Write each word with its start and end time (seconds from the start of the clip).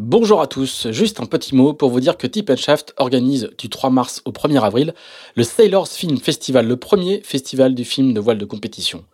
Bonjour 0.00 0.40
à 0.40 0.46
tous, 0.46 0.86
juste 0.92 1.18
un 1.18 1.26
petit 1.26 1.56
mot 1.56 1.72
pour 1.72 1.90
vous 1.90 1.98
dire 1.98 2.16
que 2.16 2.28
Tip 2.28 2.54
Shaft 2.54 2.94
organise 2.98 3.50
du 3.58 3.68
3 3.68 3.90
mars 3.90 4.22
au 4.26 4.30
1er 4.30 4.62
avril 4.62 4.94
le 5.34 5.42
Sailors 5.42 5.88
Film 5.88 6.18
Festival, 6.18 6.68
le 6.68 6.76
premier 6.76 7.20
festival 7.22 7.74
du 7.74 7.84
film 7.84 8.14
de 8.14 8.20
voile 8.20 8.38
de 8.38 8.44
compétition. 8.44 9.04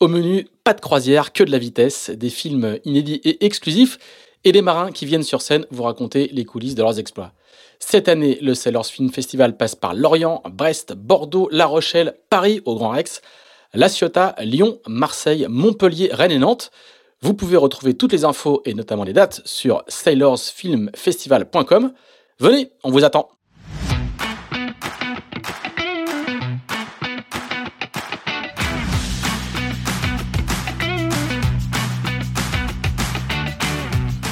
Au 0.00 0.08
menu, 0.08 0.48
pas 0.64 0.72
de 0.72 0.80
croisière, 0.80 1.34
que 1.34 1.44
de 1.44 1.50
la 1.50 1.58
vitesse, 1.58 2.08
des 2.08 2.30
films 2.30 2.78
inédits 2.86 3.20
et 3.24 3.44
exclusifs 3.44 3.98
et 4.44 4.52
des 4.52 4.62
marins 4.62 4.90
qui 4.90 5.04
viennent 5.04 5.22
sur 5.22 5.42
scène 5.42 5.66
vous 5.70 5.82
raconter 5.82 6.30
les 6.32 6.46
coulisses 6.46 6.76
de 6.76 6.82
leurs 6.82 6.98
exploits. 6.98 7.32
Cette 7.78 8.08
année, 8.08 8.38
le 8.40 8.54
Sailors 8.54 8.86
Film 8.86 9.10
Festival 9.10 9.58
passe 9.58 9.74
par 9.74 9.92
Lorient, 9.92 10.42
Brest, 10.50 10.94
Bordeaux, 10.94 11.50
La 11.52 11.66
Rochelle, 11.66 12.14
Paris 12.30 12.62
au 12.64 12.74
Grand 12.76 12.92
Rex, 12.92 13.20
La 13.74 13.90
Ciotat, 13.90 14.34
Lyon, 14.40 14.78
Marseille, 14.86 15.44
Montpellier, 15.50 16.08
Rennes 16.10 16.32
et 16.32 16.38
Nantes. 16.38 16.70
Vous 17.22 17.34
pouvez 17.34 17.56
retrouver 17.56 17.94
toutes 17.94 18.12
les 18.12 18.24
infos 18.24 18.62
et 18.64 18.74
notamment 18.74 19.04
les 19.04 19.12
dates 19.12 19.42
sur 19.44 19.84
sailorsfilmfestival.com. 19.86 21.92
Venez, 22.40 22.72
on 22.82 22.90
vous 22.90 23.04
attend. 23.04 23.28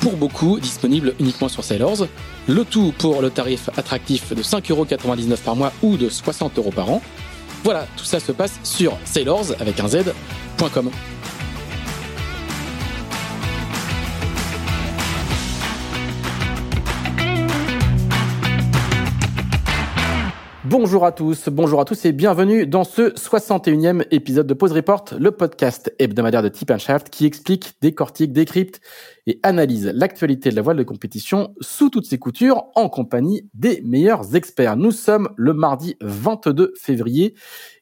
pour 0.00 0.16
beaucoup 0.16 0.58
disponible 0.58 1.14
uniquement 1.20 1.48
sur 1.48 1.62
Sailors. 1.62 2.06
Le 2.48 2.64
tout 2.64 2.92
pour 2.98 3.22
le 3.22 3.30
tarif 3.30 3.70
attractif 3.76 4.34
de 4.34 4.42
5,99€ 4.42 5.36
par 5.38 5.56
mois 5.56 5.72
ou 5.82 5.96
de 5.96 6.08
60€ 6.08 6.72
par 6.72 6.90
an. 6.90 7.02
Voilà, 7.62 7.86
tout 7.96 8.04
ça 8.04 8.20
se 8.20 8.32
passe 8.32 8.58
sur 8.64 8.96
sailors 9.04 9.52
avec 9.60 9.78
un 9.80 9.88
z.com. 9.88 10.90
Bonjour 20.70 21.04
à 21.04 21.10
tous, 21.10 21.48
bonjour 21.48 21.80
à 21.80 21.84
tous 21.84 22.04
et 22.04 22.12
bienvenue 22.12 22.64
dans 22.64 22.84
ce 22.84 23.10
61e 23.14 24.06
épisode 24.12 24.46
de 24.46 24.54
Pause 24.54 24.70
Report, 24.70 25.04
le 25.18 25.32
podcast 25.32 25.92
hebdomadaire 25.98 26.44
de 26.44 26.48
Tip 26.48 26.72
Shaft 26.78 27.10
qui 27.10 27.26
explique, 27.26 27.72
décortique, 27.80 28.32
décrypte 28.32 28.80
et 29.26 29.40
analyse 29.42 29.90
l'actualité 29.92 30.48
de 30.48 30.54
la 30.54 30.62
voile 30.62 30.76
de 30.76 30.84
compétition 30.84 31.56
sous 31.60 31.90
toutes 31.90 32.06
ses 32.06 32.20
coutures 32.20 32.66
en 32.76 32.88
compagnie 32.88 33.50
des 33.52 33.82
meilleurs 33.84 34.36
experts. 34.36 34.76
Nous 34.76 34.92
sommes 34.92 35.28
le 35.34 35.54
mardi 35.54 35.96
22 36.02 36.72
février. 36.78 37.34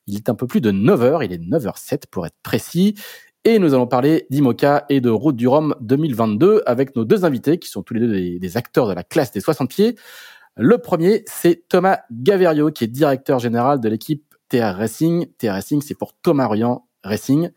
Il 0.07 0.17
est 0.17 0.31
un 0.31 0.35
peu 0.35 0.47
plus 0.47 0.63
de 0.63 0.73
9h, 0.73 1.23
il 1.27 1.33
est 1.35 1.37
9h07 1.37 2.05
pour 2.11 2.25
être 2.25 2.39
précis. 2.43 2.95
Et 3.45 3.59
nous 3.59 3.75
allons 3.75 3.87
parler 3.87 4.27
d'IMOCA 4.31 4.87
et 4.89 5.03
de 5.03 5.11
Route 5.11 5.37
du 5.37 5.47
Rhum 5.47 5.75
2022 5.83 6.63
avec 6.65 6.97
nos 6.97 7.05
deux 7.05 7.27
invités 7.27 7.59
qui 7.59 7.69
sont 7.69 7.83
tous 7.83 7.93
les 7.93 8.01
deux 8.01 8.13
des, 8.13 8.39
des 8.39 8.57
acteurs 8.57 8.89
de 8.89 8.95
la 8.95 9.05
classe 9.05 9.31
des 9.31 9.41
60 9.41 9.69
pieds. 9.69 9.95
Le 10.61 10.77
premier, 10.79 11.23
c'est 11.27 11.69
Thomas 11.69 12.01
Gaverio, 12.11 12.73
qui 12.73 12.83
est 12.83 12.89
directeur 12.89 13.39
général 13.39 13.79
de 13.79 13.89
l'équipe 13.89 14.25
TR 14.49 14.75
Racing. 14.75 15.27
TR 15.39 15.53
Racing, 15.53 15.81
c'est 15.83 15.97
pour 15.97 16.15
Thomas 16.15 16.49
Rian 16.49 16.85
Racing. 17.05 17.51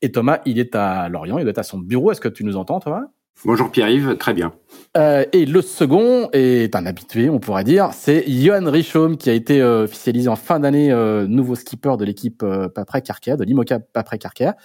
Et 0.00 0.12
Thomas, 0.12 0.40
il 0.46 0.60
est 0.60 0.76
à 0.76 1.08
Lorient, 1.08 1.38
il 1.38 1.48
est 1.48 1.58
à 1.58 1.64
son 1.64 1.78
bureau. 1.78 2.12
Est-ce 2.12 2.20
que 2.20 2.28
tu 2.28 2.44
nous 2.44 2.56
entends, 2.56 2.78
Thomas? 2.78 3.02
Bonjour 3.44 3.68
Pierre-Yves, 3.72 4.16
très 4.16 4.32
bien. 4.32 4.52
Euh, 4.96 5.24
et 5.32 5.44
le 5.44 5.60
second 5.60 6.28
est 6.32 6.76
un 6.76 6.86
habitué, 6.86 7.30
on 7.30 7.40
pourrait 7.40 7.64
dire, 7.64 7.90
c'est 7.94 8.30
Johan 8.30 8.70
Richaume 8.70 9.16
qui 9.16 9.28
a 9.28 9.32
été 9.32 9.60
euh, 9.60 9.84
officialisé 9.84 10.28
en 10.28 10.36
fin 10.36 10.60
d'année 10.60 10.92
euh, 10.92 11.26
nouveau 11.26 11.56
skipper 11.56 11.96
de 11.98 12.04
l'équipe 12.04 12.44
euh, 12.44 12.68
Paprec 12.68 13.10
Arkea, 13.10 13.36
de 13.36 13.44
l'Imoca 13.44 13.80
Paprec 13.80 14.24
Arkea, 14.24 14.56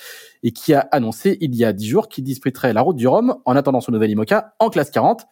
et 0.44 0.52
qui 0.52 0.74
a 0.74 0.82
annoncé 0.92 1.38
il 1.42 1.56
y 1.56 1.66
a 1.66 1.74
dix 1.74 1.88
jours 1.88 2.10
qu'il 2.10 2.26
disputerait 2.26 2.74
la 2.74 2.82
route 2.82 2.98
du 2.98 3.08
Rhum 3.08 3.36
en 3.44 3.56
attendant 3.56 3.82
son 3.82 3.92
nouvel 3.92 4.12
Imoca 4.12 4.54
en 4.60 4.70
classe 4.70 4.92
40 4.92 5.26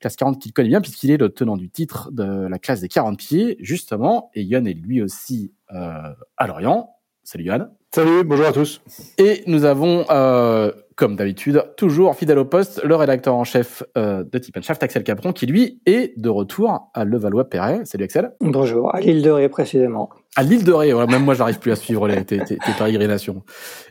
classe 0.00 0.16
40 0.16 0.40
qu'il 0.40 0.52
connaît 0.52 0.68
bien 0.68 0.80
puisqu'il 0.80 1.10
est 1.10 1.16
le 1.16 1.28
tenant 1.30 1.56
du 1.56 1.70
titre 1.70 2.10
de 2.12 2.46
la 2.46 2.58
classe 2.58 2.80
des 2.80 2.88
40 2.88 3.18
pieds, 3.18 3.56
justement. 3.60 4.30
Et 4.34 4.42
Yann 4.42 4.66
est 4.66 4.74
lui 4.74 5.02
aussi 5.02 5.52
euh, 5.72 6.12
à 6.36 6.46
Lorient. 6.46 6.90
Salut 7.22 7.44
Yann. 7.44 7.70
Salut, 7.92 8.24
bonjour 8.24 8.46
à 8.46 8.52
tous. 8.52 8.82
Et 9.18 9.42
nous 9.46 9.64
avons, 9.64 10.04
euh, 10.10 10.70
comme 10.96 11.14
d'habitude, 11.14 11.62
toujours 11.76 12.16
fidèle 12.16 12.38
au 12.38 12.46
poste, 12.46 12.82
le 12.82 12.96
rédacteur 12.96 13.34
en 13.34 13.44
chef 13.44 13.82
euh, 13.98 14.24
de 14.24 14.38
Tip 14.38 14.58
Shaft, 14.62 14.82
Axel 14.82 15.04
Capron, 15.04 15.34
qui 15.34 15.44
lui 15.44 15.82
est 15.84 16.18
de 16.18 16.30
retour 16.30 16.90
à 16.94 17.04
Levallois-Perret. 17.04 17.82
Salut 17.84 18.04
Axel. 18.04 18.32
Bonjour, 18.40 18.94
à 18.94 19.00
l'île 19.00 19.20
de 19.20 19.30
Ré 19.30 19.50
précisément. 19.50 20.08
À 20.36 20.42
l'île 20.42 20.64
de 20.64 20.72
Ré, 20.72 20.94
ouais, 20.94 21.06
même 21.06 21.22
moi 21.22 21.34
j'arrive 21.34 21.58
plus 21.58 21.70
à 21.70 21.76
suivre 21.76 22.08
les, 22.08 22.24
tes, 22.24 22.38
tes, 22.38 22.56
tes 22.56 22.72
pérégrinations. 22.78 23.42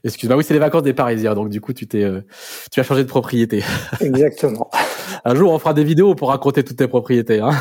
Excuse-moi, 0.03 0.37
oui 0.37 0.43
c'est 0.43 0.55
les 0.55 0.59
vacances 0.59 0.81
des 0.81 0.93
Parisiens, 0.93 1.35
donc 1.35 1.49
du 1.49 1.61
coup 1.61 1.73
tu 1.73 1.87
t'es, 1.87 2.03
euh, 2.03 2.21
tu 2.71 2.79
as 2.79 2.83
changé 2.83 3.03
de 3.03 3.07
propriété. 3.07 3.63
Exactement. 4.01 4.71
Un 5.25 5.35
jour 5.35 5.53
on 5.53 5.59
fera 5.59 5.75
des 5.75 5.83
vidéos 5.83 6.15
pour 6.15 6.29
raconter 6.29 6.63
toutes 6.63 6.77
tes 6.77 6.87
propriétés. 6.87 7.39
Hein. 7.39 7.51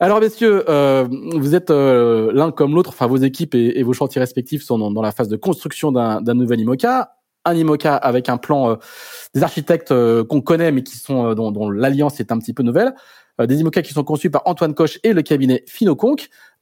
Alors 0.00 0.18
messieurs, 0.20 0.64
euh, 0.68 1.06
vous 1.36 1.54
êtes 1.54 1.70
euh, 1.70 2.32
l'un 2.34 2.50
comme 2.50 2.74
l'autre, 2.74 2.90
enfin 2.90 3.06
vos 3.06 3.18
équipes 3.18 3.54
et, 3.54 3.78
et, 3.78 3.84
vos 3.84 3.92
chantiers 3.92 4.20
respectifs 4.20 4.62
sont 4.62 4.78
dans, 4.78 4.90
dans 4.90 5.02
la 5.02 5.12
phase 5.12 5.28
de 5.28 5.36
construction 5.36 5.92
d'un 5.92 6.34
nouvel 6.34 6.58
IMOCA. 6.60 7.12
Un 7.44 7.54
IMOCA 7.54 7.96
avec 7.96 8.28
un 8.28 8.36
plan 8.36 8.70
euh, 8.70 8.76
des 9.34 9.42
architectes 9.42 9.92
euh, 9.92 10.24
qu'on 10.24 10.40
connaît 10.40 10.72
mais 10.72 10.82
qui 10.82 10.96
sont 10.96 11.34
dont, 11.34 11.50
dont 11.50 11.70
l'alliance 11.70 12.20
est 12.20 12.32
un 12.32 12.38
petit 12.38 12.54
peu 12.54 12.62
nouvelle. 12.62 12.94
des 13.38 13.60
IMOCA 13.60 13.82
qui 13.82 13.92
sont 13.92 14.04
conçus 14.04 14.30
par 14.30 14.42
Antoine 14.44 14.74
Coche 14.74 14.98
et 15.02 15.12
le 15.12 15.22
cabinet 15.22 15.64
Finoconc 15.66 16.16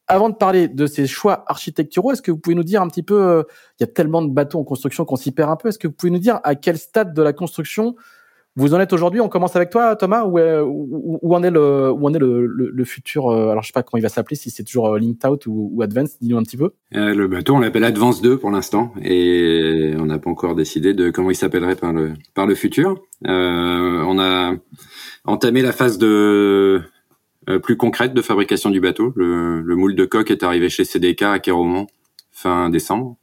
avant 0.09 0.31
de 0.31 0.35
parler 0.35 0.69
de 0.69 0.87
ces 0.87 1.07
choix 1.07 1.45
architecturaux, 1.47 2.13
est-ce 2.13 2.23
que 2.23 2.31
vous 2.31 2.39
pouvez 2.39 2.57
nous 2.57 2.65
dire 2.65 2.81
un 2.81 2.89
petit 2.89 3.03
peu, 3.03 3.23
euh, 3.23 3.43
il 3.79 3.83
y 3.83 3.85
a 3.85 3.87
tellement 3.87 4.23
de 4.23 4.31
bateaux 4.31 4.59
en 4.59 4.65
construction 4.65 5.05
qu'on 5.05 5.17
s'y 5.17 5.33
perd 5.33 5.51
un 5.51 5.57
peu, 5.57 5.69
est-ce 5.69 5.79
que 5.79 5.87
vous 5.87 5.93
pouvez 5.93 6.11
nous 6.11 6.19
dire 6.19 6.41
à 6.45 6.55
quel 6.55 6.79
stade 6.79 7.13
de 7.13 7.23
la 7.23 7.35
construction 7.35 7.95
vous 8.59 8.75
en 8.75 8.81
êtes 8.81 8.93
aujourd'hui 8.93 9.21
On 9.21 9.29
commence 9.29 9.57
avec 9.57 9.71
toi, 9.71 9.97
Thomas, 9.97 10.25
où, 10.25 10.39
où, 10.39 11.19
où 11.23 11.35
en 11.35 11.43
est 11.43 11.51
le, 11.51 11.91
où 11.91 12.07
en 12.07 12.13
est 12.13 12.19
le, 12.19 12.47
le, 12.47 12.71
le 12.71 12.85
futur 12.85 13.29
euh, 13.29 13.51
Alors 13.51 13.63
je 13.63 13.69
sais 13.69 13.73
pas 13.73 13.83
comment 13.83 13.99
il 13.99 14.03
va 14.03 14.09
s'appeler, 14.09 14.37
si 14.37 14.51
c'est 14.51 14.65
toujours 14.65 14.89
euh, 14.89 14.99
Linked 14.99 15.25
Out 15.25 15.47
ou, 15.47 15.71
ou 15.73 15.83
Advance. 15.83 16.19
Dis-nous 16.21 16.37
un 16.37 16.43
petit 16.43 16.57
peu. 16.57 16.73
Euh, 16.95 17.15
le 17.15 17.29
bateau, 17.29 17.55
on 17.55 17.61
l'appelle 17.61 17.85
Advance 17.85 18.21
2 18.21 18.37
pour 18.39 18.51
l'instant, 18.51 18.93
et 19.03 19.95
on 19.99 20.07
n'a 20.07 20.19
pas 20.19 20.31
encore 20.31 20.55
décidé 20.55 20.93
de 20.95 21.11
comment 21.11 21.31
il 21.31 21.37
s'appellerait 21.37 21.77
par 21.77 21.93
le 21.93 22.15
par 22.35 22.47
le 22.47 22.55
futur. 22.55 23.01
Euh, 23.27 24.03
on 24.07 24.19
a 24.19 24.55
entamé 25.25 25.63
la 25.63 25.73
phase 25.73 25.99
de 25.99 26.83
euh, 27.49 27.59
plus 27.61 27.77
concrète 27.77 28.13
de 28.13 28.23
fabrication 28.23 28.71
du 28.71 28.81
bateau. 28.81 29.13
Le, 29.17 29.61
le, 29.61 29.77
moule 29.77 29.95
de 29.95 30.05
coque 30.05 30.31
est 30.31 30.43
arrivé 30.43 30.69
chez 30.69 30.85
CDK 30.85 31.23
à 31.23 31.39
Quéromont 31.39 31.87
fin 32.31 32.71
décembre 32.71 33.17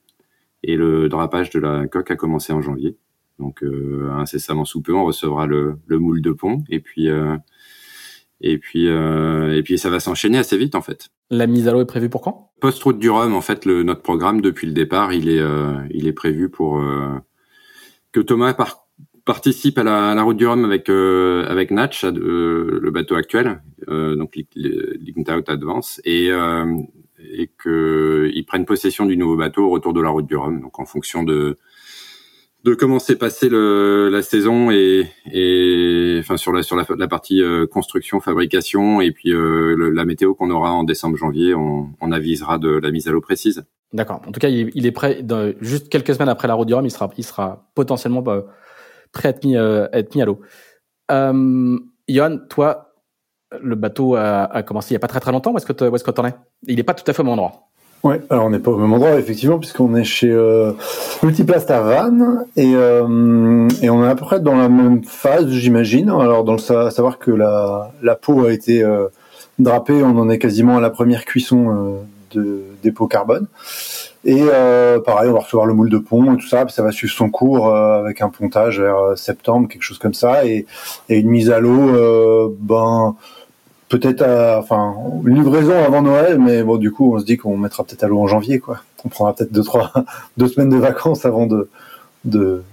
et 0.64 0.76
le 0.76 1.08
drapage 1.10 1.50
de 1.52 1.60
la 1.60 1.88
coque 1.88 2.12
a 2.12 2.16
commencé 2.16 2.52
en 2.52 2.62
janvier. 2.62 2.98
Donc 3.40 3.64
euh, 3.64 4.10
incessamment 4.14 4.66
sous 4.66 4.82
peu, 4.82 4.94
on 4.94 5.06
recevra 5.06 5.46
le, 5.46 5.78
le 5.88 6.00
moule 6.00 6.22
de 6.22 6.32
pont 6.32 6.64
et 6.70 6.80
puis 6.80 7.10
euh, 7.10 7.38
et 8.42 8.58
puis 8.58 8.88
euh, 8.88 9.56
et 9.56 9.64
puis 9.64 9.78
ça 9.78 9.90
va 9.90 10.00
s'enchaîner 10.00 10.38
assez 10.38 10.58
vite 10.58 10.76
en 10.76 10.82
fait. 10.82 11.10
La 11.30 11.48
mise 11.48 11.68
à 11.68 11.72
l'eau 11.72 11.82
est 11.82 11.86
prévue 11.86 12.10
pour 12.10 12.22
quand? 12.22 12.52
Post 12.62 12.84
route 12.84 13.00
du 13.00 13.10
Rhum, 13.10 13.34
en 13.34 13.42
fait, 13.42 13.66
le, 13.66 13.84
notre 13.84 14.02
programme 14.02 14.42
depuis 14.42 14.68
le 14.68 14.74
départ, 14.74 15.12
il 15.14 15.30
est 15.30 15.44
il 15.92 16.08
est 16.08 16.14
prévu 16.14 16.50
pour 16.50 16.82
que 18.12 18.20
Thomas 18.20 18.54
par 18.54 18.86
participe 19.26 19.80
à 19.80 19.84
la, 19.84 20.12
à 20.12 20.16
la, 20.16 20.24
route 20.24 20.38
du 20.38 20.48
Rhum 20.48 20.64
avec 20.64 20.88
euh, 20.90 21.46
avec 21.50 21.72
Natch, 21.72 22.06
euh, 22.06 22.80
le 22.82 22.92
bateau 22.92 23.16
actuel, 23.16 23.62
euh, 23.90 24.16
donc 24.16 24.38
Linked 24.56 25.30
Out 25.30 25.50
Advance, 25.50 26.00
et 26.06 26.30
et 27.20 27.50
que 27.58 28.30
ils 28.34 28.46
prennent 28.46 28.66
possession 28.66 29.06
du 29.06 29.18
nouveau 29.18 29.36
bateau 29.36 29.66
au 29.66 29.70
retour 29.70 29.94
de 29.94 30.02
la 30.02 30.10
route 30.10 30.28
du 30.28 30.38
Rhum. 30.38 30.62
Donc 30.62 30.80
en 30.80 30.86
fonction 30.86 31.24
de 31.24 31.58
de 32.66 32.74
comment 32.74 32.98
s'est 32.98 33.16
passée 33.16 33.48
le, 33.48 34.10
la 34.10 34.24
saison 34.24 34.72
et, 34.72 35.08
et 35.32 36.18
enfin 36.20 36.36
sur 36.36 36.52
la 36.52 36.64
sur 36.64 36.76
la, 36.76 36.84
la 36.98 37.08
partie 37.08 37.44
euh, 37.44 37.68
construction, 37.68 38.20
fabrication 38.20 39.02
et 39.02 39.12
puis 39.12 39.32
euh, 39.32 39.92
la 39.94 40.04
météo 40.04 40.34
qu'on 40.34 40.50
aura 40.50 40.72
en 40.72 40.84
décembre-janvier, 40.84 41.54
on, 41.54 41.92
on, 42.02 42.12
avisera 42.12 42.58
de 42.58 42.70
la 42.70 42.90
mise 42.90 43.08
à 43.08 43.12
l'eau 43.12 43.22
précise. 43.22 43.66
D'accord. 43.94 44.20
En 44.28 44.32
tout 44.32 44.40
cas, 44.40 44.50
il, 44.50 44.72
il 44.74 44.88
est 44.88 44.92
prêt. 44.92 45.24
Juste 45.62 45.90
quelques 45.90 46.16
semaines 46.16 46.28
après 46.30 46.48
la 46.48 46.56
route 46.56 46.68
du 46.68 46.74
Rhum, 46.74 46.86
il 46.86 46.92
sera 46.92 47.12
il 47.20 47.24
sera 47.24 47.70
potentiellement 47.76 48.24
bah, 48.24 48.46
prêt 49.12 49.28
à 49.28 49.32
être 49.32 49.46
mis, 49.46 49.56
euh, 49.56 49.86
à, 49.94 50.00
être 50.00 50.16
mis 50.16 50.24
à 50.24 50.26
l'eau. 50.26 50.42
Euh, 51.12 51.78
Johan, 52.10 52.40
toi, 52.50 52.96
le 53.62 53.76
bateau 53.76 54.16
a, 54.16 54.46
a, 54.46 54.64
commencé 54.64 54.90
il 54.90 54.94
y 54.94 54.98
a 54.98 55.00
pas 55.00 55.08
très 55.08 55.20
très 55.20 55.32
longtemps. 55.32 55.54
Où 55.54 55.58
est-ce 55.58 55.68
que 55.68 55.88
où 55.88 55.96
est-ce 55.96 56.04
que 56.04 56.10
t'en 56.10 56.26
es? 56.26 56.34
Il 56.68 56.80
est 56.80 56.84
pas 56.84 56.96
tout 56.96 57.04
à 57.06 57.14
fait 57.14 57.22
au 57.22 57.26
même 57.26 57.34
endroit. 57.34 57.65
Ouais, 58.06 58.22
alors 58.30 58.46
on 58.46 58.50
n'est 58.52 58.60
pas 58.60 58.70
au 58.70 58.78
même 58.78 58.94
endroit 58.94 59.18
effectivement 59.18 59.58
puisqu'on 59.58 59.96
est 59.96 60.04
chez 60.04 60.30
euh, 60.32 60.74
Multiplast 61.24 61.72
et, 61.72 62.76
euh, 62.76 63.68
et 63.82 63.90
on 63.90 64.06
est 64.06 64.08
à 64.08 64.14
peu 64.14 64.26
près 64.26 64.40
dans 64.40 64.54
la 64.56 64.70
même 64.70 65.04
phase, 65.04 65.50
j'imagine. 65.50 66.12
Alors 66.12 66.44
dans 66.44 66.52
le 66.52 66.60
savoir 66.60 67.18
que 67.18 67.32
la, 67.32 67.92
la 68.04 68.14
peau 68.14 68.46
a 68.46 68.52
été 68.54 68.84
euh, 68.84 69.08
drapée, 69.58 70.04
on 70.04 70.20
en 70.20 70.30
est 70.30 70.38
quasiment 70.38 70.78
à 70.78 70.82
la 70.82 70.92
première 70.92 71.26
cuisson 71.26 71.72
euh, 71.72 72.38
de 72.38 72.62
des 72.84 72.92
pots 72.92 73.08
carbone. 73.08 73.48
Et 74.24 74.40
euh, 74.40 75.00
pareil, 75.00 75.32
on 75.32 75.34
va 75.34 75.40
recevoir 75.40 75.66
le 75.66 75.74
moule 75.74 75.90
de 75.90 75.98
pont 75.98 76.36
et 76.36 76.38
tout 76.38 76.48
ça, 76.48 76.64
puis 76.64 76.76
ça 76.76 76.84
va 76.84 76.92
suivre 76.92 77.14
son 77.14 77.32
cours 77.32 77.70
euh, 77.70 78.02
avec 78.02 78.22
un 78.22 78.30
pontage 78.30 78.80
vers 78.82 79.18
septembre, 79.18 79.68
quelque 79.68 79.82
chose 79.82 79.98
comme 79.98 80.14
ça, 80.14 80.46
et, 80.46 80.68
et 81.10 81.18
une 81.18 81.30
mise 81.30 81.50
à 81.50 81.60
l'eau, 81.60 82.56
ben 82.60 83.16
peut-être 83.90 84.22
à, 84.22 84.60
enfin 84.60 84.96
une 85.26 85.36
livraison 85.36 85.84
avant 85.84 86.02
Noël, 86.02 86.40
mais 86.40 86.64
bon 86.64 86.78
du 86.78 86.92
coup 86.92 87.16
on 87.16 87.20
se 87.20 87.26
dit 87.26 87.38
qu'on 87.38 87.58
mettra 87.58 87.84
peut-être 87.84 88.04
à 88.04 88.08
l'eau 88.08 88.20
en 88.20 88.28
janvier 88.28 88.60
quoi. 88.60 88.82
On 89.04 89.10
prendra 89.10 89.36
peut-être 89.36 89.52
deux 89.52 89.64
trois 89.64 89.92
deux 90.38 90.48
semaines 90.48 90.70
de 90.70 90.78
vacances 90.78 91.26
avant 91.26 91.46
de 91.46 91.70
de 92.24 92.64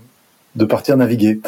de 0.56 0.64
partir 0.64 0.96
naviguer. 0.96 1.40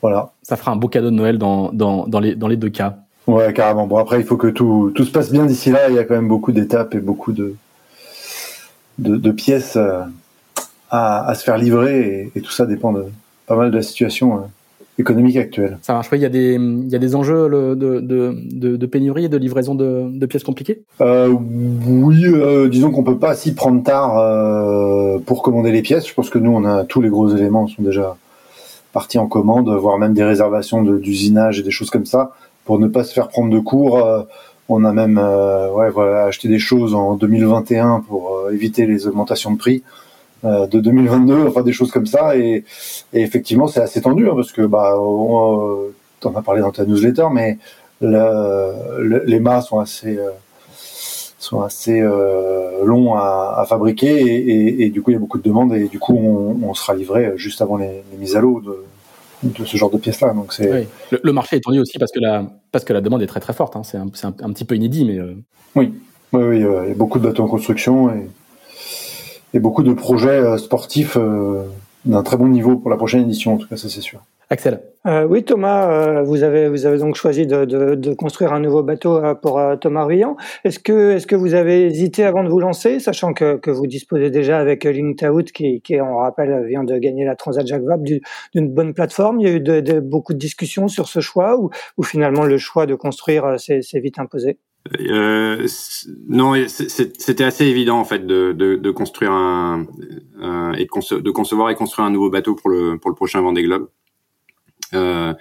Voilà. 0.00 0.30
Ça 0.42 0.56
fera 0.56 0.70
un 0.70 0.76
beau 0.76 0.88
cadeau 0.88 1.10
de 1.10 1.16
Noël 1.16 1.38
dans 1.38 1.72
dans 1.72 2.06
dans 2.06 2.20
les 2.20 2.34
dans 2.34 2.48
les 2.48 2.56
deux 2.56 2.70
cas. 2.70 2.98
Ouais 3.26 3.52
carrément. 3.52 3.86
Bon 3.86 3.96
après 3.98 4.20
il 4.20 4.26
faut 4.26 4.36
que 4.36 4.46
tout 4.48 4.92
tout 4.94 5.04
se 5.04 5.10
passe 5.10 5.30
bien 5.30 5.46
d'ici 5.46 5.70
là. 5.70 5.88
Il 5.88 5.96
y 5.96 5.98
a 5.98 6.04
quand 6.04 6.14
même 6.14 6.28
beaucoup 6.28 6.52
d'étapes 6.52 6.94
et 6.94 7.00
beaucoup 7.00 7.32
de 7.32 7.56
de, 8.98 9.16
de 9.16 9.30
pièces 9.30 9.76
euh, 9.76 10.02
à, 10.90 11.28
à, 11.28 11.34
se 11.34 11.44
faire 11.44 11.56
livrer 11.56 12.30
et, 12.34 12.38
et, 12.38 12.40
tout 12.40 12.50
ça 12.50 12.66
dépend 12.66 12.92
de 12.92 13.04
pas 13.46 13.54
mal 13.54 13.70
de 13.70 13.76
la 13.76 13.82
situation 13.82 14.38
euh, 14.38 14.40
économique 14.98 15.36
actuelle. 15.36 15.78
Ça 15.82 15.92
marche 15.94 16.10
pas. 16.10 16.16
Il 16.16 16.22
y 16.22 16.26
a 16.26 16.28
des, 16.28 16.54
il 16.54 16.88
y 16.88 16.96
a 16.96 16.98
des 16.98 17.14
enjeux 17.14 17.48
de, 17.48 17.74
de, 17.74 18.00
de, 18.00 18.76
de 18.76 18.86
pénurie 18.86 19.24
et 19.24 19.28
de 19.28 19.36
livraison 19.36 19.74
de, 19.74 20.08
de 20.10 20.26
pièces 20.26 20.44
compliquées? 20.44 20.82
Euh, 21.00 21.28
oui, 21.28 22.24
euh, 22.26 22.68
disons 22.68 22.90
qu'on 22.90 23.04
peut 23.04 23.18
pas 23.18 23.34
s'y 23.34 23.54
prendre 23.54 23.82
tard 23.82 24.18
euh, 24.18 25.18
pour 25.18 25.42
commander 25.42 25.72
les 25.72 25.82
pièces. 25.82 26.06
Je 26.08 26.14
pense 26.14 26.30
que 26.30 26.38
nous, 26.38 26.50
on 26.50 26.64
a 26.64 26.84
tous 26.84 27.00
les 27.00 27.08
gros 27.08 27.28
éléments 27.28 27.66
sont 27.68 27.82
déjà 27.82 28.16
partis 28.92 29.18
en 29.18 29.26
commande, 29.26 29.68
voire 29.68 29.98
même 29.98 30.14
des 30.14 30.24
réservations 30.24 30.82
d'usinage 30.82 31.60
et 31.60 31.62
des 31.62 31.70
choses 31.70 31.90
comme 31.90 32.06
ça 32.06 32.32
pour 32.64 32.78
ne 32.78 32.86
pas 32.86 33.04
se 33.04 33.14
faire 33.14 33.28
prendre 33.28 33.50
de 33.50 33.58
cours. 33.58 34.04
Euh, 34.04 34.22
on 34.68 34.84
a 34.84 34.92
même 34.92 35.18
euh, 35.18 35.70
ouais, 35.72 35.88
voilà, 35.88 36.24
acheté 36.24 36.48
des 36.48 36.58
choses 36.58 36.94
en 36.94 37.14
2021 37.14 38.00
pour 38.06 38.36
euh, 38.36 38.50
éviter 38.52 38.86
les 38.86 39.06
augmentations 39.06 39.50
de 39.52 39.56
prix. 39.56 39.82
Euh, 40.44 40.68
de 40.68 40.78
2022, 40.78 41.48
enfin 41.48 41.62
des 41.62 41.72
choses 41.72 41.90
comme 41.90 42.06
ça. 42.06 42.36
Et, 42.36 42.64
et 43.12 43.22
effectivement, 43.22 43.66
c'est 43.66 43.80
assez 43.80 44.00
tendu 44.00 44.28
hein, 44.28 44.34
parce 44.36 44.52
que 44.52 44.62
bah, 44.62 44.94
on, 44.96 45.90
en 46.24 46.34
as 46.36 46.42
parlé 46.42 46.60
dans 46.60 46.70
ta 46.70 46.84
newsletter, 46.84 47.26
mais 47.32 47.58
le, 48.00 49.02
le, 49.02 49.24
les 49.24 49.40
mâts 49.40 49.62
sont 49.62 49.80
assez 49.80 50.16
euh, 50.16 50.30
sont 51.40 51.62
assez 51.62 52.00
euh, 52.00 52.84
longs 52.84 53.14
à, 53.14 53.56
à 53.58 53.66
fabriquer 53.66 54.20
et, 54.20 54.50
et, 54.50 54.82
et, 54.84 54.90
du 54.90 55.02
coup 55.02 55.10
il 55.10 55.14
y 55.14 55.16
a 55.16 55.20
beaucoup 55.20 55.38
de 55.38 55.42
demandes 55.42 55.72
et 55.74 55.88
du 55.88 55.98
coup 55.98 56.14
on, 56.14 56.58
on 56.62 56.74
sera 56.74 56.94
livré 56.94 57.32
juste 57.36 57.62
avant 57.62 57.76
les, 57.76 58.02
les 58.12 58.18
mises 58.18 58.36
à 58.36 58.40
l'eau 58.40 58.60
de, 58.60 58.84
de 59.42 59.64
ce 59.64 59.76
genre 59.76 59.90
de 59.90 59.98
pièces 59.98 60.20
là. 60.20 60.32
Donc 60.34 60.52
c'est 60.52 60.72
oui. 60.72 60.86
le, 61.10 61.20
le, 61.20 61.32
marché 61.32 61.56
est 61.56 61.60
tendu 61.60 61.80
aussi 61.80 61.98
parce 61.98 62.12
que 62.12 62.20
la 62.20 62.44
parce 62.70 62.84
que 62.84 62.92
la 62.92 63.00
demande 63.00 63.22
est 63.22 63.26
très 63.26 63.40
très 63.40 63.54
forte. 63.54 63.74
Hein. 63.74 63.82
C'est 63.82 63.98
un, 63.98 64.06
un, 64.22 64.28
un, 64.28 64.52
petit 64.52 64.64
peu 64.64 64.76
inédit, 64.76 65.04
mais 65.04 65.18
euh... 65.18 65.34
oui, 65.74 65.92
oui, 66.32 66.42
oui, 66.42 66.56
il 66.58 66.88
y 66.88 66.92
a 66.92 66.94
beaucoup 66.94 67.18
de 67.18 67.24
bateaux 67.24 67.42
en 67.42 67.48
construction 67.48 68.10
et 68.10 68.28
et 69.54 69.60
beaucoup 69.60 69.82
de 69.82 69.92
projets 69.92 70.28
euh, 70.28 70.56
sportifs 70.58 71.16
euh, 71.16 71.64
d'un 72.04 72.22
très 72.22 72.36
bon 72.36 72.48
niveau 72.48 72.76
pour 72.76 72.90
la 72.90 72.96
prochaine 72.96 73.22
édition, 73.22 73.54
en 73.54 73.56
tout 73.56 73.68
cas, 73.68 73.76
ça 73.76 73.88
c'est 73.88 74.00
sûr. 74.00 74.20
Axel. 74.50 74.80
Euh, 75.06 75.26
oui, 75.28 75.44
Thomas, 75.44 75.90
euh, 75.90 76.22
vous 76.22 76.42
avez 76.42 76.70
vous 76.70 76.86
avez 76.86 76.96
donc 76.96 77.16
choisi 77.16 77.46
de, 77.46 77.66
de, 77.66 77.94
de 77.94 78.14
construire 78.14 78.54
un 78.54 78.60
nouveau 78.60 78.82
bateau 78.82 79.22
euh, 79.22 79.34
pour 79.34 79.58
euh, 79.58 79.76
Thomas 79.76 80.04
Ruyant. 80.04 80.38
Est-ce 80.64 80.78
que 80.78 81.12
est-ce 81.12 81.26
que 81.26 81.36
vous 81.36 81.52
avez 81.52 81.84
hésité 81.84 82.24
avant 82.24 82.42
de 82.42 82.48
vous 82.48 82.58
lancer, 82.58 82.98
sachant 82.98 83.34
que, 83.34 83.58
que 83.58 83.70
vous 83.70 83.86
disposez 83.86 84.30
déjà 84.30 84.58
avec 84.58 84.84
Linktaout, 84.84 85.44
qui, 85.52 85.82
qui 85.82 86.00
on 86.00 86.16
rappelle 86.16 86.64
vient 86.66 86.82
de 86.82 86.96
gagner 86.96 87.26
la 87.26 87.36
Transat 87.36 87.66
Jacques 87.66 87.82
Vabre, 87.82 88.04
d'une 88.54 88.70
bonne 88.70 88.94
plateforme? 88.94 89.38
Il 89.40 89.46
y 89.46 89.50
a 89.50 89.54
eu 89.54 89.60
de, 89.60 89.80
de, 89.80 90.00
beaucoup 90.00 90.32
de 90.32 90.38
discussions 90.38 90.88
sur 90.88 91.08
ce 91.08 91.20
choix, 91.20 91.60
ou, 91.60 91.68
ou 91.98 92.02
finalement 92.02 92.44
le 92.44 92.56
choix 92.56 92.86
de 92.86 92.94
construire 92.94 93.60
s'est 93.60 94.00
vite 94.00 94.18
imposé? 94.18 94.56
Euh, 95.00 95.66
non, 96.28 96.54
c'était 96.68 97.44
assez 97.44 97.66
évident 97.66 97.98
en 97.98 98.04
fait 98.04 98.26
de, 98.26 98.52
de, 98.52 98.76
de 98.76 98.90
construire 98.90 99.32
un, 99.32 99.86
un 100.40 100.72
et 100.74 100.84
de, 100.84 100.90
conce, 100.90 101.12
de, 101.12 101.30
concevoir 101.30 101.70
et 101.70 101.74
construire 101.74 102.06
un 102.06 102.10
nouveau 102.10 102.30
bateau 102.30 102.54
pour 102.54 102.70
le 102.70 102.98
pour 102.98 103.10
le 103.10 103.14
prochain 103.14 103.40
Vendée 103.40 103.62
Globe. 103.64 103.90
Euh, 104.94 105.34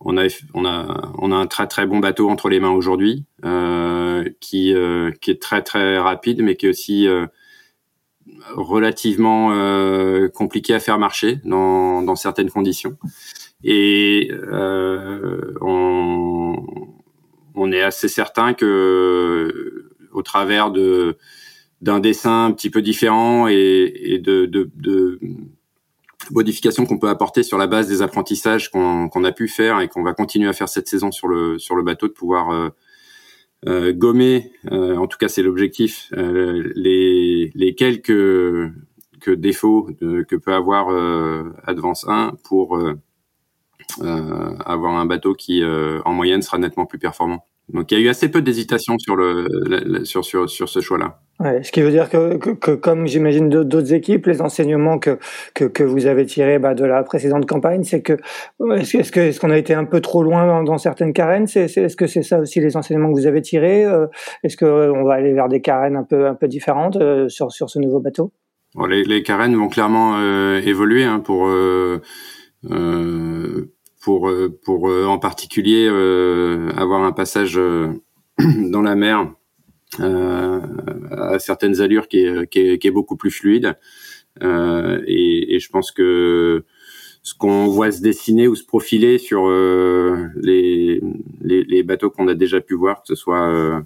on 0.00 0.16
a 0.16 0.26
on 0.54 0.64
a 0.64 1.12
on 1.18 1.32
a 1.32 1.36
un 1.36 1.46
très 1.46 1.66
très 1.66 1.86
bon 1.86 1.98
bateau 1.98 2.30
entre 2.30 2.48
les 2.48 2.60
mains 2.60 2.70
aujourd'hui 2.70 3.24
euh, 3.44 4.28
qui 4.40 4.74
euh, 4.74 5.10
qui 5.20 5.30
est 5.30 5.40
très 5.40 5.62
très 5.62 5.98
rapide 5.98 6.42
mais 6.42 6.56
qui 6.56 6.66
est 6.66 6.70
aussi 6.70 7.06
euh, 7.06 7.26
relativement 8.54 9.52
euh, 9.52 10.28
compliqué 10.28 10.74
à 10.74 10.80
faire 10.80 10.98
marcher 10.98 11.40
dans 11.44 12.02
dans 12.02 12.16
certaines 12.16 12.50
conditions 12.50 12.96
et 13.62 14.30
on 15.60 16.56
on 17.54 17.72
est 17.72 17.82
assez 17.82 18.08
certain 18.08 18.54
que 18.54 19.90
au 20.12 20.22
travers 20.22 20.70
de 20.70 21.16
d'un 21.80 22.00
dessin 22.00 22.46
un 22.46 22.52
petit 22.52 22.70
peu 22.70 22.80
différent 22.80 23.46
et, 23.48 23.92
et 23.94 24.18
de, 24.18 24.46
de, 24.46 24.70
de, 24.74 25.18
modifications 26.30 26.86
qu'on 26.86 26.98
peut 26.98 27.08
apporter 27.08 27.42
sur 27.42 27.58
la 27.58 27.66
base 27.66 27.88
des 27.88 28.02
apprentissages 28.02 28.70
qu'on 28.70 29.24
a 29.24 29.32
pu 29.32 29.48
faire 29.48 29.80
et 29.80 29.88
qu'on 29.88 30.02
va 30.02 30.14
continuer 30.14 30.48
à 30.48 30.52
faire 30.52 30.68
cette 30.68 30.88
saison 30.88 31.10
sur 31.10 31.28
le 31.28 31.58
sur 31.58 31.74
le 31.74 31.82
bateau, 31.82 32.08
de 32.08 32.12
pouvoir 32.12 32.50
euh, 32.50 32.70
euh, 33.66 33.92
gommer, 33.92 34.52
euh, 34.72 34.96
en 34.96 35.06
tout 35.06 35.18
cas 35.18 35.28
c'est 35.28 35.42
l'objectif, 35.42 36.10
euh, 36.16 36.72
les, 36.74 37.50
les 37.54 37.74
quelques 37.74 38.72
que 39.20 39.30
défauts 39.30 39.88
que 40.00 40.36
peut 40.36 40.52
avoir 40.52 40.90
euh, 40.90 41.44
Advance 41.64 42.06
1 42.08 42.34
pour 42.44 42.76
euh, 42.76 42.94
avoir 44.02 44.96
un 44.96 45.06
bateau 45.06 45.34
qui, 45.34 45.62
euh, 45.62 46.00
en 46.04 46.12
moyenne, 46.12 46.42
sera 46.42 46.58
nettement 46.58 46.86
plus 46.86 46.98
performant. 46.98 47.46
Donc 47.72 47.90
il 47.90 47.98
y 47.98 48.02
a 48.02 48.04
eu 48.04 48.08
assez 48.08 48.30
peu 48.30 48.42
d'hésitation 48.42 48.98
sur 48.98 49.16
le, 49.16 50.04
sur, 50.04 50.22
sur 50.22 50.50
sur 50.50 50.68
ce 50.68 50.80
choix-là. 50.80 51.20
Ouais, 51.40 51.62
ce 51.62 51.72
qui 51.72 51.80
veut 51.80 51.90
dire 51.90 52.10
que, 52.10 52.36
que, 52.36 52.50
que 52.50 52.72
comme 52.72 53.06
j'imagine 53.06 53.48
d'autres 53.48 53.94
équipes, 53.94 54.26
les 54.26 54.42
enseignements 54.42 54.98
que 54.98 55.18
que, 55.54 55.64
que 55.64 55.82
vous 55.82 56.04
avez 56.04 56.26
tirés 56.26 56.58
bah, 56.58 56.74
de 56.74 56.84
la 56.84 57.02
précédente 57.02 57.46
campagne, 57.46 57.82
c'est 57.82 58.02
que 58.02 58.18
est-ce 58.76 59.10
que 59.10 59.20
est-ce 59.20 59.40
qu'on 59.40 59.50
a 59.50 59.56
été 59.56 59.72
un 59.72 59.84
peu 59.84 60.00
trop 60.00 60.22
loin 60.22 60.46
dans, 60.46 60.62
dans 60.62 60.76
certaines 60.76 61.14
carènes? 61.14 61.46
C'est 61.46 61.64
est-ce 61.64 61.96
que 61.96 62.06
c'est 62.06 62.22
ça 62.22 62.38
aussi 62.38 62.60
les 62.60 62.76
enseignements 62.76 63.08
que 63.08 63.18
vous 63.18 63.26
avez 63.26 63.40
tirés 63.40 63.86
euh, 63.86 64.08
Est-ce 64.42 64.58
que 64.58 64.90
on 64.90 65.04
va 65.04 65.14
aller 65.14 65.32
vers 65.32 65.48
des 65.48 65.62
carènes 65.62 65.96
un 65.96 66.04
peu 66.04 66.26
un 66.26 66.34
peu 66.34 66.48
différentes 66.48 66.96
euh, 66.96 67.30
sur 67.30 67.50
sur 67.50 67.70
ce 67.70 67.78
nouveau 67.78 68.00
bateau? 68.00 68.30
Bon, 68.74 68.84
les, 68.84 69.04
les 69.04 69.22
carènes 69.22 69.56
vont 69.56 69.68
clairement 69.68 70.18
euh, 70.18 70.60
évoluer 70.60 71.04
hein, 71.04 71.20
pour 71.20 71.46
euh, 71.46 72.02
euh, 72.70 73.73
pour 74.04 74.28
euh, 74.28 74.56
pour 74.64 74.90
euh, 74.90 75.06
en 75.06 75.18
particulier 75.18 75.88
euh, 75.90 76.70
avoir 76.76 77.02
un 77.02 77.12
passage 77.12 77.58
dans 78.38 78.82
la 78.82 78.94
mer 78.94 79.32
à 79.98 81.38
certaines 81.38 81.80
allures 81.80 82.08
qui 82.08 82.18
est, 82.18 82.50
qui 82.50 82.58
est, 82.58 82.78
qui 82.78 82.88
est 82.88 82.90
beaucoup 82.90 83.16
plus 83.16 83.30
fluide 83.30 83.76
et, 84.42 85.54
et, 85.54 85.60
je 85.60 85.68
pense 85.68 85.92
que 85.92 86.64
ce 87.22 87.32
qu'on 87.36 87.68
voit 87.68 87.92
se 87.92 88.02
dessiner 88.02 88.48
ou 88.48 88.56
se 88.56 88.64
profiler 88.64 89.18
sur 89.18 89.48
les, 89.48 91.00
les, 91.42 91.62
les 91.62 91.82
bateaux 91.84 92.10
qu'on 92.10 92.26
a 92.26 92.34
déjà 92.34 92.60
pu 92.60 92.74
voir, 92.74 93.02
que 93.02 93.06
ce 93.06 93.14
soit 93.14 93.84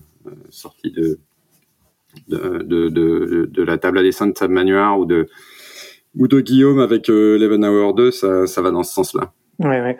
sorti 0.48 0.90
de 0.90 1.18
de, 2.28 2.62
de, 2.62 3.44
de, 3.44 3.62
la 3.62 3.76
table 3.76 3.98
à 3.98 4.02
dessin 4.02 4.28
de 4.28 4.36
Sam 4.36 4.50
Manuar 4.50 4.98
ou 4.98 5.04
de 5.04 5.28
ou 6.16 6.26
de 6.26 6.40
Guillaume 6.40 6.80
avec 6.80 7.10
euh, 7.10 7.36
Eleven 7.36 7.64
Hour 7.64 7.94
2, 7.94 8.10
ça, 8.10 8.46
ça 8.46 8.62
va 8.62 8.70
dans 8.70 8.82
ce 8.82 8.92
sens-là. 8.94 9.32
Ouais, 9.58 9.96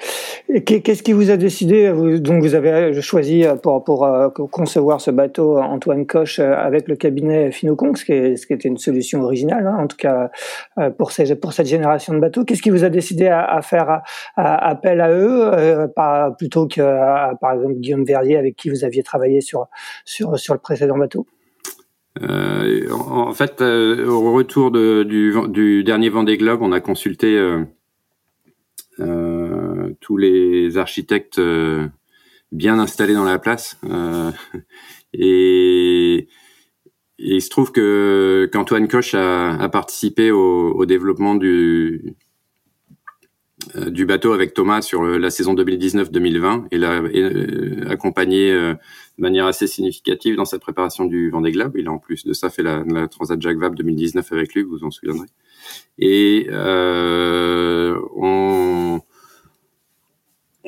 ouais. 0.49 0.61
Qu'est-ce 0.63 1.03
qui 1.03 1.13
vous 1.13 1.31
a 1.31 1.37
décidé 1.37 1.93
Donc 2.21 2.43
vous 2.43 2.55
avez 2.55 3.01
choisi 3.01 3.45
pour 3.61 3.83
pour 3.83 4.05
euh, 4.05 4.29
concevoir 4.29 5.01
ce 5.01 5.11
bateau 5.11 5.59
Antoine 5.59 6.07
Coche 6.07 6.39
euh, 6.39 6.55
avec 6.55 6.89
le 6.89 6.95
cabinet 6.97 7.51
Finocon, 7.51 7.95
ce 7.95 8.05
qui, 8.05 8.13
était 8.13 8.69
une 8.69 8.79
solution 8.79 9.23
originale, 9.23 9.67
hein, 9.67 9.77
en 9.81 9.87
tout 9.87 9.97
cas 9.97 10.31
euh, 10.79 10.91
pour 10.91 11.13
cette 11.13 11.67
génération 11.67 12.15
de 12.15 12.21
bateaux. 12.21 12.45
Qu'est-ce 12.45 12.63
qui 12.63 12.71
vous 12.71 12.85
a 12.85 12.89
décidé 12.89 13.27
à, 13.27 13.61
faire 13.63 14.03
appel 14.37 15.01
à 15.01 15.11
eux, 15.11 15.51
euh, 15.53 15.89
plutôt 16.39 16.69
que 16.69 16.81
par 17.41 17.55
exemple 17.55 17.75
Guillaume 17.75 18.05
Verdier 18.05 18.37
avec 18.37 18.57
qui 18.57 18.71
vous 18.71 18.85
aviez 18.85 19.03
travaillé 19.03 19.41
sur 19.41 19.67
le 20.07 20.59
précédent 20.59 20.99
bateau? 20.99 21.27
Euh, 22.23 22.89
en, 22.91 23.33
fait, 23.33 23.61
au 23.61 24.33
retour 24.33 24.71
du 24.71 25.83
dernier 25.85 26.09
Vendée 26.11 26.37
Globe, 26.37 26.61
on 26.63 26.73
a 26.73 26.81
consulté 26.81 27.39
tous 30.09 30.17
les 30.17 30.79
architectes 30.79 31.39
bien 32.51 32.79
installés 32.79 33.13
dans 33.13 33.25
la 33.25 33.39
place. 33.39 33.79
et, 35.13 36.29
il 37.21 37.43
se 37.43 37.51
trouve 37.51 37.73
que 37.73 38.49
qu'Antoine 38.53 38.89
Coche 38.89 39.15
a, 39.15 39.55
a 39.55 39.69
participé 39.69 40.31
au, 40.31 40.73
au, 40.73 40.87
développement 40.87 41.35
du 41.35 42.15
du 43.89 44.07
bateau 44.07 44.33
avec 44.33 44.55
Thomas 44.55 44.81
sur 44.81 45.03
la 45.03 45.29
saison 45.29 45.55
2019-2020 45.55 46.69
et 46.71 46.79
l'a 46.79 47.03
accompagné 47.91 48.51
de 48.53 48.79
manière 49.19 49.47
assez 49.47 49.67
significative 49.67 50.37
dans 50.37 50.47
sa 50.47 50.59
préparation 50.59 51.05
du 51.05 51.29
Vendée 51.29 51.53
Globe. 51.53 51.73
Il 51.77 51.89
a 51.89 51.93
en 51.93 51.99
plus 51.99 52.25
de 52.25 52.33
ça 52.33 52.49
fait 52.49 52.63
la, 52.63 52.83
la 52.87 53.09
Transat 53.09 53.43
Jacques 53.43 53.59
Vabre 53.59 53.75
2019 53.75 54.33
avec 54.33 54.55
lui, 54.55 54.63
vous 54.63 54.79
vous 54.79 54.85
en 54.85 54.91
souviendrez. 54.91 55.27
Et 55.99 56.47
euh, 56.51 57.99
on, 58.17 59.01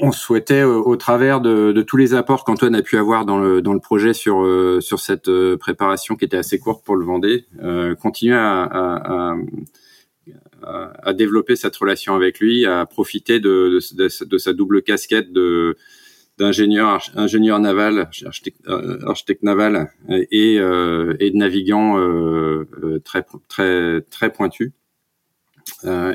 on 0.00 0.12
souhaitait, 0.12 0.62
euh, 0.62 0.76
au 0.76 0.96
travers 0.96 1.40
de, 1.40 1.72
de 1.72 1.82
tous 1.82 1.96
les 1.96 2.14
apports 2.14 2.44
qu'Antoine 2.44 2.74
a 2.74 2.82
pu 2.82 2.96
avoir 2.96 3.24
dans 3.24 3.38
le, 3.38 3.62
dans 3.62 3.72
le 3.72 3.80
projet 3.80 4.14
sur, 4.14 4.42
euh, 4.42 4.80
sur 4.80 5.00
cette 5.00 5.28
euh, 5.28 5.56
préparation 5.56 6.16
qui 6.16 6.24
était 6.24 6.36
assez 6.36 6.58
courte 6.58 6.84
pour 6.84 6.96
le 6.96 7.04
Vendée, 7.04 7.46
euh, 7.62 7.94
continuer 7.94 8.36
à, 8.36 8.62
à, 8.62 9.34
à, 10.62 10.92
à, 11.02 11.12
développer 11.12 11.56
cette 11.56 11.76
relation 11.76 12.14
avec 12.14 12.40
lui, 12.40 12.66
à 12.66 12.86
profiter 12.86 13.40
de, 13.40 13.78
de, 13.94 14.24
de, 14.24 14.38
sa 14.38 14.52
double 14.52 14.82
casquette 14.82 15.32
de 15.32 15.76
d'ingénieur 16.38 17.02
ingénieur 17.16 17.58
naval, 17.58 18.08
architecte, 18.24 18.60
architecte 19.06 19.42
naval 19.42 19.90
et, 20.08 20.58
euh, 20.58 21.14
et 21.20 21.30
de 21.30 21.36
navigant 21.36 21.98
euh, 21.98 22.66
très 23.04 23.26
très 23.48 24.00
très 24.10 24.32
pointu. 24.32 24.72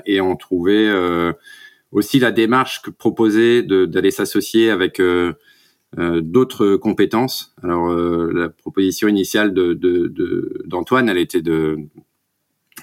et 0.05 0.21
on 0.21 0.35
trouvait 0.35 0.89
aussi 1.95 2.19
la 2.19 2.31
démarche 2.31 2.81
que 2.81 2.91
proposait 2.91 3.63
d'aller 3.63 4.11
s'associer 4.11 4.69
avec 4.69 5.01
d'autres 5.97 6.75
compétences. 6.75 7.55
Alors 7.63 7.89
la 7.93 8.49
proposition 8.49 9.07
initiale 9.07 9.53
de 9.53 9.73
d'Antoine, 10.65 11.07
de, 11.07 11.11
elle 11.11 11.17
était 11.17 11.41
de 11.41 11.77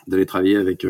d'aller 0.09 0.27
travailler 0.27 0.57
avec 0.57 0.85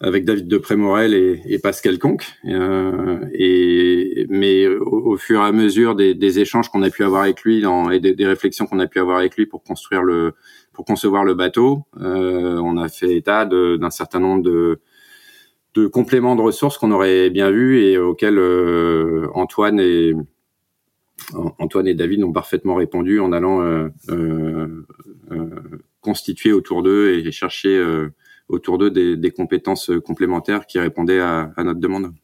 avec 0.00 0.24
David 0.24 0.48
de 0.48 0.74
Morel 0.76 1.14
et, 1.14 1.42
et 1.46 1.58
Pascal 1.58 1.98
Conque. 1.98 2.24
Euh, 2.46 3.18
et, 3.34 4.26
mais 4.30 4.66
au, 4.66 5.16
fur 5.18 5.40
et 5.40 5.44
à 5.44 5.52
mesure 5.52 5.94
des, 5.94 6.14
des 6.14 6.38
échanges 6.38 6.70
qu'on 6.70 6.82
a 6.82 6.90
pu 6.90 7.04
avoir 7.04 7.22
avec 7.22 7.42
lui 7.42 7.60
dans, 7.60 7.90
et 7.90 8.00
des, 8.00 8.14
des 8.14 8.26
réflexions 8.26 8.66
qu'on 8.66 8.78
a 8.78 8.86
pu 8.86 8.98
avoir 8.98 9.18
avec 9.18 9.36
lui 9.36 9.44
pour 9.44 9.62
construire 9.62 10.02
le, 10.02 10.32
pour 10.72 10.86
concevoir 10.86 11.24
le 11.24 11.34
bateau, 11.34 11.84
euh, 12.00 12.56
on 12.58 12.78
a 12.78 12.88
fait 12.88 13.14
état 13.14 13.44
d'un 13.44 13.90
certain 13.90 14.20
nombre 14.20 14.42
de, 14.42 14.80
de 15.74 15.86
compléments 15.86 16.36
de 16.36 16.42
ressources 16.42 16.78
qu'on 16.78 16.90
aurait 16.90 17.30
bien 17.30 17.50
vus 17.50 17.82
et 17.82 17.98
auxquels 17.98 18.38
euh, 18.38 19.28
Antoine 19.34 19.78
et 19.80 20.14
Antoine 21.58 21.86
et 21.86 21.94
David 21.94 22.24
ont 22.24 22.32
parfaitement 22.32 22.74
répondu 22.74 23.20
en 23.20 23.32
allant 23.32 23.60
euh, 23.60 23.88
euh, 24.08 24.84
constituer 26.00 26.52
autour 26.52 26.82
d'eux 26.82 27.10
et 27.10 27.30
chercher 27.30 27.84
autour 28.48 28.78
d'eux 28.78 28.90
des, 28.90 29.30
compétences 29.30 29.90
complémentaires 30.04 30.66
qui 30.66 30.78
répondaient 30.78 31.20
à, 31.20 31.52
notre 31.58 31.78
demande. 31.78 32.14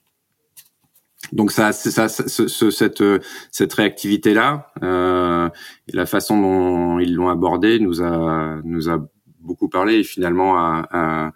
Donc 1.32 1.52
ça, 1.52 1.72
ça, 1.72 2.08
ce, 2.08 2.70
cette 2.70 3.04
cette 3.52 3.72
réactivité 3.74 4.32
là, 4.32 4.72
la 4.80 6.06
façon 6.06 6.40
dont 6.40 6.98
ils 6.98 7.14
l'ont 7.14 7.28
abordé 7.28 7.78
nous 7.78 8.02
a 8.02 8.60
nous 8.64 8.88
a 8.88 9.06
beaucoup 9.40 9.68
parlé 9.68 9.96
et 9.96 10.04
finalement 10.04 10.58
à, 10.58 11.32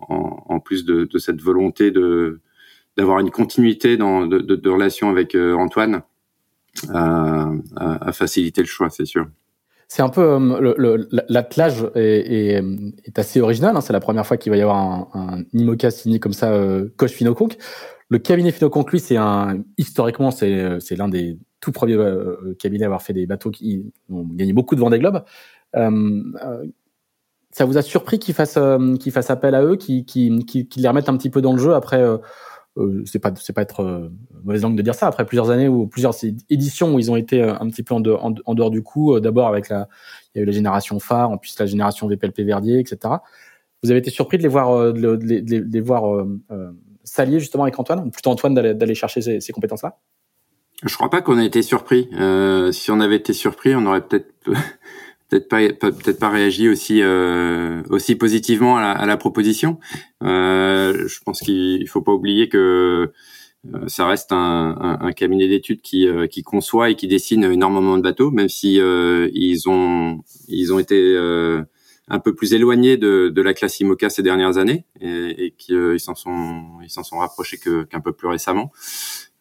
en, 0.00 0.60
plus 0.60 0.84
de, 0.84 1.08
cette 1.18 1.40
volonté 1.40 1.90
de 1.90 2.40
d'avoir 2.96 3.18
une 3.20 3.30
continuité 3.30 3.98
dans 3.98 4.26
de, 4.26 4.38
de, 4.38 4.70
relation 4.70 5.10
avec 5.10 5.34
euh, 5.34 5.54
Antoine, 5.54 6.00
à, 6.88 7.50
à, 7.76 8.12
faciliter 8.12 8.62
le 8.62 8.66
choix, 8.66 8.88
c'est 8.88 9.04
sûr. 9.04 9.26
C'est 9.88 10.02
un 10.02 10.08
peu 10.08 10.22
euh, 10.22 11.06
l'attelage 11.28 11.86
est, 11.94 12.62
assez 13.14 13.40
original. 13.40 13.76
Hein. 13.76 13.82
C'est 13.82 13.92
la 13.92 14.00
première 14.00 14.26
fois 14.26 14.38
qu'il 14.38 14.50
va 14.50 14.56
y 14.56 14.62
avoir 14.62 14.76
un, 14.78 15.44
un 15.54 15.90
signé 15.90 16.18
comme 16.18 16.32
ça, 16.32 16.52
euh, 16.52 16.88
Coach 16.96 17.12
Finoconc. 17.12 17.50
Le 18.08 18.18
cabinet 18.18 18.52
Finoconc, 18.52 18.84
lui, 18.90 19.00
c'est 19.00 19.16
un 19.16 19.64
historiquement, 19.78 20.30
c'est 20.30 20.54
euh, 20.54 20.80
c'est 20.80 20.96
l'un 20.96 21.08
des 21.08 21.38
tout 21.60 21.72
premiers 21.72 21.94
euh, 21.94 22.54
cabinets 22.58 22.84
à 22.84 22.86
avoir 22.86 23.02
fait 23.02 23.12
des 23.12 23.26
bateaux 23.26 23.50
qui 23.50 23.92
ont 24.08 24.24
gagné 24.24 24.52
beaucoup 24.52 24.74
de 24.74 24.80
Vendée 24.80 24.98
Globe. 24.98 25.24
Euh, 25.74 26.22
ça 27.56 27.64
vous 27.64 27.78
a 27.78 27.82
surpris 27.82 28.18
qu'ils 28.18 28.34
fassent 28.34 28.58
qu'ils 29.00 29.12
fassent 29.12 29.30
appel 29.30 29.54
à 29.54 29.64
eux, 29.64 29.76
qu'ils 29.76 30.04
qui 30.04 30.44
qui 30.44 30.80
les 30.80 30.88
remettent 30.88 31.08
un 31.08 31.16
petit 31.16 31.30
peu 31.30 31.40
dans 31.40 31.52
le 31.52 31.58
jeu 31.58 31.74
après 31.74 32.02
euh, 32.78 33.02
c'est 33.06 33.18
pas 33.18 33.32
c'est 33.36 33.54
pas 33.54 33.62
être 33.62 33.80
euh, 33.80 34.10
mauvaise 34.44 34.60
langue 34.60 34.76
de 34.76 34.82
dire 34.82 34.94
ça 34.94 35.06
après 35.06 35.24
plusieurs 35.24 35.48
années 35.48 35.66
ou 35.66 35.86
plusieurs 35.86 36.14
éditions 36.50 36.94
où 36.94 36.98
ils 36.98 37.10
ont 37.10 37.16
été 37.16 37.42
euh, 37.42 37.54
un 37.58 37.70
petit 37.70 37.82
peu 37.82 37.94
en, 37.94 38.00
dehors, 38.00 38.22
en, 38.22 38.54
dehors 38.54 38.70
du 38.70 38.82
coup 38.82 39.18
d'abord 39.20 39.48
avec 39.48 39.70
la 39.70 39.88
il 40.34 40.38
y 40.38 40.40
a 40.40 40.42
eu 40.42 40.44
la 40.44 40.52
génération 40.52 41.00
phare 41.00 41.30
en 41.30 41.38
plus 41.38 41.58
la 41.58 41.64
génération 41.64 42.06
VPLP 42.06 42.40
Verdier 42.40 42.78
etc 42.78 43.14
vous 43.82 43.90
avez 43.90 44.00
été 44.00 44.10
surpris 44.10 44.36
de 44.36 44.42
les 44.42 44.48
voir 44.48 44.92
de, 44.92 45.18
les, 45.22 45.40
de 45.40 45.80
voir 45.80 46.14
euh, 46.14 46.38
s'allier 47.04 47.40
justement 47.40 47.62
avec 47.62 47.78
Antoine 47.78 48.00
ou 48.00 48.10
plutôt 48.10 48.28
Antoine 48.28 48.52
d'aller 48.52 48.94
chercher 48.94 49.22
ces, 49.22 49.40
ces 49.40 49.54
compétences 49.54 49.82
là 49.82 49.96
je 50.84 50.94
crois 50.94 51.08
pas 51.08 51.22
qu'on 51.22 51.38
ait 51.38 51.46
été 51.46 51.62
surpris. 51.62 52.10
Euh, 52.20 52.70
si 52.70 52.90
on 52.90 53.00
avait 53.00 53.16
été 53.16 53.32
surpris 53.32 53.74
on 53.74 53.86
aurait 53.86 54.02
peut-être 54.02 54.34
peut-être 55.28 55.48
pas 55.48 55.90
peut-être 55.90 56.18
pas 56.18 56.30
réagi 56.30 56.68
aussi 56.68 57.02
euh, 57.02 57.82
aussi 57.90 58.14
positivement 58.16 58.76
à 58.76 58.80
la, 58.80 58.90
à 58.92 59.06
la 59.06 59.16
proposition. 59.16 59.78
Euh, 60.22 61.06
je 61.08 61.18
pense 61.24 61.40
qu'il 61.40 61.88
faut 61.88 62.02
pas 62.02 62.12
oublier 62.12 62.48
que 62.48 63.10
euh, 63.74 63.88
ça 63.88 64.06
reste 64.06 64.32
un, 64.32 64.76
un, 64.80 64.98
un 65.00 65.12
cabinet 65.12 65.48
d'études 65.48 65.80
qui, 65.80 66.06
euh, 66.06 66.26
qui 66.26 66.42
conçoit 66.42 66.90
et 66.90 66.94
qui 66.94 67.08
dessine 67.08 67.44
énormément 67.44 67.96
de 67.96 68.02
bateaux, 68.02 68.30
même 68.30 68.48
si 68.48 68.80
euh, 68.80 69.28
ils 69.32 69.68
ont 69.68 70.20
ils 70.48 70.72
ont 70.72 70.78
été 70.78 71.16
un 72.08 72.20
peu 72.20 72.34
plus 72.36 72.54
éloignés 72.54 72.96
de, 72.96 73.30
de 73.34 73.42
la 73.42 73.52
classe 73.52 73.80
IMOCA 73.80 74.10
ces 74.10 74.22
dernières 74.22 74.58
années 74.58 74.84
et, 75.00 75.46
et 75.46 75.50
qu'ils 75.58 75.98
s'en 75.98 76.14
sont 76.14 76.62
ils 76.84 76.90
s'en 76.90 77.02
sont 77.02 77.18
rapprochés 77.18 77.58
qu'un 77.58 78.00
peu 78.00 78.12
plus 78.12 78.28
récemment 78.28 78.70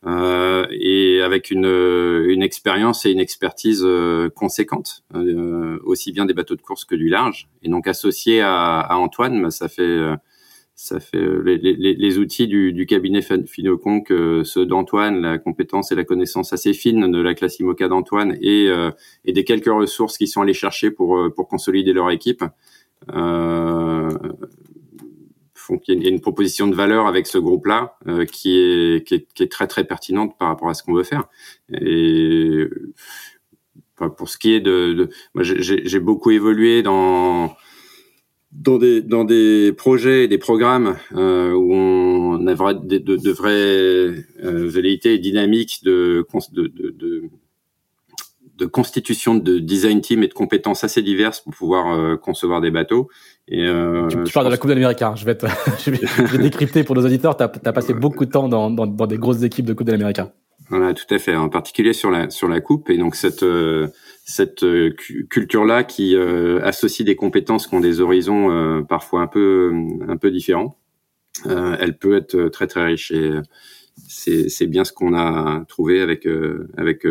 euh, 0.05 0.67
et 0.69 1.21
avec 1.21 1.49
une, 1.49 1.65
une 1.65 2.43
expérience 2.43 3.05
et 3.05 3.11
une 3.11 3.19
expertise 3.19 3.83
euh, 3.83 4.29
conséquente, 4.29 5.03
euh, 5.15 5.79
aussi 5.83 6.11
bien 6.11 6.25
des 6.25 6.33
bateaux 6.33 6.55
de 6.55 6.61
course 6.61 6.85
que 6.85 6.95
du 6.95 7.09
large. 7.09 7.49
Et 7.63 7.69
donc 7.69 7.87
associé 7.87 8.41
à, 8.41 8.87
Antoine, 8.91 9.41
bah, 9.41 9.49
ça 9.49 9.67
fait 9.67 9.99
ça 10.77 10.99
fait 10.99 11.25
les, 11.45 12.17
outils 12.19 12.47
du, 12.47 12.85
cabinet 12.85 13.21
Finoconc, 13.21 14.03
ceux 14.43 14.65
d'Antoine, 14.65 15.21
la 15.21 15.37
compétence 15.37 15.91
et 15.91 15.95
la 15.95 16.03
connaissance 16.03 16.51
assez 16.51 16.73
fine 16.73 17.09
de 17.09 17.21
la 17.21 17.33
classe 17.33 17.59
IMOCA 17.59 17.87
d'Antoine 17.87 18.37
et, 18.41 18.69
des 19.25 19.43
quelques 19.45 19.71
ressources 19.71 20.17
qui 20.17 20.27
sont 20.27 20.41
allés 20.41 20.53
chercher 20.53 20.91
pour, 20.91 21.33
consolider 21.47 21.93
leur 21.93 22.11
équipe. 22.11 22.43
Euh, 23.13 24.09
font 25.65 25.77
qu'il 25.77 26.03
y 26.03 26.07
a 26.07 26.09
une 26.09 26.21
proposition 26.21 26.67
de 26.67 26.75
valeur 26.75 27.07
avec 27.07 27.27
ce 27.27 27.37
groupe-là 27.37 27.97
euh, 28.07 28.25
qui, 28.25 28.57
est, 28.57 29.07
qui, 29.07 29.15
est, 29.15 29.33
qui, 29.33 29.43
est, 29.43 29.51
très 29.51 29.67
très 29.67 29.83
pertinente 29.83 30.37
par 30.37 30.49
rapport 30.49 30.69
à 30.69 30.73
ce 30.73 30.83
qu'on 30.83 30.93
veut 30.93 31.03
faire. 31.03 31.27
Et 31.71 32.67
pour 34.17 34.29
ce 34.29 34.37
qui 34.37 34.53
est 34.53 34.59
de, 34.59 34.93
de 34.93 35.09
moi 35.33 35.43
j'ai 35.43 35.99
beaucoup 35.99 36.31
évolué 36.31 36.83
dans 36.83 37.55
dans 38.51 38.77
des 38.77 39.01
dans 39.01 39.23
des 39.23 39.73
projets 39.73 40.25
et 40.25 40.27
des 40.27 40.37
programmes 40.37 40.97
euh, 41.13 41.53
où 41.53 41.73
on 41.73 42.47
a 42.47 42.73
de, 42.73 42.97
de, 42.97 43.15
de 43.15 43.31
vraies 43.31 43.51
euh, 44.43 44.67
velléités 44.67 45.17
dynamiques 45.17 45.81
de, 45.83 46.25
de, 46.51 46.67
de, 46.67 46.89
de 46.89 47.23
constitution 48.63 49.35
de 49.35 49.59
design 49.59 50.01
team 50.01 50.23
et 50.23 50.27
de 50.27 50.33
compétences 50.33 50.83
assez 50.83 51.01
diverses 51.01 51.41
pour 51.41 51.53
pouvoir 51.53 51.93
euh, 51.93 52.15
concevoir 52.15 52.61
des 52.61 52.71
bateaux. 52.71 53.09
Et, 53.47 53.65
euh, 53.65 54.07
tu, 54.07 54.33
parles 54.33 54.47
de 54.47 54.51
la 54.51 54.57
Coupe 54.57 54.69
d'Amérique. 54.69 55.01
Hein. 55.01 55.13
Je 55.15 55.25
vais, 55.25 55.35
te, 55.35 55.45
je, 55.85 55.91
vais, 55.91 55.99
je 56.01 56.23
vais 56.23 56.43
décrypter 56.43 56.83
pour 56.83 56.95
nos 56.95 57.05
auditeurs. 57.05 57.35
Tu 57.35 57.43
as, 57.43 57.51
as, 57.65 57.73
passé 57.73 57.93
beaucoup 57.93 58.25
de 58.25 58.31
temps 58.31 58.47
dans, 58.47 58.71
dans, 58.71 58.87
dans 58.87 59.07
des 59.07 59.17
grosses 59.17 59.43
équipes 59.43 59.65
de 59.65 59.73
Coupe 59.73 59.87
de 59.87 59.91
l'Amérique. 59.91 60.21
Voilà, 60.69 60.93
tout 60.93 61.13
à 61.13 61.19
fait. 61.19 61.35
En 61.35 61.49
particulier 61.49 61.93
sur 61.93 62.09
la 62.09 62.29
sur 62.31 62.47
la 62.47 62.59
coupe 62.59 62.89
et 62.89 62.97
donc 62.97 63.15
cette 63.15 63.43
euh, 63.43 63.87
cette 64.25 64.63
euh, 64.63 64.91
culture 65.29 65.65
là 65.65 65.83
qui 65.83 66.15
euh, 66.15 66.59
associe 66.63 67.05
des 67.05 67.15
compétences 67.15 67.67
qui 67.67 67.75
ont 67.75 67.79
des 67.79 68.01
horizons 68.01 68.49
euh, 68.49 68.81
parfois 68.81 69.21
un 69.21 69.27
peu 69.27 69.71
un 70.07 70.17
peu 70.17 70.31
différents. 70.31 70.79
elle 71.45 71.97
peut 71.97 72.15
être 72.15 72.49
très 72.49 72.65
très 72.65 72.85
riche 72.85 73.11
et 73.11 73.31
c'est 74.07 74.49
c'est 74.49 74.67
bien 74.67 74.83
ce 74.83 74.93
qu'on 74.93 75.13
a 75.13 75.63
trouvé 75.67 76.01
avec 76.01 76.27
avec 76.77 77.05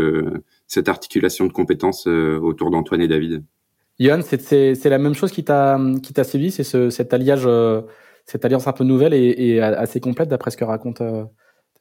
cette 0.67 0.89
articulation 0.89 1.47
de 1.47 1.53
compétences 1.53 2.07
autour 2.07 2.71
d'Antoine 2.71 3.01
et 3.01 3.09
David. 3.09 3.43
Johan, 4.01 4.21
c'est 4.23 4.85
la 4.87 4.99
même 4.99 5.15
chose 5.15 5.31
qui 5.31 5.45
t'a 5.45 5.79
qui 6.03 6.13
t'a 6.13 6.25
sévi, 6.25 6.51
c'est 6.51 6.65
ce, 6.65 6.91
cet 6.91 7.15
alliage, 7.15 7.45
euh, 7.47 7.83
cette 8.27 8.45
alliance 8.45 8.67
un 8.67 8.73
peu 8.73 8.83
nouvelle 8.83 9.15
et, 9.15 9.35
et 9.39 9.63
assez 9.63 10.01
complète 10.01 10.29
d'après 10.29 10.51
ce 10.51 10.57
que 10.57 10.65
raconte, 10.65 11.01
euh, 11.01 11.25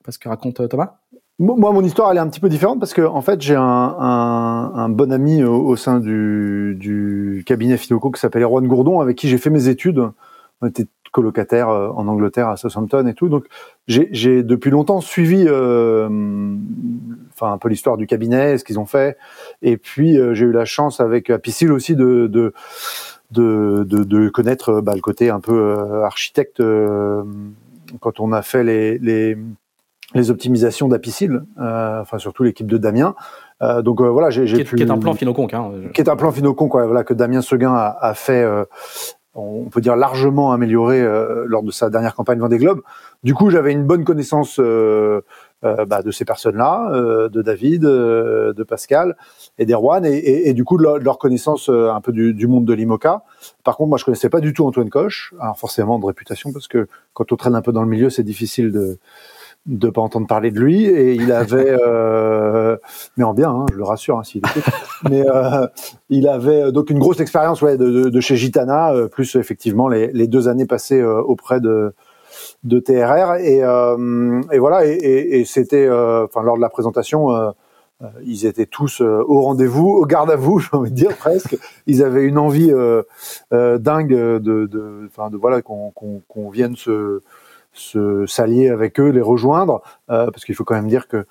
ce 0.07 0.19
que 0.19 0.29
raconte 0.29 0.59
euh, 0.59 0.67
Thomas? 0.67 0.97
Moi, 1.39 1.71
mon 1.71 1.83
histoire, 1.83 2.11
elle 2.11 2.17
est 2.17 2.21
un 2.21 2.29
petit 2.29 2.39
peu 2.39 2.49
différente 2.49 2.79
parce 2.79 2.93
que, 2.93 3.01
en 3.01 3.21
fait, 3.21 3.41
j'ai 3.41 3.55
un, 3.55 3.61
un, 3.63 4.71
un, 4.75 4.89
bon 4.89 5.11
ami 5.11 5.43
au, 5.43 5.65
au 5.65 5.75
sein 5.75 5.99
du, 5.99 6.75
du 6.79 7.43
cabinet 7.47 7.75
Filoco 7.77 8.11
qui 8.11 8.19
s'appelle 8.19 8.43
Erwan 8.43 8.67
Gourdon, 8.67 9.01
avec 9.01 9.17
qui 9.17 9.27
j'ai 9.27 9.39
fait 9.39 9.49
mes 9.49 9.67
études. 9.67 9.99
On 10.61 10.67
était 10.67 10.85
colocataire 11.13 11.69
en 11.69 12.05
Angleterre 12.09 12.49
à 12.49 12.57
Southampton 12.57 13.07
et 13.07 13.13
tout. 13.13 13.29
Donc 13.29 13.45
j'ai 13.87 14.43
depuis 14.43 14.69
longtemps 14.69 14.99
suivi, 14.99 15.43
enfin 15.43 17.53
un 17.53 17.57
peu 17.57 17.69
l'histoire 17.69 17.95
du 17.95 18.05
cabinet, 18.05 18.57
ce 18.57 18.65
qu'ils 18.65 18.79
ont 18.79 18.85
fait, 18.85 19.17
et 19.61 19.77
puis 19.77 20.17
j'ai 20.33 20.45
eu 20.45 20.51
la 20.51 20.65
chance 20.65 20.99
avec 20.99 21.29
Apicil 21.29 21.71
aussi 21.71 21.95
de, 21.95 22.27
de 22.27 22.53
de, 23.31 23.83
de, 23.87 24.03
de, 24.03 24.29
connaître 24.29 24.81
bah, 24.81 24.93
le 24.93 25.01
côté 25.01 25.31
un 25.31 25.39
peu 25.39 26.03
architecte 26.03 26.61
quand 27.99 28.19
on 28.19 28.31
a 28.31 28.41
fait 28.41 28.63
les, 28.63 28.97
les, 28.99 29.37
les 30.13 30.31
optimisations 30.31 30.87
d'Apicil, 30.87 31.43
euh, 31.59 32.01
enfin 32.01 32.17
surtout 32.17 32.43
l'équipe 32.43 32.67
de 32.67 32.77
Damien. 32.77 33.15
Euh, 33.61 33.81
donc 33.81 34.01
euh, 34.01 34.09
voilà, 34.09 34.29
j'ai 34.29 34.45
pu. 34.63 34.75
Qui 34.75 34.83
est 34.83 34.91
un 34.91 34.97
plan 34.97 35.13
Finoconc, 35.13 35.47
hein. 35.53 35.71
Qui 35.93 36.01
est 36.01 36.09
un 36.09 36.15
plan 36.15 36.31
Finoconc, 36.31 36.67
quoi, 36.67 36.85
voilà 36.85 37.03
que 37.03 37.13
Damien 37.13 37.41
Seguin 37.41 37.73
a, 37.73 37.97
a 37.99 38.13
fait. 38.13 38.45
Euh, 39.35 39.39
on 39.39 39.69
peut 39.69 39.81
dire 39.81 39.95
largement 39.95 40.51
amélioré 40.51 41.01
euh, 41.01 41.45
lors 41.47 41.63
de 41.63 41.71
sa 41.71 41.89
dernière 41.89 42.15
campagne 42.15 42.39
Vendée 42.39 42.57
Globe. 42.57 42.81
Du 43.23 43.33
coup, 43.33 43.49
j'avais 43.49 43.71
une 43.71 43.85
bonne 43.85 44.03
connaissance 44.03 44.59
bah, 44.59 46.01
de 46.01 46.11
ces 46.11 46.25
personnes-là, 46.25 47.29
de 47.29 47.41
David, 47.41 47.83
de 47.83 48.63
Pascal 48.67 49.15
et 49.57 49.65
d'Erwan, 49.65 50.05
et, 50.05 50.49
et, 50.49 50.53
du 50.53 50.65
coup 50.65 50.77
leur, 50.77 51.17
connaissance 51.17 51.69
un 51.69 52.01
peu 52.01 52.11
du, 52.11 52.33
du, 52.33 52.47
monde 52.47 52.65
de 52.65 52.73
l'IMOCA. 52.73 53.23
Par 53.63 53.77
contre, 53.77 53.89
moi, 53.89 53.97
je 53.97 54.03
connaissais 54.03 54.29
pas 54.29 54.41
du 54.41 54.51
tout 54.51 54.65
Antoine 54.65 54.89
Coche, 54.89 55.33
alors 55.39 55.57
forcément 55.57 55.99
de 55.99 56.05
réputation, 56.05 56.51
parce 56.51 56.67
que 56.67 56.87
quand 57.13 57.31
on 57.31 57.37
traîne 57.37 57.55
un 57.55 57.61
peu 57.61 57.71
dans 57.71 57.83
le 57.83 57.89
milieu, 57.89 58.09
c'est 58.09 58.23
difficile 58.23 58.73
de 58.73 58.99
de 59.65 59.89
pas 59.89 60.01
entendre 60.01 60.27
parler 60.27 60.51
de 60.51 60.59
lui 60.59 60.85
et 60.85 61.13
il 61.13 61.31
avait 61.31 61.69
euh, 61.69 62.75
mais 63.15 63.23
en 63.23 63.33
bien 63.33 63.49
hein, 63.49 63.65
je 63.71 63.77
le 63.77 63.83
rassure 63.83 64.19
hein, 64.19 64.23
s'il 64.23 64.41
écoute 64.45 64.73
mais 65.09 65.23
euh, 65.27 65.67
il 66.09 66.27
avait 66.27 66.71
donc 66.71 66.89
une 66.89 66.99
grosse 66.99 67.19
expérience 67.19 67.61
ouais 67.61 67.77
de, 67.77 68.09
de, 68.09 68.19
chez 68.19 68.35
Gitana 68.35 68.93
euh, 68.93 69.07
plus 69.07 69.35
effectivement 69.35 69.87
les, 69.87 70.07
les, 70.07 70.27
deux 70.27 70.47
années 70.47 70.65
passées 70.65 71.01
euh, 71.01 71.21
auprès 71.21 71.59
de 71.59 71.93
de 72.63 72.79
TRR 72.79 73.35
et, 73.35 73.63
euh, 73.63 74.41
et 74.51 74.59
voilà 74.59 74.85
et, 74.85 74.91
et, 74.91 75.39
et 75.39 75.45
c'était 75.45 75.89
enfin 75.89 76.41
lors 76.43 76.55
de 76.55 76.61
la 76.61 76.69
présentation 76.69 77.29
ils 78.25 78.45
étaient 78.45 78.65
tous 78.65 79.01
au 79.01 79.41
rendez-vous 79.41 79.89
au 79.89 80.05
garde 80.05 80.31
à 80.31 80.35
vous 80.35 80.59
j'ai 80.59 80.69
envie 80.73 80.91
de 80.91 80.95
dire 80.95 81.15
presque. 81.15 81.57
Ils 81.87 82.03
avaient 82.03 82.23
une 82.23 82.37
envie 82.37 82.71
dingue 83.51 84.09
de 84.09 84.39
de 84.39 84.65
de, 84.67 85.37
voilà 85.37 85.61
qu'on 85.61 85.91
qu'on 85.91 86.21
qu'on 86.27 86.49
vienne 86.49 86.75
se 86.75 87.21
se 87.73 88.25
s'allier 88.27 88.69
avec 88.69 88.99
eux, 88.99 89.09
les 89.09 89.21
rejoindre, 89.21 89.81
euh, 90.09 90.29
parce 90.31 90.45
qu'il 90.45 90.55
faut 90.55 90.63
quand 90.63 90.75
même 90.75 90.87
dire 90.87 91.07
que 91.07 91.25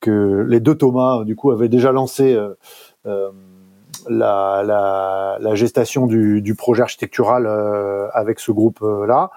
que 0.00 0.46
les 0.48 0.60
deux 0.60 0.76
Thomas 0.76 1.24
du 1.24 1.34
coup 1.34 1.50
avaient 1.50 1.68
déjà 1.68 1.90
lancé 1.90 2.32
euh, 2.32 2.50
euh 2.50 2.54
la, 4.08 5.36
la, 5.40 5.54
gestation 5.54 6.06
du, 6.06 6.54
projet 6.56 6.82
architectural 6.82 7.46
euh, 7.46 8.08
avec 8.12 8.40
ce 8.40 8.52
groupe 8.52 8.80
là. 8.80 9.30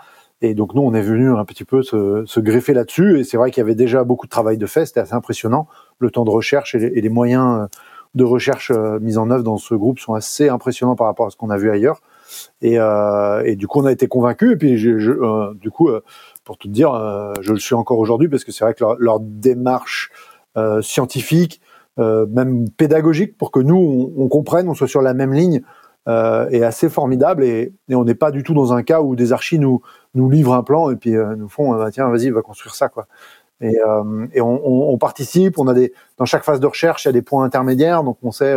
Et 0.44 0.56
donc 0.56 0.74
nous, 0.74 0.82
on 0.82 0.94
est 0.94 1.02
venu 1.02 1.30
un 1.30 1.46
petit 1.46 1.66
peu 1.66 1.84
se, 1.84 2.40
greffer 2.40 2.74
là-dessus. 2.74 3.20
Et 3.20 3.24
c'est 3.24 3.38
vrai 3.38 3.52
qu'il 3.52 3.62
y 3.62 3.64
avait 3.64 3.76
déjà 3.76 4.04
beaucoup 4.04 4.26
de 4.26 4.32
travail 4.32 4.58
de 4.58 4.66
fait. 4.66 4.86
C'était 4.86 5.02
assez 5.02 5.14
impressionnant. 5.14 5.68
Le 6.00 6.10
temps 6.10 6.26
de 6.26 6.32
recherche 6.32 6.74
et 6.74 6.80
les, 6.80 7.10
moyens 7.10 7.68
de 8.16 8.24
recherche 8.24 8.72
mis 9.02 9.18
en 9.18 9.30
œuvre 9.30 9.44
dans 9.44 9.58
ce 9.58 9.76
groupe 9.76 10.00
sont 10.00 10.16
assez 10.16 10.50
impressionnants 10.50 10.96
par 10.96 11.08
rapport 11.08 11.28
à 11.28 11.30
ce 11.30 11.36
qu'on 11.36 11.52
a 11.52 11.58
vu 11.58 11.70
ailleurs. 11.70 12.02
Et, 12.62 12.80
euh, 12.80 13.56
du 13.56 13.68
coup, 13.68 13.82
on 13.82 13.86
a 13.86 13.92
été 13.92 14.08
convaincus. 14.08 14.54
Et 14.54 14.56
puis, 14.56 14.88
euh, 14.88 15.54
du 15.54 15.70
coup, 15.70 15.90
pour 16.44 16.58
tout 16.58 16.68
dire, 16.68 16.94
euh, 16.94 17.34
je 17.42 17.54
le 17.54 17.60
suis 17.60 17.76
encore 17.76 18.00
aujourd'hui 18.00 18.28
parce 18.28 18.44
que 18.44 18.52
c'est 18.52 18.64
vrai 18.64 18.74
que 18.74 18.84
leur, 19.00 19.20
démarche 19.20 20.12
euh, 20.58 20.82
scientifique, 20.82 21.62
euh, 21.62 21.71
même 21.98 22.70
pédagogique, 22.70 23.38
pour 23.38 23.52
que 23.52 23.60
nous 23.60 24.14
on, 24.18 24.28
comprenne, 24.28 24.68
on 24.70 24.74
soit 24.74 24.88
sur 24.88 25.02
la 25.02 25.14
même 25.14 25.34
ligne, 25.34 25.62
est 26.08 26.64
assez 26.64 26.90
formidable 26.90 27.44
et, 27.44 27.74
on 27.92 28.04
n'est 28.04 28.16
pas 28.16 28.32
du 28.32 28.44
tout 28.44 28.54
dans 28.54 28.74
un 28.74 28.82
cas 28.82 29.02
où 29.02 29.16
des 29.16 29.34
archis 29.34 29.60
nous 29.60 29.82
livrent 30.16 30.56
un 30.56 30.64
plan 30.64 30.90
et 30.90 30.96
puis 30.96 31.12
nous 31.12 31.50
font 31.50 31.78
tiens 31.92 32.10
vas-y 32.10 32.30
va 32.32 32.42
construire 32.42 32.74
ça 32.74 32.90
quoi. 32.90 33.08
Et, 33.62 33.78
on, 34.42 34.98
participe, 34.98 35.60
on 35.60 35.68
a 35.68 35.74
des 35.74 35.94
dans 36.18 36.26
chaque 36.26 36.44
phase 36.44 36.60
de 36.60 36.66
recherche 36.66 37.06
il 37.06 37.10
y 37.10 37.10
a 37.10 37.14
des 37.14 37.22
points 37.22 37.44
intermédiaires 37.44 38.04
donc 38.04 38.18
on 38.24 38.32
sait 38.32 38.56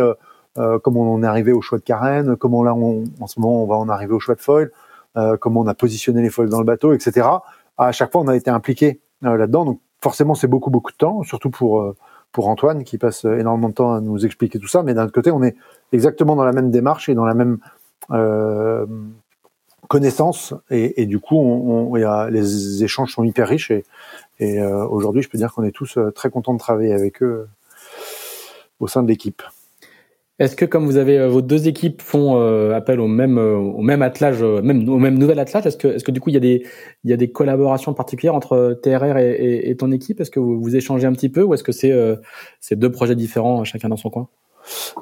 euh, 0.57 0.79
comment 0.79 1.01
on 1.01 1.21
est 1.21 1.27
arrivé 1.27 1.51
au 1.51 1.61
choix 1.61 1.77
de 1.77 1.83
carène, 1.83 2.35
comment 2.37 2.63
là 2.63 2.73
on, 2.73 3.03
en 3.19 3.27
ce 3.27 3.39
moment 3.39 3.61
on 3.61 3.67
va 3.67 3.75
en 3.75 3.89
arriver 3.89 4.13
au 4.13 4.19
choix 4.19 4.35
de 4.35 4.41
foil, 4.41 4.71
euh, 5.17 5.37
comment 5.37 5.59
on 5.59 5.67
a 5.67 5.75
positionné 5.75 6.23
les 6.23 6.29
foils 6.29 6.49
dans 6.49 6.59
le 6.59 6.65
bateau, 6.65 6.93
etc 6.93 7.27
à 7.77 7.91
chaque 7.91 8.11
fois, 8.11 8.21
on 8.21 8.27
a 8.27 8.35
été 8.35 8.49
impliqué 8.49 9.01
euh, 9.23 9.37
là-dedans. 9.37 9.65
Donc, 9.65 9.81
forcément, 10.01 10.35
c'est 10.35 10.47
beaucoup, 10.47 10.69
beaucoup 10.69 10.91
de 10.91 10.97
temps, 10.97 11.23
surtout 11.23 11.49
pour, 11.49 11.81
euh, 11.81 11.95
pour 12.35 12.49
Antoine, 12.49 12.83
qui 12.83 12.97
passe 12.97 13.23
énormément 13.23 13.69
de 13.69 13.73
temps 13.73 13.93
à 13.93 14.01
nous 14.01 14.25
expliquer 14.25 14.59
tout 14.59 14.67
ça. 14.67 14.83
Mais 14.83 14.93
d'un 14.93 15.05
autre 15.05 15.13
côté, 15.13 15.31
on 15.31 15.41
est 15.41 15.55
exactement 15.93 16.35
dans 16.35 16.43
la 16.43 16.51
même 16.51 16.69
démarche 16.69 17.07
et 17.07 17.15
dans 17.15 17.23
la 17.23 17.33
même 17.33 17.59
euh, 18.11 18.85
connaissance. 19.87 20.53
Et, 20.69 21.05
du 21.05 21.19
coup, 21.19 21.37
on, 21.37 21.95
les 21.95 22.83
échanges 22.83 23.13
sont 23.13 23.23
hyper 23.23 23.47
riches. 23.47 23.71
Et, 23.71 24.59
euh, 24.59 24.85
aujourd'hui, 24.85 25.21
je 25.21 25.29
peux 25.29 25.37
dire 25.37 25.53
qu'on 25.53 25.63
est 25.63 25.71
tous 25.71 25.97
très 26.13 26.29
contents 26.29 26.53
de 26.53 26.59
travailler 26.59 26.91
avec 26.91 27.23
eux 27.23 27.47
au 28.81 28.87
sein 28.87 29.01
de 29.01 29.07
l'équipe. 29.07 29.41
Est-ce 30.37 30.57
que 30.57 30.65
comme 30.65 30.85
vous 30.85 30.97
avez 30.97 31.17
euh, 31.17 31.29
vos 31.29 31.41
deux 31.41 31.69
équipes 31.69 32.01
font 32.01 32.37
euh, 32.37 32.75
appel 32.75 32.99
au 32.99 33.07
même 33.07 33.37
euh, 33.37 33.55
au 33.55 33.81
même 33.81 34.01
attelage, 34.01 34.43
même 34.43 34.87
au 34.89 34.97
même 34.97 35.17
nouvel 35.17 35.39
attelage, 35.39 35.65
est-ce 35.65 35.77
que 35.77 35.87
est-ce 35.87 36.03
que 36.03 36.11
du 36.11 36.19
coup 36.19 36.29
il 36.29 36.33
y 36.33 36.37
a 36.37 36.41
des 36.41 36.65
il 37.05 37.09
y 37.09 37.13
a 37.13 37.17
des 37.17 37.31
collaborations 37.31 37.93
particulières 37.93 38.35
entre 38.35 38.77
TRR 38.83 39.17
et, 39.17 39.69
et, 39.69 39.77
ton 39.77 39.93
équipe? 39.93 40.19
Est-ce 40.19 40.31
que 40.31 40.41
vous, 40.41 40.61
vous 40.61 40.75
échangez 40.75 41.07
un 41.07 41.13
petit 41.13 41.29
peu 41.29 41.41
ou 41.41 41.53
est-ce 41.53 41.63
que 41.63 41.71
c'est 41.71 41.93
c'est 42.59 42.77
deux 42.77 42.91
projets 42.91 43.15
différents 43.15 43.63
chacun 43.63 43.87
dans 43.87 43.95
son 43.95 44.09
coin? 44.09 44.27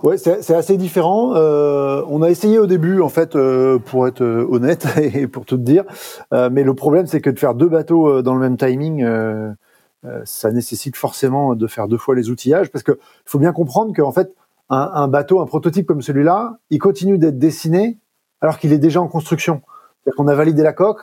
Ouais, 0.04 0.18
c'est 0.18 0.54
assez 0.54 0.78
différent. 0.78 1.34
On 1.36 2.22
a 2.22 2.30
essayé 2.30 2.60
au 2.60 2.68
début, 2.68 3.00
en 3.02 3.10
fait, 3.10 3.38
pour 3.86 4.08
être 4.08 4.22
honnête 4.22 4.86
et 5.02 5.26
pour 5.28 5.46
tout 5.46 5.58
dire, 5.58 5.86
mais 6.32 6.64
le 6.64 6.74
problème, 6.74 7.08
c'est 7.08 7.22
que 7.22 7.30
de 7.30 7.40
faire 7.40 7.56
deux 7.56 7.70
bateaux 7.70 8.22
dans 8.22 8.36
le 8.36 8.42
même 8.42 8.58
timing, 8.58 9.06
ça 10.26 10.52
nécessite 10.52 10.98
forcément 10.98 11.56
de 11.56 11.66
faire 11.68 11.88
deux 11.88 11.98
fois 11.98 12.14
les 12.14 12.30
outillages, 12.30 12.70
parce 12.72 12.84
que 12.84 13.00
faut 13.26 13.40
bien 13.40 13.54
comprendre 13.54 13.96
qu'en 13.96 14.12
fait, 14.12 14.34
un, 14.70 15.08
bateau, 15.08 15.42
un 15.42 15.46
prototype 15.46 15.86
comme 15.86 16.02
celui-là, 16.02 16.58
il 16.70 16.80
continue 16.80 17.18
d'être 17.18 17.38
dessiné 17.38 18.00
alors 18.42 18.58
qu'il 18.58 18.74
est 18.74 18.78
déjà 18.78 19.02
en 19.02 19.08
construction. 19.08 19.62
C'est-à-dire 20.04 20.18
qu'on 20.18 20.28
a 20.28 20.36
validé 20.36 20.64
la 20.64 20.74
coque, 20.74 21.02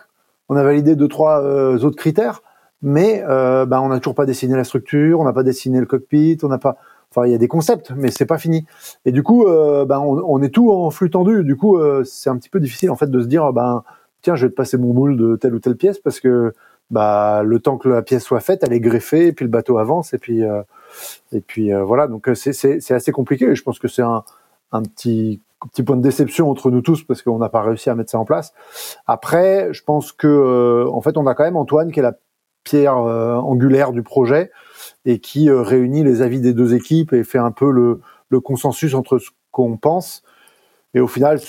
on 0.49 0.57
a 0.57 0.63
validé 0.63 0.97
deux 0.97 1.09
trois 1.09 1.43
euh, 1.43 1.79
autres 1.79 1.97
critères, 1.97 2.43
mais 2.83 3.23
euh, 3.29 3.67
ben, 3.67 3.81
on 3.81 3.89
n'a 3.89 3.99
toujours 3.99 4.15
pas 4.15 4.27
dessiné 4.27 4.57
la 4.57 4.65
structure, 4.65 5.21
on 5.21 5.25
n'a 5.25 5.33
pas 5.33 5.43
dessiné 5.43 5.81
le 5.81 5.87
cockpit, 5.87 6.39
on 6.43 6.49
n'a 6.49 6.59
pas. 6.59 6.77
Enfin, 7.11 7.27
il 7.27 7.33
y 7.33 7.35
a 7.35 7.39
des 7.39 7.49
concepts, 7.49 7.93
mais 7.97 8.11
c'est 8.11 8.27
pas 8.27 8.39
fini. 8.39 8.67
Et 9.05 9.11
du 9.11 9.23
coup, 9.23 9.47
euh, 9.47 9.85
ben, 9.85 9.99
on, 9.99 10.43
est 10.43 10.51
tout 10.51 10.71
en 10.71 10.91
flux 10.91 11.11
tendu. 11.11 11.43
Du 11.43 11.57
coup, 11.57 11.79
c'est 12.05 12.31
un 12.31 12.37
petit 12.37 12.49
peu 12.49 12.61
difficile 12.61 12.91
en 12.91 12.97
fait 12.97 13.11
de 13.11 13.21
se 13.21 13.27
dire, 13.27 13.53
ben 13.53 13.83
tiens, 14.23 14.37
je 14.37 14.47
vais 14.47 14.51
te 14.51 14.55
passer 14.55 14.77
mon 14.77 14.93
moule 14.93 15.17
de 15.17 15.37
telle 15.37 15.55
ou 15.55 15.59
telle 15.59 15.77
pièce 15.77 15.99
parce 15.99 16.21
que 16.21 16.55
bah 16.91 17.43
le 17.45 17.59
temps 17.59 17.79
que 17.79 17.89
la 17.89 18.03
pièce 18.03 18.23
soit 18.25 18.41
faite, 18.41 18.63
elle 18.65 18.73
est 18.73 18.81
greffée, 18.81 19.29
et 19.29 19.33
puis 19.33 19.45
le 19.45 19.51
bateau 19.51 19.79
avance, 19.79 20.15
et 20.15 20.19
puis 20.19 20.43
et 21.33 21.41
puis 21.41 21.73
euh, 21.73 21.85
voilà, 21.85 22.07
donc 22.07 22.29
euh, 22.29 22.35
c'est 22.35 22.91
assez 22.91 23.13
compliqué. 23.13 23.55
Je 23.55 23.63
pense 23.63 23.79
que 23.79 23.89
c'est 23.89 24.03
un, 24.03 24.23
petit 24.73 25.43
point 25.85 25.97
de 25.97 26.03
déception 26.03 26.51
entre 26.51 26.71
nous 26.71 26.81
tous 26.81 27.05
parce 27.05 27.23
qu'on 27.23 27.39
n'a 27.39 27.49
pas 27.49 27.63
réussi 27.63 27.91
à 27.91 27.95
mettre 27.95 28.11
ça 28.11 28.19
en 28.19 28.25
place. 28.25 28.53
Après, 29.07 29.73
je 29.73 29.83
pense 29.83 30.13
que 30.13 30.27
euh, 30.27 30.91
en 30.91 31.01
fait, 31.01 31.17
on 31.17 31.27
a 31.27 31.35
quand 31.35 31.45
même 31.45 31.57
Antoine 31.57 31.93
qui 31.93 32.01
est 32.01 32.03
la 32.03 32.17
pierre 32.63 32.97
angulaire 32.97 33.91
du 33.91 34.03
projet 34.03 34.51
et 35.07 35.19
qui 35.19 35.51
réunit 35.51 36.05
les 36.05 36.21
avis 36.21 36.41
des 36.41 36.53
deux 36.53 36.75
équipes 36.75 37.15
et 37.15 37.25
fait 37.25 37.39
un 37.39 37.53
peu 37.53 37.71
le, 37.71 38.01
consensus 38.41 38.95
entre 38.95 39.19
ce 39.19 39.31
qu'on 39.51 39.79
pense. 39.79 40.23
Et 40.93 41.01
au 41.01 41.07
final, 41.07 41.41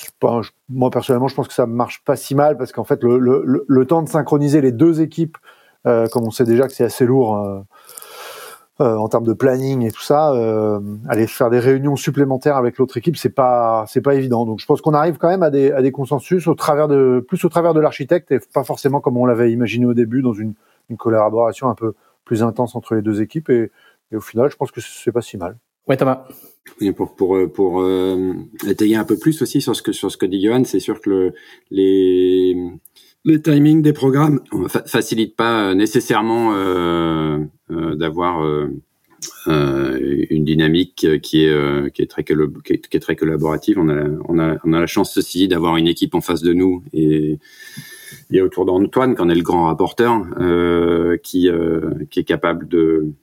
moi 0.70 0.90
personnellement, 0.90 1.28
je 1.28 1.36
pense 1.36 1.50
que 1.50 1.54
ça 1.54 1.66
marche 1.66 2.02
pas 2.06 2.16
si 2.16 2.34
mal 2.34 2.58
parce 2.58 2.72
qu'en 2.72 2.86
fait, 2.86 3.04
le, 3.04 3.86
temps 3.86 4.02
de 4.02 4.08
synchroniser 4.08 4.62
les 4.62 4.72
deux 4.72 5.02
équipes, 5.02 5.38
comme 5.84 6.24
on 6.26 6.32
sait 6.32 6.46
déjà 6.46 6.66
que 6.68 6.74
c'est 6.74 6.86
assez 6.86 7.06
lourd 7.06 7.66
euh, 8.80 8.96
en 8.96 9.08
termes 9.10 9.26
de 9.26 9.34
planning 9.34 9.86
et 9.86 9.92
tout 9.92 10.02
ça, 10.02 10.34
euh, 10.34 10.80
aller 11.08 11.28
faire 11.28 11.50
des 11.50 11.60
réunions 11.60 11.96
supplémentaires 11.96 12.56
avec 12.56 12.78
l'autre 12.78 12.98
équipe, 12.98 13.18
c'est 13.18 13.30
pas 13.30 13.86
c'est 13.88 14.02
pas 14.02 14.16
évident. 14.16 14.46
Donc 14.46 14.60
je 14.60 14.66
pense 14.66 14.82
qu'on 14.82 14.94
arrive 14.94 15.18
quand 15.18 15.28
même 15.30 15.44
à 15.44 15.50
des, 15.52 15.72
à 15.72 15.82
des 15.82 15.92
consensus 15.92 16.48
au 16.48 16.56
travers 16.56 16.88
de 16.88 17.24
plus 17.28 17.44
au 17.46 17.50
travers 17.50 17.74
de 17.74 17.80
l'architecte 17.80 18.32
et 18.32 18.40
pas 18.54 18.64
forcément 18.64 19.02
comme 19.02 19.18
on 19.18 19.26
l'avait 19.26 19.52
imaginé 19.52 19.86
au 19.86 19.94
début 19.94 20.22
dans 20.22 20.34
une, 20.34 20.54
une 20.90 20.98
collaboration 20.98 21.68
un 21.68 21.76
peu 21.76 21.94
plus 22.26 22.44
intense 22.44 22.76
entre 22.76 22.96
les 22.96 23.02
deux 23.02 23.22
équipes 23.22 23.50
et, 23.50 23.72
et 24.12 24.16
au 24.16 24.22
final, 24.22 24.50
je 24.50 24.56
pense 24.56 24.72
que 24.72 24.82
c'est 24.82 25.12
pas 25.12 25.22
si 25.22 25.38
mal. 25.38 25.58
Ouais, 25.88 25.98
Thomas. 25.98 26.28
pour 26.96 27.16
pour 27.16 27.38
pour 27.54 27.82
euh, 27.82 28.34
étayer 28.68 28.96
un 28.96 29.04
peu 29.04 29.18
plus 29.18 29.42
aussi 29.42 29.62
sur 29.62 29.76
ce 29.76 29.82
que 29.82 29.92
sur 29.92 30.12
ce 30.12 30.18
que 30.18 30.26
dit 30.26 30.42
Johan, 30.44 30.64
c'est 30.64 30.80
sûr 30.80 31.02
que 31.02 31.10
le, 31.10 31.34
les 31.72 32.56
le 33.24 33.42
timing 33.42 33.82
des 33.82 33.94
programmes 33.94 34.42
fa 34.68 34.84
facilite 34.84 35.36
pas 35.36 35.70
euh, 35.70 35.74
nécessairement 35.74 36.54
euh, 36.54 37.40
d'avoir 37.96 38.44
euh, 38.44 38.68
euh, 39.48 40.26
une 40.30 40.46
dynamique 40.46 41.06
qui 41.22 41.46
est 41.46 41.94
qui 41.94 42.02
est 42.02 42.08
très 42.08 42.24
qui 42.24 42.34
est, 42.74 43.00
très 43.00 43.16
collaborative. 43.16 43.78
On 43.80 43.90
a 43.90 44.06
on 44.28 44.40
a 44.40 44.58
on 44.64 44.74
a 44.74 44.80
la 44.80 44.88
chance 44.88 45.14
ceci 45.14 45.48
d'avoir 45.48 45.78
une 45.78 45.88
équipe 45.88 46.16
en 46.16 46.22
face 46.22 46.42
de 46.42 46.54
nous 46.54 46.84
et 46.94 47.40
et 48.32 48.42
autour 48.42 48.66
d'Antoine, 48.66 49.16
qui 49.16 49.22
en 49.22 49.30
est 49.30 49.36
le 49.36 49.42
grand 49.42 49.66
rapporteur, 49.66 50.26
qui 51.24 51.50
qui 52.10 52.20
est 52.20 52.24
capable 52.24 52.68
de 52.68 53.14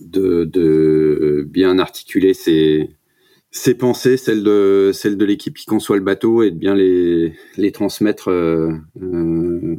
de, 0.00 1.46
bien 1.48 1.78
articuler 1.78 2.34
ses 2.34 2.90
ses 3.50 3.74
pensées, 3.74 4.16
celles 4.16 4.42
de 4.42 4.90
celle 4.92 5.16
de 5.16 5.24
l'équipe 5.24 5.56
qui 5.56 5.66
conçoit 5.66 5.96
le 5.96 6.02
bateau 6.02 6.42
et 6.42 6.50
de 6.50 6.56
bien 6.56 6.74
les 6.74 7.34
les 7.56 7.72
transmettre 7.72 8.28
euh, 8.28 8.72
euh, 9.00 9.76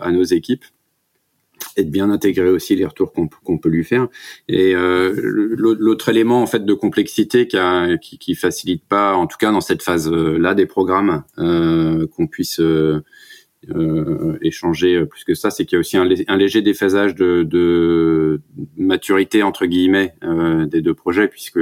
à 0.00 0.12
nos 0.12 0.24
équipes 0.24 0.64
et 1.78 1.84
de 1.84 1.90
bien 1.90 2.10
intégrer 2.10 2.50
aussi 2.50 2.74
les 2.76 2.84
retours 2.84 3.12
qu'on 3.12 3.58
peut 3.58 3.68
lui 3.68 3.84
faire. 3.84 4.08
Et 4.48 4.74
euh, 4.74 5.14
l'autre 5.56 6.08
élément 6.08 6.42
en 6.42 6.46
fait 6.46 6.64
de 6.64 6.74
complexité 6.74 7.46
qui, 7.46 8.18
qui, 8.18 8.34
facilite 8.34 8.84
pas, 8.84 9.14
en 9.14 9.26
tout 9.26 9.38
cas 9.38 9.52
dans 9.52 9.60
cette 9.60 9.82
phase 9.82 10.10
là 10.10 10.54
des 10.54 10.66
programmes, 10.66 11.22
euh, 11.38 12.06
qu'on 12.08 12.26
puisse 12.26 12.60
euh, 12.60 13.02
échanger 14.42 15.06
plus 15.06 15.24
que 15.24 15.34
ça, 15.34 15.50
c'est 15.50 15.64
qu'il 15.64 15.76
y 15.76 15.78
a 15.78 15.80
aussi 15.80 15.96
un, 15.96 16.36
léger 16.36 16.62
déphasage 16.62 17.14
de, 17.14 18.40
maturité 18.76 19.42
entre 19.42 19.66
guillemets 19.66 20.14
des 20.66 20.82
deux 20.82 20.94
projets, 20.94 21.28
puisque 21.28 21.60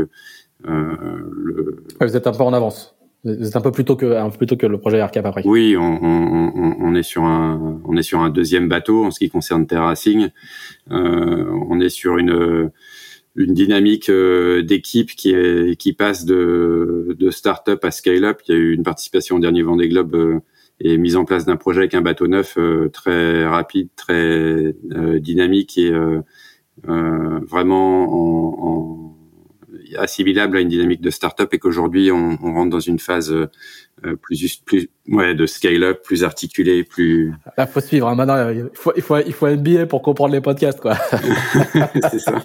le... 0.65 1.85
vous 2.01 2.17
êtes 2.17 2.27
un 2.27 2.33
peu 2.33 2.43
en 2.43 2.53
avance. 2.53 2.96
Êtes 3.27 3.57
un 3.57 3.61
peu 3.61 3.73
plus 3.73 3.85
tôt 3.85 3.97
que 3.97 4.07
un 4.07 4.31
peu 4.31 4.47
que 4.47 4.67
le 4.67 4.79
projet 4.79 4.99
AirCap 4.99 5.27
après. 5.27 5.43
Oui, 5.45 5.77
on, 5.77 5.99
on, 6.03 6.77
on, 6.81 6.95
est 6.95 7.03
sur 7.03 7.25
un 7.25 7.81
on 7.85 7.97
est 7.97 8.03
sur 8.03 8.21
un 8.21 8.31
deuxième 8.31 8.69
bateau 8.69 9.05
en 9.05 9.11
ce 9.11 9.19
qui 9.19 9.29
concerne 9.29 9.67
Terracing. 9.67 10.29
Euh, 10.91 11.45
on 11.69 11.81
est 11.81 11.89
sur 11.89 12.19
une 12.19 12.71
une 13.37 13.53
dynamique 13.53 14.09
euh, 14.09 14.63
d'équipe 14.63 15.11
qui 15.11 15.31
est 15.31 15.77
qui 15.77 15.93
passe 15.93 16.25
de 16.25 17.17
de 17.19 17.31
start-up 17.31 17.85
à 17.85 17.91
scale-up. 17.91 18.41
Il 18.49 18.55
y 18.55 18.55
a 18.55 18.59
eu 18.59 18.73
une 18.73 18.83
participation 18.83 19.37
au 19.37 19.39
dernier 19.41 19.63
Vendée 19.63 19.89
Globe 19.89 20.15
euh, 20.15 20.41
et 20.81 20.97
mise 20.97 21.17
en 21.17 21.25
place 21.25 21.45
d'un 21.45 21.57
projet 21.57 21.81
avec 21.81 21.95
un 21.95 22.03
bateau 22.03 22.27
neuf 22.29 22.57
euh, 22.59 22.89
très 22.89 23.47
rapide, 23.47 23.89
très 23.97 24.75
dynamique 25.21 25.79
et 25.79 25.93
vraiment 26.85 28.05
en, 28.05 28.69
en 28.69 29.16
assimilable 29.99 30.57
à 30.57 30.61
une 30.61 30.69
dynamique 30.69 31.01
de 31.01 31.11
start-up 31.11 31.53
et 31.55 31.59
qu'aujourd'hui 31.59 32.11
on, 32.11 32.37
rentre 32.37 32.71
dans 32.71 32.81
une 32.81 32.99
phase 32.99 33.33
euh, 33.33 33.51
plus 34.23 34.57
plus 34.65 34.89
ouais 35.09 35.35
de 35.35 35.47
scale-up, 35.47 36.03
plus 36.03 36.25
articulé, 36.25 36.85
plus. 36.85 37.33
Là, 37.57 37.67
faut 37.67 37.81
suivre. 37.81 38.09
Hein. 38.09 38.15
Maintenant, 38.15 38.51
il 38.51 38.69
faut 38.75 38.93
il 38.97 39.03
faut 39.03 39.19
il 39.19 39.33
faut 39.33 39.47
un 39.47 39.57
billet 39.57 39.87
pour 39.87 40.03
comprendre 40.03 40.33
les 40.35 40.41
podcasts, 40.41 40.81
quoi. 40.81 40.95
c'est 42.11 42.19
ça. 42.19 42.43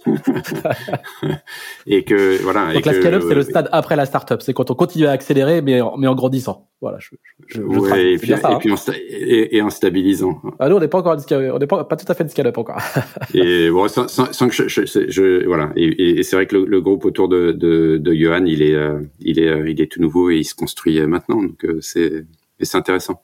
et 1.87 2.03
que 2.03 2.41
voilà. 2.41 2.73
Donc 2.73 2.85
la 2.85 2.93
scale-up, 2.93 3.23
c'est 3.27 3.35
le 3.35 3.43
stade 3.43 3.69
après 3.71 3.95
la 3.95 4.05
start-up. 4.05 4.41
C'est 4.41 4.53
quand 4.53 4.71
on 4.71 4.75
continue 4.75 5.05
à 5.05 5.11
accélérer, 5.11 5.61
mais 5.61 5.81
en, 5.81 5.97
mais 5.97 6.07
en 6.07 6.15
grandissant. 6.15 6.67
Voilà. 6.81 6.97
Je, 6.99 7.09
je, 7.47 7.61
ouais, 7.61 8.13
et, 8.13 8.17
puis, 8.17 8.35
ça, 8.35 8.53
et, 8.53 8.57
puis 8.57 8.71
en 8.71 8.75
et, 8.91 9.57
et, 9.57 9.61
en 9.61 9.69
stabilisant. 9.69 10.41
Ah 10.57 10.67
nous, 10.67 10.77
on 10.77 10.79
n'est 10.79 10.87
pas 10.87 10.97
encore 10.97 11.15
on 11.31 11.59
n'est 11.59 11.67
pas, 11.67 11.83
pas 11.83 11.95
tout 11.95 12.11
à 12.11 12.15
fait 12.15 12.23
de 12.23 12.29
scale-up 12.29 12.57
encore. 12.57 12.81
et 13.35 13.69
bon, 13.69 13.87
sans, 13.87 14.07
sans, 14.07 14.33
sans 14.33 14.49
que 14.49 14.55
je, 14.55 14.67
je, 14.67 15.45
voilà. 15.45 15.71
Et, 15.75 16.23
c'est 16.23 16.35
vrai 16.35 16.47
que 16.47 16.55
le, 16.55 16.65
le, 16.65 16.81
groupe 16.81 17.05
autour 17.05 17.27
de 17.27 17.51
de, 17.51 17.97
de 17.97 18.13
Johan, 18.13 18.45
il 18.45 18.63
est 18.63 18.73
euh, 18.73 18.99
il 19.19 19.37
est 19.37 19.47
euh, 19.47 19.69
il 19.69 19.79
est 19.79 19.91
tout 19.91 20.01
nouveau 20.01 20.31
et 20.31 20.37
il 20.37 20.43
se 20.43 20.55
construit 20.55 20.99
euh, 20.99 21.05
Donc 21.41 21.65
c'est 21.81 22.25
c'est 22.59 22.77
intéressant. 22.77 23.21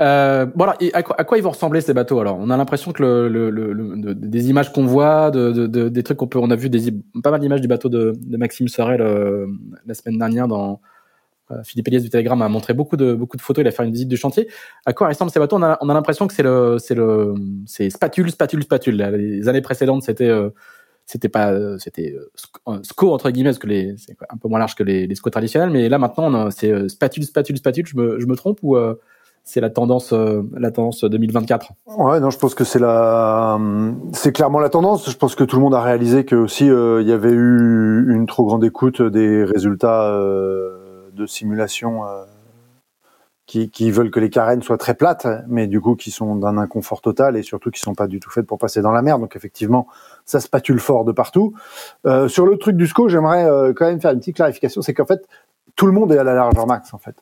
Euh, 0.00 0.46
voilà. 0.54 0.76
Et 0.80 0.92
à 0.94 1.02
quoi, 1.02 1.38
ils 1.38 1.42
vont 1.42 1.50
ressembler 1.50 1.80
ces 1.80 1.94
bateaux 1.94 2.18
Alors, 2.20 2.36
on 2.40 2.50
a 2.50 2.56
l'impression 2.56 2.92
que 2.92 3.02
le, 3.02 4.14
des 4.14 4.50
images 4.50 4.72
qu'on 4.72 4.86
voit, 4.86 5.30
de, 5.30 5.52
de, 5.52 5.88
des 5.88 6.02
trucs 6.02 6.18
qu'on 6.18 6.26
peut, 6.26 6.38
on 6.38 6.50
a 6.50 6.56
vu 6.56 6.70
pas 7.22 7.30
mal 7.30 7.40
d'images 7.40 7.60
du 7.60 7.68
bateau 7.68 7.88
de, 7.88 8.12
Maxime 8.36 8.68
Sorel 8.68 9.00
euh, 9.00 9.46
la 9.86 9.94
semaine 9.94 10.18
dernière 10.18 10.48
dans 10.48 10.80
euh, 11.50 11.62
Philippe 11.62 11.88
Elias 11.88 12.00
du 12.00 12.10
Telegram 12.10 12.40
a 12.42 12.48
montré 12.48 12.72
beaucoup 12.72 12.96
de 12.96 13.14
beaucoup 13.14 13.36
de 13.36 13.42
photos. 13.42 13.62
Il 13.62 13.68
a 13.68 13.70
fait 13.70 13.84
une 13.84 13.92
visite 13.92 14.08
du 14.08 14.16
chantier. 14.16 14.48
À 14.86 14.92
quoi 14.92 15.08
ressemblent 15.08 15.30
ces 15.30 15.38
bateaux? 15.38 15.56
On 15.56 15.62
a, 15.62 15.78
on 15.80 15.88
a 15.88 15.94
l'impression 15.94 16.26
que 16.26 16.34
c'est 16.34 16.42
le 16.42 16.78
c'est 16.78 16.94
le 16.94 17.34
c'est 17.66 17.90
spatule 17.90 18.30
spatule 18.30 18.62
spatule. 18.62 18.96
Les 18.96 19.48
années 19.48 19.60
précédentes, 19.60 20.02
c'était 20.02 20.28
euh, 20.28 20.50
c'était 21.06 21.28
pas 21.28 21.78
c'était 21.78 22.16
SCO 22.82 23.12
entre 23.12 23.30
guillemets 23.30 23.50
parce 23.50 23.58
que 23.58 23.66
les 23.66 23.94
c'est 23.98 24.16
un 24.30 24.36
peu 24.36 24.48
moins 24.48 24.58
large 24.58 24.74
que 24.74 24.82
les, 24.82 25.06
les 25.06 25.14
SCO 25.14 25.30
traditionnels 25.30 25.70
mais 25.70 25.88
là 25.88 25.98
maintenant 25.98 26.50
c'est 26.50 26.88
spatule 26.88 27.24
spatule 27.24 27.56
spatule 27.58 27.86
je 27.86 27.96
me 27.96 28.20
je 28.20 28.26
me 28.26 28.36
trompe 28.36 28.60
ou 28.62 28.76
c'est 29.44 29.60
la 29.60 29.68
tendance, 29.68 30.12
euh, 30.14 30.42
la 30.56 30.70
tendance 30.70 31.04
2024. 31.04 31.72
Ouais, 31.98 32.18
non, 32.18 32.30
je 32.30 32.38
pense 32.38 32.54
que 32.54 32.64
c'est 32.64 32.78
la, 32.78 33.60
c'est 34.12 34.32
clairement 34.32 34.58
la 34.58 34.70
tendance. 34.70 35.08
Je 35.08 35.16
pense 35.16 35.34
que 35.34 35.44
tout 35.44 35.56
le 35.56 35.62
monde 35.62 35.74
a 35.74 35.82
réalisé 35.82 36.24
que 36.24 36.34
aussi 36.34 36.68
euh, 36.68 37.02
il 37.02 37.08
y 37.08 37.12
avait 37.12 37.30
eu 37.30 38.06
une 38.10 38.26
trop 38.26 38.46
grande 38.46 38.64
écoute 38.64 39.02
des 39.02 39.44
résultats 39.44 40.10
euh, 40.10 41.10
de 41.12 41.26
simulation 41.26 42.00
qui, 43.46 43.70
qui, 43.70 43.90
veulent 43.90 44.10
que 44.10 44.20
les 44.20 44.30
carènes 44.30 44.62
soient 44.62 44.78
très 44.78 44.94
plates, 44.94 45.26
mais 45.48 45.66
du 45.66 45.80
coup 45.80 45.96
qui 45.96 46.10
sont 46.10 46.36
d'un 46.36 46.56
inconfort 46.56 47.02
total 47.02 47.36
et 47.36 47.42
surtout 47.42 47.70
qui 47.70 47.80
sont 47.80 47.94
pas 47.94 48.06
du 48.06 48.20
tout 48.20 48.30
faites 48.30 48.46
pour 48.46 48.58
passer 48.58 48.80
dans 48.80 48.92
la 48.92 49.02
mer. 49.02 49.18
Donc 49.18 49.36
effectivement, 49.36 49.86
ça 50.24 50.40
spatule 50.40 50.80
fort 50.80 51.04
de 51.04 51.12
partout. 51.12 51.54
sur 52.28 52.46
le 52.46 52.56
truc 52.56 52.76
du 52.76 52.86
SCO, 52.86 53.08
j'aimerais 53.08 53.72
quand 53.74 53.86
même 53.86 54.00
faire 54.00 54.12
une 54.12 54.20
petite 54.20 54.36
clarification, 54.36 54.82
c'est 54.82 54.94
qu'en 54.94 55.06
fait 55.06 55.26
tout 55.76 55.86
le 55.86 55.92
monde 55.92 56.12
est 56.12 56.18
à 56.18 56.24
la 56.24 56.34
largeur 56.34 56.66
max 56.66 56.94
en 56.94 56.98
fait 56.98 57.16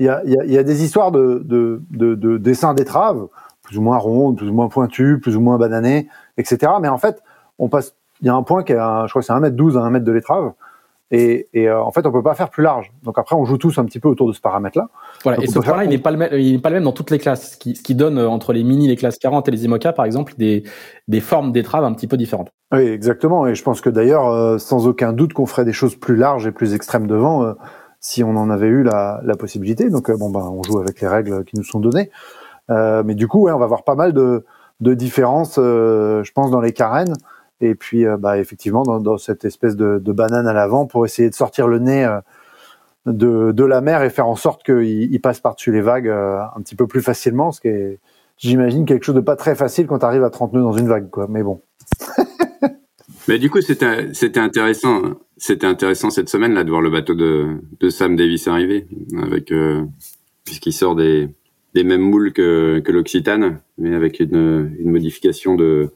il 0.00 0.06
y 0.06 0.08
a, 0.08 0.22
y 0.24 0.58
a, 0.58 0.62
des 0.62 0.82
histoires 0.82 1.12
de, 1.12 1.42
de, 1.44 1.82
de, 1.90 2.14
de 2.14 2.38
dessins 2.38 2.72
d'étraves, 2.72 3.28
plus 3.62 3.76
ou 3.76 3.82
moins 3.82 3.98
rondes, 3.98 4.38
plus 4.38 4.48
ou 4.48 4.54
moins 4.54 4.68
pointues, 4.68 5.20
plus 5.20 5.36
ou 5.36 5.40
moins 5.40 5.58
bananées, 5.58 6.08
etc. 6.38 6.72
Mais 6.80 6.88
en 6.88 6.96
fait, 6.96 7.22
on 7.58 7.68
passe, 7.68 7.94
il 8.22 8.26
y 8.26 8.30
a 8.30 8.34
un 8.34 8.42
point 8.42 8.62
qui 8.62 8.72
est, 8.72 8.76
je 8.76 9.10
crois 9.10 9.22
c'est 9.22 9.34
1m12 9.34 9.78
à 9.78 9.90
1m 9.90 10.02
de 10.02 10.12
l'étrave. 10.12 10.52
Et, 11.12 11.48
et 11.52 11.68
euh, 11.68 11.82
en 11.82 11.90
fait, 11.90 12.06
on 12.06 12.12
peut 12.12 12.22
pas 12.22 12.34
faire 12.34 12.50
plus 12.50 12.62
large. 12.62 12.92
Donc 13.02 13.18
après, 13.18 13.34
on 13.34 13.44
joue 13.44 13.58
tous 13.58 13.78
un 13.78 13.84
petit 13.84 13.98
peu 13.98 14.08
autour 14.08 14.28
de 14.28 14.32
ce 14.32 14.40
paramètre-là. 14.40 14.88
Voilà. 15.24 15.42
et 15.42 15.46
ce 15.48 15.58
point-là, 15.58 15.84
il 15.84 15.90
n'est 15.90 15.98
pas 15.98 16.12
le 16.12 16.16
même, 16.16 16.30
il 16.32 16.52
n'est 16.52 16.58
pas 16.60 16.70
le 16.70 16.76
même 16.76 16.84
dans 16.84 16.92
toutes 16.92 17.10
les 17.10 17.18
classes. 17.18 17.52
Ce 17.52 17.56
qui, 17.56 17.74
ce 17.74 17.82
qui 17.82 17.94
donne 17.94 18.18
euh, 18.18 18.28
entre 18.28 18.52
les 18.52 18.62
mini, 18.62 18.86
les 18.86 18.96
classes 18.96 19.18
40 19.18 19.48
et 19.48 19.50
les 19.50 19.64
IMOCA, 19.64 19.92
par 19.92 20.04
exemple, 20.04 20.34
des, 20.38 20.62
des 21.08 21.20
formes 21.20 21.50
d'étrave 21.50 21.84
un 21.84 21.92
petit 21.92 22.06
peu 22.06 22.16
différentes. 22.16 22.52
Oui, 22.72 22.82
exactement. 22.82 23.46
Et 23.46 23.54
je 23.54 23.62
pense 23.62 23.80
que 23.80 23.90
d'ailleurs, 23.90 24.28
euh, 24.28 24.58
sans 24.58 24.86
aucun 24.86 25.12
doute, 25.12 25.32
qu'on 25.32 25.46
ferait 25.46 25.64
des 25.64 25.72
choses 25.72 25.96
plus 25.96 26.16
larges 26.16 26.46
et 26.46 26.52
plus 26.52 26.74
extrêmes 26.74 27.06
devant 27.08 27.54
si 28.00 28.24
on 28.24 28.36
en 28.36 28.50
avait 28.50 28.66
eu 28.66 28.82
la, 28.82 29.20
la 29.22 29.36
possibilité. 29.36 29.90
Donc 29.90 30.10
euh, 30.10 30.16
bon 30.16 30.30
bah 30.30 30.48
on 30.50 30.62
joue 30.62 30.78
avec 30.80 31.00
les 31.00 31.08
règles 31.08 31.44
qui 31.44 31.56
nous 31.56 31.64
sont 31.64 31.80
données. 31.80 32.10
Euh, 32.70 33.02
mais 33.04 33.14
du 33.14 33.28
coup 33.28 33.42
ouais, 33.42 33.52
on 33.52 33.58
va 33.58 33.66
voir 33.66 33.84
pas 33.84 33.94
mal 33.94 34.12
de, 34.12 34.44
de 34.80 34.94
différences, 34.94 35.58
euh, 35.58 36.24
je 36.24 36.32
pense, 36.32 36.50
dans 36.50 36.60
les 36.60 36.72
carènes. 36.72 37.14
Et 37.60 37.74
puis 37.74 38.06
euh, 38.06 38.16
bah 38.16 38.38
effectivement 38.38 38.82
dans, 38.82 39.18
cette 39.18 39.44
espèce 39.44 39.76
de, 39.76 39.98
banane 40.12 40.46
à 40.46 40.52
l'avant 40.52 40.86
pour 40.86 41.04
essayer 41.04 41.28
de 41.28 41.34
sortir 41.34 41.68
le 41.68 41.78
nez 41.78 42.18
de, 43.06 43.52
de 43.52 43.64
la 43.64 43.80
mer 43.80 44.02
et 44.02 44.10
faire 44.10 44.26
en 44.26 44.36
sorte 44.36 44.62
qu'il 44.62 45.12
il 45.12 45.20
passe 45.20 45.40
par-dessus 45.40 45.72
les 45.72 45.80
vagues 45.80 46.08
un 46.08 46.60
petit 46.60 46.76
peu 46.76 46.86
plus 46.86 47.02
facilement, 47.02 47.52
ce 47.52 47.60
qui 47.60 47.68
est 47.68 47.98
j'imagine 48.40 48.86
quelque 48.86 49.04
chose 49.04 49.14
de 49.14 49.20
pas 49.20 49.36
très 49.36 49.54
facile 49.54 49.86
quand 49.86 50.00
tu 50.00 50.04
arrives 50.04 50.24
à 50.24 50.30
30 50.30 50.54
nœuds 50.54 50.62
dans 50.62 50.72
une 50.72 50.88
vague 50.88 51.10
quoi. 51.10 51.26
Mais 51.28 51.42
bon. 51.42 51.62
Mais 53.28 53.38
du 53.38 53.50
coup, 53.50 53.60
c'était 53.60 54.38
intéressant. 54.38 55.02
C'était 55.36 55.66
intéressant 55.66 56.10
cette 56.10 56.28
semaine 56.28 56.54
là 56.54 56.64
de 56.64 56.70
voir 56.70 56.80
le 56.80 56.90
bateau 56.90 57.14
de, 57.14 57.60
Sam 57.88 58.16
Davis 58.16 58.48
arriver 58.48 58.86
avec 59.22 59.52
euh, 59.52 59.84
puisqu'il 60.44 60.72
sort 60.72 60.96
des 60.96 61.28
mêmes 61.74 62.00
moules 62.00 62.32
que, 62.32 62.82
l'Occitane, 62.88 63.60
mais 63.78 63.94
avec 63.94 64.20
une 64.20 64.70
modification 64.84 65.54
de 65.54 65.90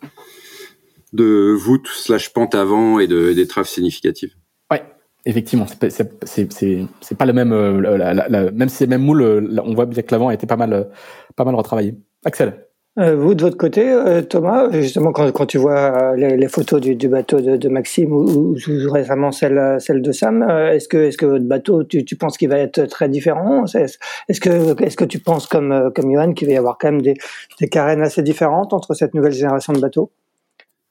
de 1.14 1.52
voûte 1.52 1.88
slash 1.88 2.32
pente 2.32 2.54
avant 2.54 2.98
et 2.98 3.06
de 3.06 3.32
d'étraves 3.32 3.66
significatives. 3.66 4.34
Ouais, 4.70 4.82
effectivement, 5.24 5.66
c'est 5.66 6.12
c'est 6.24 6.86
c'est 7.00 7.18
pas 7.18 7.26
le 7.26 7.32
même 7.32 7.52
euh, 7.52 7.96
la, 7.96 8.12
la, 8.12 8.50
même 8.50 8.68
si 8.68 8.76
c'est 8.76 8.84
le 8.86 8.90
même 8.90 9.02
moule, 9.02 9.22
euh, 9.22 9.62
on 9.64 9.74
voit 9.74 9.86
bien 9.86 10.02
que 10.02 10.12
l'avant 10.12 10.28
a 10.28 10.34
été 10.34 10.46
pas 10.46 10.56
mal 10.56 10.90
pas 11.36 11.44
mal 11.44 11.54
retravaillé. 11.54 11.94
Axel. 12.24 12.64
Euh, 12.96 13.16
vous, 13.16 13.34
de 13.34 13.42
votre 13.42 13.56
côté, 13.56 13.90
euh, 13.90 14.22
Thomas, 14.22 14.70
justement, 14.70 15.10
quand, 15.10 15.32
quand 15.32 15.46
tu 15.46 15.58
vois 15.58 16.12
euh, 16.12 16.16
les, 16.16 16.36
les 16.36 16.46
photos 16.46 16.80
du, 16.80 16.94
du, 16.94 17.08
bateau 17.08 17.40
de, 17.40 17.56
de 17.56 17.68
Maxime 17.68 18.12
ou, 18.12 18.54
ou, 18.54 18.56
récemment 18.92 19.32
celle, 19.32 19.80
celle 19.80 20.00
de 20.00 20.12
Sam, 20.12 20.44
est-ce 20.48 20.86
que, 20.86 20.98
est-ce 20.98 21.18
que 21.18 21.26
votre 21.26 21.44
bateau, 21.44 21.82
tu, 21.82 22.04
tu 22.04 22.14
penses 22.14 22.38
qu'il 22.38 22.48
va 22.48 22.58
être 22.58 22.84
très 22.84 23.08
différent? 23.08 23.64
Est-ce 23.64 23.98
que, 24.40 24.80
est-ce 24.80 24.96
que 24.96 25.04
tu 25.04 25.18
penses, 25.18 25.48
comme, 25.48 25.90
comme 25.92 26.12
Johan, 26.12 26.34
qu'il 26.34 26.46
va 26.46 26.54
y 26.54 26.56
avoir 26.56 26.78
quand 26.78 26.92
même 26.92 27.02
des, 27.02 27.14
des 27.60 27.68
carènes 27.68 28.00
assez 28.00 28.22
différentes 28.22 28.72
entre 28.72 28.94
cette 28.94 29.14
nouvelle 29.14 29.32
génération 29.32 29.72
de 29.72 29.80
bateaux? 29.80 30.12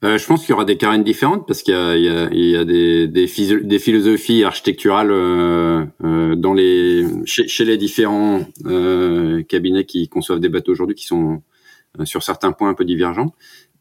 Euh, 0.03 0.17
je 0.17 0.25
pense 0.25 0.41
qu'il 0.41 0.49
y 0.49 0.53
aura 0.53 0.65
des 0.65 0.77
carènes 0.77 1.03
différentes 1.03 1.47
parce 1.47 1.63
qu'il 1.63 1.73
y 1.73 1.77
a, 1.77 1.95
il 1.95 2.03
y 2.03 2.09
a, 2.09 2.29
il 2.31 2.45
y 2.49 2.55
a 2.57 2.65
des, 2.65 3.07
des, 3.07 3.27
des, 3.63 3.79
philosophies 3.79 4.43
architecturales 4.43 5.11
euh, 5.11 5.85
euh, 6.03 6.35
dans 6.35 6.53
les 6.53 7.05
chez, 7.25 7.65
les 7.65 7.77
différents 7.77 8.45
cabinets 9.47 9.85
qui 9.85 10.09
conçoivent 10.09 10.39
des 10.39 10.49
bateaux 10.49 10.71
aujourd'hui 10.71 10.95
qui 10.95 11.05
sont 11.05 11.41
euh, 11.99 12.05
sur 12.05 12.23
certains 12.23 12.51
points 12.51 12.69
un 12.69 12.73
peu 12.73 12.85
divergents. 12.85 13.33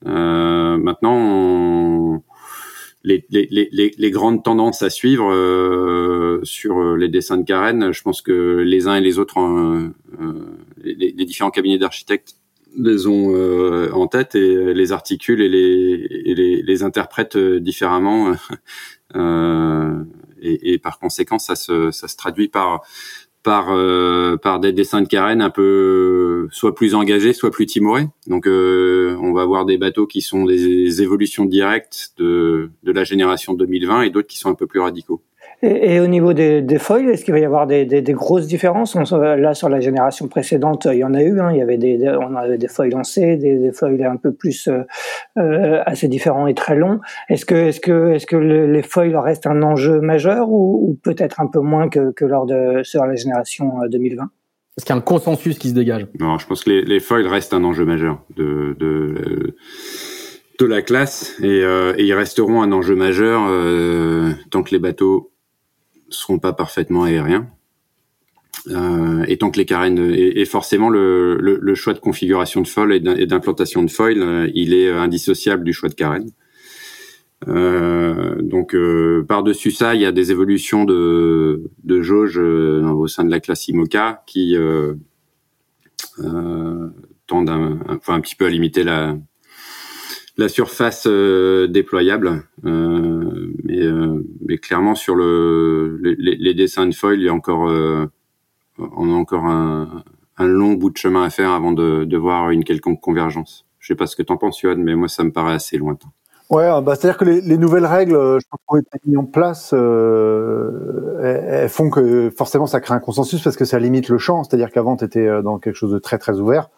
Euh, 0.06 0.76
maintenant, 0.76 2.22
les, 3.04 3.24
les, 3.30 3.48
les, 3.50 3.94
les, 3.96 4.10
grandes 4.10 4.44
tendances 4.44 4.82
à 4.82 4.90
suivre 4.90 5.32
euh, 5.32 6.40
sur 6.42 6.94
les 6.96 7.08
dessins 7.08 7.38
de 7.38 7.44
carène, 7.44 7.92
je 7.92 8.02
pense 8.02 8.20
que 8.20 8.58
les 8.58 8.86
uns 8.86 8.96
et 8.96 9.00
les 9.00 9.18
autres, 9.18 9.38
les, 10.84 11.12
différents 11.12 11.50
cabinets 11.50 11.78
d'architectes 11.78 12.36
les 12.76 13.06
ont 13.06 13.34
en 13.92 14.06
tête 14.06 14.34
et 14.34 14.74
les 14.74 14.92
articulent 14.92 15.42
et 15.42 15.48
les, 15.48 16.06
et 16.24 16.34
les, 16.34 16.62
les 16.62 16.82
interprètent 16.82 17.36
différemment. 17.36 18.32
et, 19.14 20.72
et, 20.72 20.78
par 20.78 20.98
conséquent, 20.98 21.38
ça 21.38 21.54
se, 21.54 21.90
ça 21.90 22.08
se 22.08 22.16
traduit 22.16 22.48
par 22.48 22.82
par 23.42 23.70
euh, 23.70 24.36
par 24.36 24.60
des 24.60 24.72
dessins 24.72 25.02
de 25.02 25.08
carène 25.08 25.42
un 25.42 25.50
peu 25.50 26.48
soit 26.52 26.74
plus 26.74 26.94
engagés, 26.94 27.32
soit 27.32 27.50
plus 27.50 27.66
timorés. 27.66 28.06
Donc 28.26 28.46
euh, 28.46 29.16
on 29.20 29.32
va 29.32 29.42
avoir 29.42 29.64
des 29.64 29.78
bateaux 29.78 30.06
qui 30.06 30.20
sont 30.20 30.44
des 30.44 31.02
évolutions 31.02 31.44
directes 31.44 32.12
de 32.18 32.70
de 32.82 32.92
la 32.92 33.04
génération 33.04 33.54
2020 33.54 34.02
et 34.02 34.10
d'autres 34.10 34.28
qui 34.28 34.38
sont 34.38 34.50
un 34.50 34.54
peu 34.54 34.66
plus 34.66 34.80
radicaux. 34.80 35.22
Et, 35.64 36.00
au 36.00 36.08
niveau 36.08 36.32
des, 36.32 36.60
des 36.60 36.78
foils, 36.78 37.08
est-ce 37.08 37.24
qu'il 37.24 37.32
va 37.32 37.38
y 37.38 37.44
avoir 37.44 37.68
des, 37.68 37.84
des, 37.84 38.02
des 38.02 38.12
grosses 38.12 38.48
différences? 38.48 38.96
Là, 38.96 39.54
sur 39.54 39.68
la 39.68 39.78
génération 39.78 40.26
précédente, 40.26 40.88
il 40.90 40.98
y 40.98 41.04
en 41.04 41.14
a 41.14 41.22
eu. 41.22 41.38
Hein. 41.38 41.52
Il 41.52 41.58
y 41.58 41.62
avait 41.62 41.76
des, 41.76 41.98
on 42.20 42.34
avait 42.34 42.58
des 42.58 42.66
foils 42.66 42.90
lancés, 42.90 43.36
des, 43.36 43.58
des 43.58 43.70
foils 43.70 44.02
un 44.02 44.16
peu 44.16 44.32
plus 44.32 44.66
euh, 44.66 44.82
euh 45.38 45.80
assez 45.86 46.08
différents 46.08 46.48
et 46.48 46.54
très 46.54 46.74
longs. 46.74 46.98
Est-ce 47.28 47.46
que, 47.46 47.54
est-ce 47.54 47.78
que, 47.78 48.12
est-ce 48.12 48.26
que 48.26 48.34
les 48.36 48.82
foils 48.82 49.16
restent 49.16 49.46
un 49.46 49.62
enjeu 49.62 50.00
majeur 50.00 50.50
ou, 50.50 50.88
ou 50.88 50.98
peut-être 51.00 51.40
un 51.40 51.46
peu 51.46 51.60
moins 51.60 51.88
que, 51.88 52.10
que 52.10 52.24
lors 52.24 52.46
de 52.46 52.82
sur 52.82 53.06
la 53.06 53.14
génération 53.14 53.72
2020 53.88 54.22
euh, 54.22 54.26
Est-ce 54.76 54.84
qu'il 54.84 54.94
y 54.94 54.98
a 54.98 54.98
un 54.98 55.00
consensus 55.00 55.58
qui 55.58 55.68
se 55.68 55.74
dégage? 55.74 56.06
Non, 56.18 56.38
je 56.38 56.46
pense 56.48 56.64
que 56.64 56.70
les, 56.70 56.82
les 56.82 56.98
foils 56.98 57.28
restent 57.28 57.54
un 57.54 57.62
enjeu 57.62 57.84
majeur 57.84 58.20
de, 58.36 58.74
de 58.80 59.54
de 60.58 60.66
la 60.66 60.82
classe 60.82 61.34
et, 61.40 61.62
euh, 61.62 61.94
et, 61.96 62.04
ils 62.04 62.14
resteront 62.14 62.62
un 62.62 62.72
enjeu 62.72 62.94
majeur 62.94 63.42
euh, 63.48 64.32
tant 64.50 64.62
que 64.62 64.70
les 64.70 64.78
bateaux 64.78 65.31
seront 66.12 66.38
pas 66.38 66.52
parfaitement 66.52 67.04
aériens. 67.04 67.48
Euh, 68.68 69.24
et 69.26 69.38
que 69.38 69.56
les 69.56 69.64
carènes 69.64 69.98
et, 69.98 70.44
forcément 70.44 70.88
le, 70.88 71.36
le, 71.40 71.58
le, 71.60 71.74
choix 71.74 71.94
de 71.94 71.98
configuration 71.98 72.60
de 72.60 72.68
foil 72.68 72.92
et 72.92 73.26
d'implantation 73.26 73.82
de 73.82 73.90
foil, 73.90 74.22
euh, 74.22 74.48
il 74.54 74.72
est 74.72 74.88
indissociable 74.88 75.64
du 75.64 75.72
choix 75.72 75.88
de 75.88 75.94
carène. 75.94 76.30
Euh, 77.48 78.40
donc 78.40 78.76
par-dessus 79.26 79.72
ça, 79.72 79.96
il 79.96 80.00
y 80.00 80.06
a 80.06 80.12
des 80.12 80.30
évolutions 80.30 80.84
de, 80.84 81.70
de 81.82 82.02
jauge 82.02 82.38
au 82.38 83.08
sein 83.08 83.24
de 83.24 83.30
la 83.30 83.40
classe 83.40 83.66
IMOCA 83.66 84.22
qui 84.26 84.54
tendent 87.26 87.50
un, 87.50 87.80
enfin, 87.88 88.14
un 88.14 88.20
petit 88.20 88.36
peu 88.36 88.46
à 88.46 88.50
limiter 88.50 88.84
la, 88.84 89.16
la 90.36 90.48
surface 90.48 91.06
euh, 91.06 91.66
déployable, 91.66 92.44
euh, 92.64 93.52
mais, 93.64 93.82
euh, 93.82 94.24
mais, 94.46 94.58
clairement 94.58 94.94
sur 94.94 95.14
le 95.14 95.98
les, 96.02 96.54
dessins 96.54 96.86
de 96.86 96.94
foil, 96.94 97.20
il 97.20 97.24
y 97.24 97.28
a 97.28 97.34
encore 97.34 97.70
on 98.78 99.10
a 99.10 99.14
encore 99.14 99.44
un, 99.46 100.04
long 100.38 100.72
bout 100.72 100.90
de 100.90 100.96
chemin 100.96 101.22
à 101.22 101.30
faire 101.30 101.50
avant 101.50 101.72
de, 101.72 102.16
voir 102.16 102.50
une 102.50 102.64
quelconque 102.64 103.00
convergence. 103.00 103.66
Je 103.78 103.88
sais 103.88 103.94
pas 103.94 104.06
ce 104.06 104.16
que 104.16 104.22
tu 104.22 104.32
en 104.32 104.36
penses, 104.36 104.60
Yoann, 104.62 104.82
mais 104.82 104.94
moi 104.94 105.08
ça 105.08 105.22
me 105.24 105.32
paraît 105.32 105.54
assez 105.54 105.76
lointain. 105.76 106.08
Ouais, 106.50 106.68
bah, 106.82 106.94
c'est-à-dire 106.94 107.16
que 107.16 107.24
les, 107.24 107.40
les, 107.40 107.56
nouvelles 107.56 107.86
règles, 107.86 108.12
je 108.14 108.46
pense 108.50 108.60
qu'on 108.66 108.76
été 108.76 108.98
mises 109.06 109.16
en 109.16 109.24
place, 109.24 109.72
elles, 109.72 111.68
font 111.68 111.90
que 111.90 112.30
forcément 112.30 112.66
ça 112.66 112.80
crée 112.80 112.94
un 112.94 113.00
consensus 113.00 113.42
parce 113.42 113.56
que 113.56 113.64
ça 113.64 113.78
limite 113.78 114.08
le 114.08 114.18
champ. 114.18 114.44
C'est-à-dire 114.44 114.70
qu'avant 114.70 114.96
tu 114.96 115.04
étais 115.04 115.42
dans 115.42 115.58
quelque 115.58 115.76
chose 115.76 115.92
de 115.92 115.98
très 115.98 116.18
très 116.18 116.40
ouvert. 116.40 116.70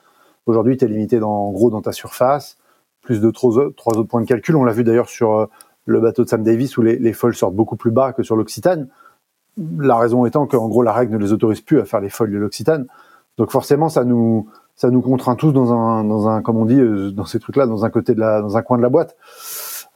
Aujourd'hui, 0.47 0.77
tu 0.77 0.85
es 0.85 0.89
limité 0.89 1.23
en 1.23 1.51
gros 1.53 1.71
dans 1.71 1.81
ta 1.81 1.93
surface 1.93 2.59
plus 3.05 3.21
de 3.21 3.31
trois, 3.31 3.59
autres 3.59 4.03
points 4.03 4.23
de 4.23 4.27
calcul. 4.27 4.57
On 4.57 4.65
l'a 4.65 4.73
vu 4.73 4.83
d'ailleurs 4.83 5.09
sur 5.09 5.33
euh, 5.35 5.47
le 5.87 6.01
bateau 6.01 6.25
de 6.25 6.29
Sam 6.29 6.43
Davis 6.43 6.77
où 6.77 6.83
les, 6.83 6.99
les 6.99 7.13
foils 7.13 7.35
sortent 7.35 7.55
beaucoup 7.55 7.77
plus 7.77 7.91
bas 7.91 8.13
que 8.13 8.23
sur 8.23 8.35
l'Occitane. 8.35 8.89
La 9.79 9.97
raison 9.97 10.27
étant 10.27 10.47
qu'en 10.47 10.67
gros 10.69 10.83
la 10.83 10.93
règle 10.93 11.13
ne 11.13 11.19
les 11.19 11.33
autorise 11.33 11.61
plus 11.61 11.79
à 11.79 11.85
faire 11.85 12.01
les 12.01 12.09
foils 12.09 12.33
de 12.33 12.39
l'Occitane. 12.39 12.87
Donc 13.39 13.51
forcément 13.51 13.89
ça 13.89 14.05
nous 14.05 14.49
ça 14.75 14.91
nous 14.91 15.03
contraint 15.03 15.37
tous 15.37 15.53
dans 15.53 15.73
un 16.29 16.43
comme 16.43 16.57
on 16.57 16.65
dit 16.65 16.81
euh, 16.81 17.13
dans 17.13 17.27
ces 17.27 17.39
trucs 17.39 17.57
là 17.57 17.67
dans 17.67 17.85
un 17.85 17.91
côté 17.91 18.15
de 18.15 18.21
la 18.21 18.41
dans 18.41 18.57
un 18.57 18.63
coin 18.63 18.79
de 18.79 18.83
la 18.83 18.89
boîte. 18.89 19.17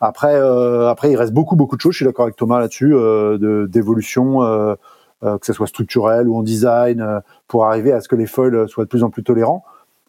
Après 0.01 0.37
euh, 0.37 0.89
après 0.89 1.11
il 1.11 1.17
reste 1.17 1.33
beaucoup 1.33 1.57
beaucoup 1.57 1.77
de 1.77 1.81
choses. 1.81 1.93
Je 1.93 1.99
suis 1.99 2.07
d'accord 2.07 2.25
avec 2.25 2.37
Thomas 2.37 2.61
là-dessus 2.61 2.91
de 2.91 3.67
d'évolution. 3.69 4.41
que 5.21 5.47
ce 5.47 5.53
soit 5.53 5.67
structurel 5.67 6.29
ou 6.29 6.37
en 6.37 6.45
design, 6.45 7.23
pour 7.49 7.67
arriver 7.67 7.93
à 7.93 8.01
ce 8.01 8.07
que 8.07 8.15
les 8.15 8.27
foils 8.27 8.69
soient 8.69 8.85
de 8.85 8.89
plus 8.89 9.03
en 9.03 9.11
plus 9.11 9.25
tolérants. 9.25 9.65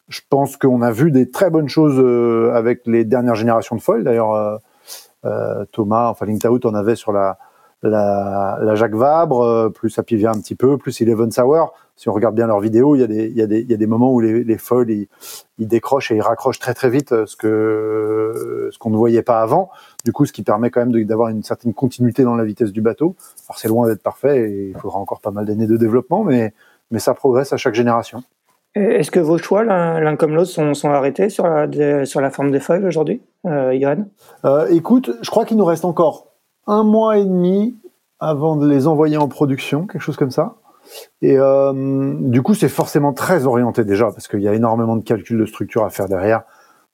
Je 0.09 0.21
pense 0.27 0.57
qu'on 0.57 0.81
a 0.81 0.91
vu 0.91 1.11
des 1.11 1.29
très 1.29 1.51
bonnes 1.51 1.69
choses 1.69 1.99
euh, 1.99 2.51
avec 2.53 2.81
les 2.87 3.05
dernières 3.05 3.35
générations 3.35 3.75
de 3.75 3.81
foils. 3.81 4.03
D'ailleurs, 4.03 4.33
euh, 4.33 4.57
euh, 5.25 5.65
Thomas, 5.71 6.09
enfin 6.09 6.25
Linktaout 6.25 6.65
en 6.65 6.73
avait 6.73 6.95
sur 6.95 7.11
la, 7.11 7.37
la, 7.83 8.57
la 8.59 8.75
Jacques 8.75 8.95
Vabre, 8.95 9.71
plus 9.71 9.99
vient 10.11 10.31
un 10.31 10.39
petit 10.39 10.55
peu, 10.55 10.77
plus 10.77 10.99
Eleven 11.01 11.31
Sour. 11.31 11.73
Si 11.95 12.09
on 12.09 12.13
regarde 12.13 12.33
bien 12.33 12.47
leurs 12.47 12.59
vidéos, 12.59 12.95
il 12.95 13.01
y 13.01 13.03
a 13.03 13.07
des, 13.07 13.27
il 13.27 13.35
y 13.35 13.41
a 13.41 13.45
des, 13.45 13.59
il 13.59 13.69
y 13.69 13.73
a 13.73 13.77
des 13.77 13.85
moments 13.85 14.11
où 14.11 14.19
les, 14.19 14.43
les 14.43 14.57
foils 14.57 14.89
ils, 14.89 15.07
ils, 15.59 15.67
décrochent 15.67 16.11
et 16.11 16.15
ils 16.15 16.21
raccrochent 16.21 16.59
très 16.59 16.73
très 16.73 16.89
vite 16.89 17.25
ce 17.25 17.35
que 17.35 18.69
ce 18.71 18.79
qu'on 18.79 18.89
ne 18.89 18.95
voyait 18.97 19.21
pas 19.21 19.41
avant. 19.41 19.69
Du 20.05 20.13
coup, 20.13 20.25
ce 20.25 20.31
qui 20.31 20.41
permet 20.41 20.71
quand 20.71 20.79
même 20.79 21.03
d'avoir 21.03 21.27
une 21.27 21.43
certaine 21.43 21.73
continuité 21.73 22.23
dans 22.23 22.35
la 22.35 22.45
vitesse 22.45 22.71
du 22.71 22.81
bateau. 22.81 23.15
Alors 23.47 23.59
c'est 23.59 23.67
loin 23.67 23.87
d'être 23.87 24.01
parfait 24.01 24.49
et 24.49 24.69
il 24.69 24.77
faudra 24.77 24.97
encore 24.97 25.19
pas 25.19 25.31
mal 25.31 25.45
d'années 25.45 25.67
de 25.67 25.77
développement, 25.77 26.23
mais 26.23 26.53
mais 26.89 26.99
ça 26.99 27.13
progresse 27.13 27.53
à 27.53 27.57
chaque 27.57 27.75
génération. 27.75 28.23
Est-ce 28.75 29.09
que 29.11 29.19
vos 29.19 29.37
choix, 29.37 29.63
l'un 29.63 30.15
comme 30.15 30.35
l'autre, 30.35 30.51
sont, 30.51 30.73
sont, 30.73 30.91
arrêtés 30.91 31.29
sur 31.29 31.47
la, 31.47 32.05
sur 32.05 32.21
la 32.21 32.29
forme 32.29 32.51
des 32.51 32.59
feuilles 32.59 32.85
aujourd'hui, 32.85 33.21
euh, 33.45 33.77
euh, 34.45 34.67
Écoute, 34.69 35.11
je 35.21 35.29
crois 35.29 35.45
qu'il 35.45 35.57
nous 35.57 35.65
reste 35.65 35.85
encore 35.85 36.27
un 36.67 36.83
mois 36.83 37.17
et 37.17 37.25
demi 37.25 37.75
avant 38.19 38.55
de 38.55 38.67
les 38.67 38.85
envoyer 38.87 39.17
en 39.17 39.27
production, 39.27 39.87
quelque 39.87 40.01
chose 40.01 40.17
comme 40.17 40.31
ça. 40.31 40.55
Et 41.21 41.37
euh, 41.37 42.13
du 42.19 42.41
coup, 42.41 42.53
c'est 42.53 42.69
forcément 42.69 43.13
très 43.13 43.45
orienté 43.45 43.83
déjà, 43.83 44.05
parce 44.05 44.27
qu'il 44.27 44.41
y 44.41 44.47
a 44.47 44.53
énormément 44.53 44.95
de 44.95 45.03
calculs 45.03 45.37
de 45.37 45.45
structure 45.45 45.83
à 45.83 45.89
faire 45.89 46.07
derrière, 46.07 46.43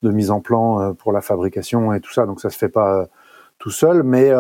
de 0.02 0.12
mise 0.12 0.32
en 0.32 0.42
plan 0.42 0.82
euh, 0.82 0.94
pour 0.94 1.12
la 1.12 1.22
fabrication 1.22 1.94
et 1.94 2.02
tout 2.02 2.14
ça, 2.14 2.26
donc 2.26 2.40
ça 2.40 2.50
se 2.50 2.58
fait 2.58 2.70
pas 2.70 3.02
euh, 3.02 3.06
tout 3.58 3.70
seul. 3.70 4.04
Mais 4.04 4.32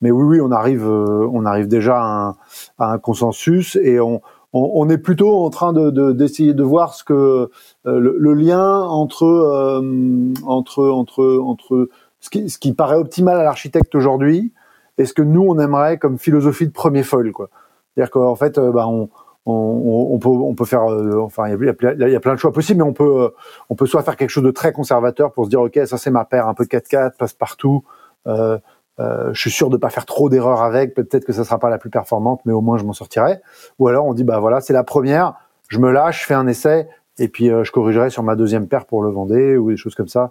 mais 0.00 0.10
oui, 0.10 0.24
oui, 0.24 0.40
on 0.40 0.50
arrive, 0.50 0.86
on 0.86 1.44
arrive 1.44 1.68
déjà 1.68 1.98
à 1.98 2.04
un, 2.04 2.36
à 2.78 2.92
un 2.92 2.98
consensus 2.98 3.76
et 3.76 4.00
on 4.00 4.20
on, 4.54 4.88
est 4.88 4.98
plutôt 4.98 5.44
en 5.44 5.50
train 5.50 5.72
de 5.72 6.12
d'essayer 6.12 6.54
de, 6.54 6.62
voir 6.62 6.94
ce 6.94 7.02
que 7.02 7.50
euh, 7.86 7.98
le, 7.98 8.34
lien 8.34 8.82
entre 8.82 9.24
euh, 9.24 10.32
entre 10.46 10.88
entre 10.88 11.38
entre 11.44 11.88
ce 12.20 12.30
qui, 12.30 12.48
ce 12.48 12.58
qui 12.58 12.72
paraît 12.72 12.96
optimal 12.96 13.38
à 13.38 13.42
l'architecte 13.42 13.94
aujourd'hui 13.94 14.52
et 14.96 15.06
ce 15.06 15.12
que 15.12 15.22
nous 15.22 15.42
on 15.42 15.58
aimerait 15.58 15.98
comme 15.98 16.18
philosophie 16.18 16.66
de 16.66 16.72
premier 16.72 17.02
foil 17.02 17.32
quoi. 17.32 17.50
C'est-à-dire 17.94 18.10
qu'en 18.10 18.36
fait, 18.36 18.58
euh, 18.58 18.70
bah, 18.70 18.86
on, 18.86 19.08
on, 19.46 20.08
on, 20.12 20.18
peut 20.18 20.28
on 20.28 20.54
peut 20.54 20.64
faire 20.64 20.84
enfin 21.20 21.48
il 21.48 21.64
y, 21.64 21.68
a, 21.68 22.20
plein 22.20 22.34
de 22.34 22.38
choix 22.38 22.52
possibles 22.52 22.78
mais 22.78 22.88
on 22.88 22.94
peut 22.94 23.30
on 23.68 23.74
peut 23.74 23.86
soit 23.86 24.02
faire 24.02 24.16
quelque 24.16 24.30
chose 24.30 24.44
de 24.44 24.50
très 24.50 24.72
conservateur 24.72 25.32
pour 25.32 25.44
se 25.44 25.50
dire 25.50 25.60
ok 25.60 25.80
ça 25.84 25.98
c'est 25.98 26.10
ma 26.10 26.24
paire 26.24 26.48
un 26.48 26.54
peu 26.54 26.64
4-4 26.64 27.16
passe 27.18 27.34
partout 27.34 27.84
euh, 28.26 28.58
euh, 29.00 29.30
je 29.32 29.40
suis 29.40 29.50
sûr 29.50 29.70
de 29.70 29.76
pas 29.76 29.90
faire 29.90 30.06
trop 30.06 30.28
d'erreurs 30.28 30.62
avec. 30.62 30.94
Peut-être 30.94 31.24
que 31.24 31.32
ça 31.32 31.44
sera 31.44 31.58
pas 31.58 31.70
la 31.70 31.78
plus 31.78 31.90
performante, 31.90 32.40
mais 32.44 32.52
au 32.52 32.60
moins 32.60 32.78
je 32.78 32.84
m'en 32.84 32.92
sortirai. 32.92 33.40
Ou 33.78 33.88
alors 33.88 34.06
on 34.06 34.14
dit 34.14 34.24
bah 34.24 34.38
voilà, 34.38 34.60
c'est 34.60 34.72
la 34.72 34.84
première, 34.84 35.34
je 35.68 35.78
me 35.78 35.90
lâche, 35.90 36.22
je 36.22 36.26
fais 36.26 36.34
un 36.34 36.46
essai 36.46 36.88
et 37.18 37.28
puis 37.28 37.50
euh, 37.50 37.64
je 37.64 37.72
corrigerai 37.72 38.10
sur 38.10 38.22
ma 38.22 38.36
deuxième 38.36 38.68
paire 38.68 38.86
pour 38.86 39.02
le 39.02 39.10
Vendée 39.10 39.56
ou 39.56 39.70
des 39.70 39.76
choses 39.76 39.94
comme 39.94 40.08
ça. 40.08 40.30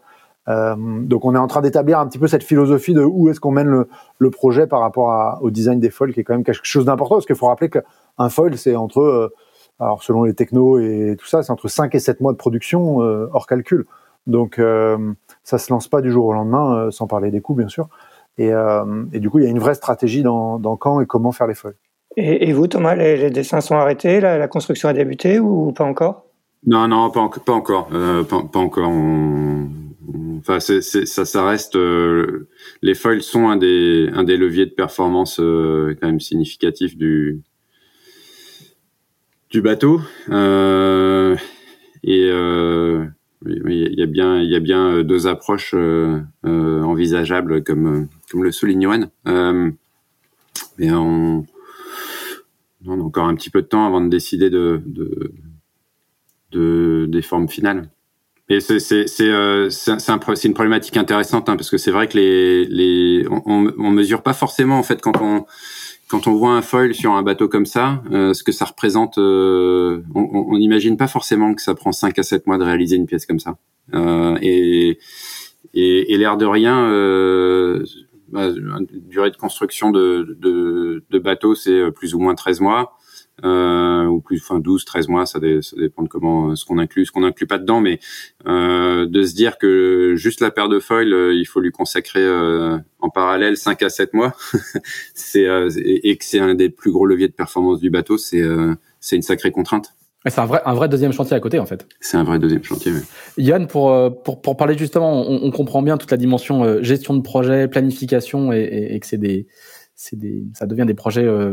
Euh, 0.50 0.76
donc 0.78 1.24
on 1.24 1.36
est 1.36 1.40
en 1.40 1.48
train 1.48 1.62
d'établir 1.62 2.00
un 2.00 2.08
petit 2.08 2.20
peu 2.20 2.28
cette 2.28 2.44
philosophie 2.44 2.94
de 2.94 3.02
où 3.02 3.30
est-ce 3.30 3.40
qu'on 3.40 3.52
mène 3.52 3.86
le, 4.18 4.32
projet 4.32 4.68
par 4.68 4.82
rapport 4.82 5.40
au 5.42 5.52
design 5.52 5.80
des 5.80 5.90
foils, 5.90 6.14
qui 6.14 6.20
est 6.20 6.24
quand 6.24 6.34
même 6.34 6.44
quelque 6.44 6.60
chose 6.64 6.86
d'important 6.86 7.16
parce 7.16 7.26
qu'il 7.26 7.36
faut 7.36 7.48
rappeler 7.48 7.70
qu'un 7.70 8.30
foil 8.30 8.58
c'est 8.58 8.76
entre 8.76 9.32
alors 9.80 10.04
selon 10.04 10.24
les 10.24 10.34
technos 10.34 10.80
et 10.80 11.16
tout 11.18 11.26
ça, 11.26 11.44
c'est 11.44 11.52
entre 11.52 11.70
5 11.70 11.96
et 11.96 12.00
7 12.00 12.20
mois 12.20 12.34
de 12.34 12.38
production 12.38 12.98
hors 12.98 13.48
calcul. 13.48 13.86
Donc 14.28 14.62
ça 15.44 15.58
se 15.58 15.72
lance 15.72 15.88
pas 15.88 16.02
du 16.02 16.12
jour 16.12 16.26
au 16.26 16.34
lendemain, 16.34 16.92
sans 16.92 17.08
parler 17.08 17.32
des 17.32 17.40
coûts 17.40 17.56
bien 17.56 17.70
sûr. 17.70 17.88
Et, 18.38 18.52
euh, 18.52 19.06
et, 19.14 19.20
du 19.20 19.30
coup, 19.30 19.40
il 19.40 19.46
y 19.46 19.48
a 19.48 19.52
une 19.52 19.60
vraie 19.60 19.76
stratégie 19.76 20.24
dans, 20.24 20.58
dans 20.60 20.76
quand 20.76 21.00
et 21.02 21.06
comment 21.06 21.32
faire 21.32 21.48
les 21.48 21.54
feuilles. 21.54 21.76
Et, 22.18 22.50
et 22.50 22.54
vous, 22.54 22.68
Thomas, 22.68 22.96
les, 22.96 23.30
dessins 23.30 23.62
sont 23.62 23.76
arrêtés 23.76 24.20
la, 24.20 24.38
la, 24.38 24.48
construction 24.48 24.90
a 24.90 24.94
débuté 24.94 25.40
ou 25.40 25.72
pas 25.72 25.84
encore? 25.84 26.26
Non, 26.66 26.88
non, 26.88 27.10
pas, 27.12 27.30
pas 27.46 27.54
encore. 27.54 27.90
Euh, 27.94 28.24
pas, 28.24 28.44
pas, 28.44 28.60
encore. 28.60 28.92
Enfin, 30.40 30.60
c'est, 30.60 30.82
ça, 30.82 31.26
ça 31.26 31.46
reste. 31.46 31.76
Euh, 31.76 32.48
les 32.82 32.96
foils 32.96 33.22
sont 33.22 33.50
un 33.50 33.58
des, 33.58 34.10
un 34.14 34.24
des 34.24 34.38
leviers 34.38 34.66
de 34.66 34.72
performance 34.72 35.40
euh, 35.40 35.96
quand 36.00 36.08
même 36.08 36.20
significatif 36.20 36.98
du, 36.98 37.42
du 39.50 39.62
bateau. 39.62 40.02
Euh, 43.48 43.70
et 43.70 43.90
il 43.92 44.00
y 44.00 44.04
a 44.04 44.06
bien, 44.08 44.40
il 44.40 44.50
y 44.50 44.56
a 44.56 44.60
bien 44.60 45.04
deux 45.04 45.28
approches 45.28 45.76
envisageables 46.44 47.64
comme 47.64 48.08
comme 48.34 48.44
le 48.44 48.52
souligne. 48.52 49.08
Euh, 49.28 49.72
mais 50.78 50.92
on, 50.92 51.46
on, 52.86 53.00
a 53.00 53.04
encore 53.04 53.26
un 53.26 53.36
petit 53.36 53.52
peu 53.52 53.62
de 53.62 53.68
temps 53.68 53.86
avant 53.86 54.02
de 54.02 54.10
décider 54.10 54.50
de, 54.50 54.82
de, 54.86 55.32
de 56.52 57.06
des 57.08 57.22
formes 57.22 57.48
finales. 57.48 57.90
Et 58.50 58.60
c'est 58.60 58.80
c'est 58.80 59.08
c'est 59.08 59.30
euh, 59.30 59.70
un, 59.88 60.20
une 60.44 60.54
problématique 60.54 60.98
intéressante 60.98 61.48
hein, 61.48 61.56
parce 61.56 61.70
que 61.70 61.78
c'est 61.78 61.92
vrai 61.92 62.08
que 62.08 62.18
les 62.18 62.66
les 62.66 63.26
on, 63.30 63.72
on 63.78 63.92
mesure 63.92 64.24
pas 64.24 64.34
forcément 64.34 64.78
en 64.80 64.84
fait 64.84 65.00
quand 65.02 65.22
on 65.22 65.46
quand 66.10 66.28
on 66.28 66.36
voit 66.36 66.52
un 66.52 66.62
foil 66.62 66.94
sur 66.94 67.14
un 67.14 67.24
bateau 67.24 67.48
comme 67.48 67.66
ça, 67.66 68.04
euh, 68.12 68.34
ce 68.34 68.44
que 68.44 68.52
ça 68.52 68.66
représente, 68.66 69.18
euh, 69.18 70.04
on 70.14 70.58
n'imagine 70.58 70.98
pas 70.98 71.08
forcément 71.08 71.54
que 71.54 71.62
ça 71.62 71.74
prend 71.76 71.92
5 71.92 72.20
à 72.20 72.24
7 72.24 72.46
mois 72.46 72.58
de 72.58 72.64
réaliser 72.64 72.96
une 72.96 73.06
pièce 73.06 73.26
comme 73.26 73.40
ça. 73.40 73.58
Euh, 73.94 74.38
et, 74.42 75.00
et, 75.74 76.14
et 76.14 76.18
l'air 76.18 76.38
de 76.38 76.46
rien, 76.46 76.88
euh, 76.90 77.84
bah, 78.30 78.50
durée 78.92 79.32
de 79.32 79.38
construction 79.38 79.92
de, 79.92 80.38
de, 80.40 81.04
de 81.10 81.20
bateau, 81.20 81.56
c'est 81.56 81.72
euh, 81.72 81.92
plus 81.92 82.16
ou 82.16 82.20
moins 82.20 82.36
13 82.36 82.62
mois. 82.62 82.98
Euh, 83.44 84.06
ou 84.06 84.22
plus, 84.22 84.40
enfin 84.42 84.60
12, 84.60 84.86
13 84.86 85.08
mois, 85.08 85.26
ça, 85.26 85.40
ça 85.62 85.76
dépend 85.78 86.04
de 86.04 86.08
comment 86.08 86.56
ce 86.56 86.66
qu'on 86.66 86.78
inclut, 86.78 87.06
ce 87.06 87.12
qu'on 87.12 87.24
inclut 87.24 87.48
pas 87.48 87.58
dedans, 87.58 87.82
mais 87.82 88.00
euh, 88.48 89.08
de 89.08 89.24
se 89.24 89.34
dire 89.34 89.58
que 89.58 90.14
juste 90.16 90.40
la 90.40 90.52
paire 90.52 90.70
de 90.70 90.80
foils, 90.80 91.14
euh, 91.14 91.34
il 91.34 91.46
faut 91.46 91.60
lui 91.60 91.72
consacrer 91.72 92.24
euh, 92.24 92.78
en 93.00 93.10
parallèle 93.10 93.58
5 93.58 93.82
à 93.82 93.90
7 93.90 94.14
mois, 94.14 94.36
c'est 95.16 95.48
et, 95.76 96.18
que 96.18 96.26
c'est 96.26 96.40
un 96.40 96.54
des 96.54 96.70
plus 96.70 96.92
gros 96.92 97.06
leviers 97.06 97.28
de 97.28 97.34
performance 97.34 97.80
du 97.80 97.90
bateau, 97.90 98.18
c'est 98.18 98.44
c'est 99.00 99.16
une 99.16 99.22
sacrée 99.22 99.52
contrainte. 99.52 99.96
C'est 100.26 100.40
un 100.40 100.46
vrai, 100.46 100.62
un 100.64 100.74
vrai 100.74 100.88
deuxième 100.88 101.12
chantier 101.12 101.36
à 101.36 101.42
côté, 101.42 101.60
en 101.60 101.66
fait. 101.66 101.86
C'est 102.00 102.16
un 102.16 102.24
vrai 102.24 102.40
deuxième 102.40 102.64
chantier. 102.64 102.94
Oui. 102.94 103.44
Yann, 103.44 103.68
pour, 103.68 103.94
pour, 104.24 104.42
pour 104.42 104.56
parler 104.56 104.78
justement, 104.78 105.30
on, 105.30 105.44
on, 105.44 105.52
comprend 105.52 105.82
bien 105.82 105.98
toute 105.98 106.12
la 106.12 106.16
dimension 106.16 106.82
gestion 106.82 107.14
de 107.14 107.22
projet, 107.22 107.68
planification, 107.68 108.54
et, 108.54 108.62
et, 108.62 108.96
et 108.96 109.00
que 109.02 109.06
c'est 109.06 109.18
des, 109.18 109.48
des, 110.14 110.44
ça 110.54 110.66
devient 110.66 110.86
des 110.86 110.94
projets 110.94 111.24
euh, 111.24 111.52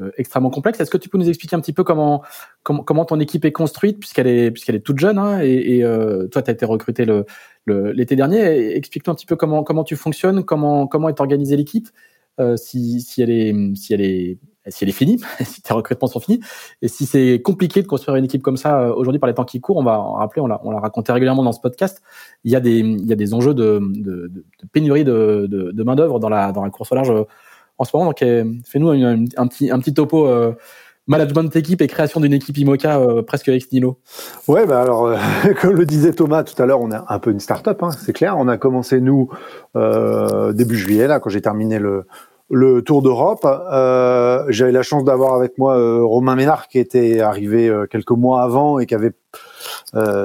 euh, 0.00 0.10
extrêmement 0.16 0.50
complexes. 0.50 0.80
Est-ce 0.80 0.90
que 0.90 0.98
tu 0.98 1.08
peux 1.08 1.18
nous 1.18 1.28
expliquer 1.28 1.56
un 1.56 1.60
petit 1.60 1.72
peu 1.72 1.84
comment, 1.84 2.22
comment, 2.62 2.82
comment 2.82 3.04
ton 3.04 3.20
équipe 3.20 3.44
est 3.44 3.52
construite, 3.52 3.98
puisqu'elle 3.98 4.26
est, 4.26 4.50
puisqu'elle 4.50 4.76
est 4.76 4.80
toute 4.80 4.98
jeune, 4.98 5.18
hein, 5.18 5.40
et, 5.42 5.76
et 5.76 5.84
euh, 5.84 6.26
toi, 6.28 6.42
tu 6.42 6.50
as 6.50 6.54
été 6.54 6.64
recruté 6.64 7.04
le, 7.04 7.24
l'été 7.66 8.16
dernier. 8.16 8.76
Explique-nous 8.76 9.12
un 9.12 9.16
petit 9.16 9.26
peu 9.26 9.36
comment, 9.36 9.62
comment 9.62 9.84
tu 9.84 9.96
fonctionnes, 9.96 10.44
comment, 10.44 10.86
comment 10.86 11.08
est 11.08 11.20
organisée 11.20 11.56
l'équipe, 11.56 11.88
euh, 12.40 12.56
si, 12.56 13.00
si, 13.00 13.20
elle 13.20 13.30
est, 13.30 13.74
si, 13.74 13.92
elle 13.92 14.00
est, 14.00 14.38
si 14.68 14.84
elle 14.84 14.90
est 14.90 14.92
finie, 14.92 15.20
si 15.44 15.60
tes 15.60 15.74
recrutements 15.74 16.08
sont 16.08 16.20
finis, 16.20 16.40
et 16.82 16.88
si 16.88 17.04
c'est 17.04 17.42
compliqué 17.42 17.82
de 17.82 17.86
construire 17.86 18.16
une 18.16 18.24
équipe 18.24 18.42
comme 18.42 18.56
ça 18.56 18.94
aujourd'hui 18.94 19.18
par 19.18 19.26
les 19.26 19.34
temps 19.34 19.44
qui 19.44 19.60
courent, 19.60 19.78
on 19.78 19.82
va 19.82 19.98
rappeler, 19.98 20.40
on 20.40 20.46
l'a, 20.46 20.60
on 20.62 20.70
l'a 20.70 20.78
raconté 20.78 21.12
régulièrement 21.12 21.42
dans 21.42 21.52
ce 21.52 21.60
podcast, 21.60 22.00
il 22.44 22.52
y 22.52 22.56
a 22.56 22.60
des, 22.60 22.78
il 22.78 23.06
y 23.06 23.12
a 23.12 23.16
des 23.16 23.34
enjeux 23.34 23.54
de, 23.54 23.80
de, 23.82 24.28
de 24.28 24.44
pénurie 24.72 25.04
de, 25.04 25.46
de, 25.50 25.72
de 25.72 25.82
main 25.82 25.96
d'œuvre 25.96 26.20
dans 26.20 26.28
la, 26.28 26.52
dans 26.52 26.62
la 26.62 26.70
course 26.70 26.92
au 26.92 26.94
large 26.94 27.12
en 27.78 27.84
ce 27.84 27.96
moment. 27.96 28.06
Donc, 28.06 28.22
euh, 28.22 28.44
fais-nous 28.64 28.90
un, 28.90 29.46
petit, 29.46 29.70
un 29.70 29.78
petit 29.78 29.94
topo 29.94 30.26
euh, 30.26 30.52
management 31.06 31.44
d'équipe 31.44 31.80
et 31.80 31.86
création 31.86 32.20
d'une 32.20 32.34
équipe 32.34 32.58
IMOCA 32.58 32.98
euh, 32.98 33.22
presque 33.22 33.48
ex 33.48 33.70
nihilo 33.72 33.98
Ouais, 34.46 34.66
bah 34.66 34.82
alors, 34.82 35.14
comme 35.60 35.76
le 35.76 35.86
disait 35.86 36.12
Thomas 36.12 36.42
tout 36.42 36.60
à 36.60 36.66
l'heure, 36.66 36.80
on 36.80 36.90
est 36.90 36.98
un 37.08 37.18
peu 37.18 37.30
une 37.30 37.40
start-up, 37.40 37.82
hein, 37.82 37.90
c'est 37.92 38.12
clair. 38.12 38.36
On 38.36 38.48
a 38.48 38.58
commencé, 38.58 39.00
nous, 39.00 39.30
début 39.74 40.76
juillet, 40.76 41.06
là, 41.06 41.20
quand 41.20 41.30
j'ai 41.30 41.40
terminé 41.40 41.78
le, 41.78 42.04
le 42.50 42.82
Tour 42.82 43.02
d'Europe. 43.02 43.46
J'avais 44.48 44.72
la 44.72 44.82
chance 44.82 45.04
d'avoir 45.04 45.34
avec 45.34 45.56
moi 45.56 45.76
Romain 46.02 46.34
Ménard, 46.34 46.66
qui 46.66 46.78
était 46.78 47.20
arrivé 47.20 47.72
quelques 47.90 48.10
mois 48.10 48.42
avant 48.42 48.78
et 48.78 48.86
qui 48.86 48.94
avait 48.94 49.12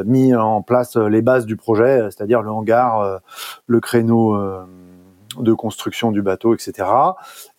mis 0.06 0.34
en 0.34 0.62
place 0.64 0.96
les 0.98 1.22
bases 1.22 1.46
du 1.46 1.56
projet, 1.56 2.02
c'est-à-dire 2.10 2.42
le 2.42 2.50
hangar, 2.50 3.22
le 3.68 3.80
créneau 3.80 4.36
de 5.40 5.54
construction 5.54 6.12
du 6.12 6.22
bateau, 6.22 6.54
etc. 6.54 6.88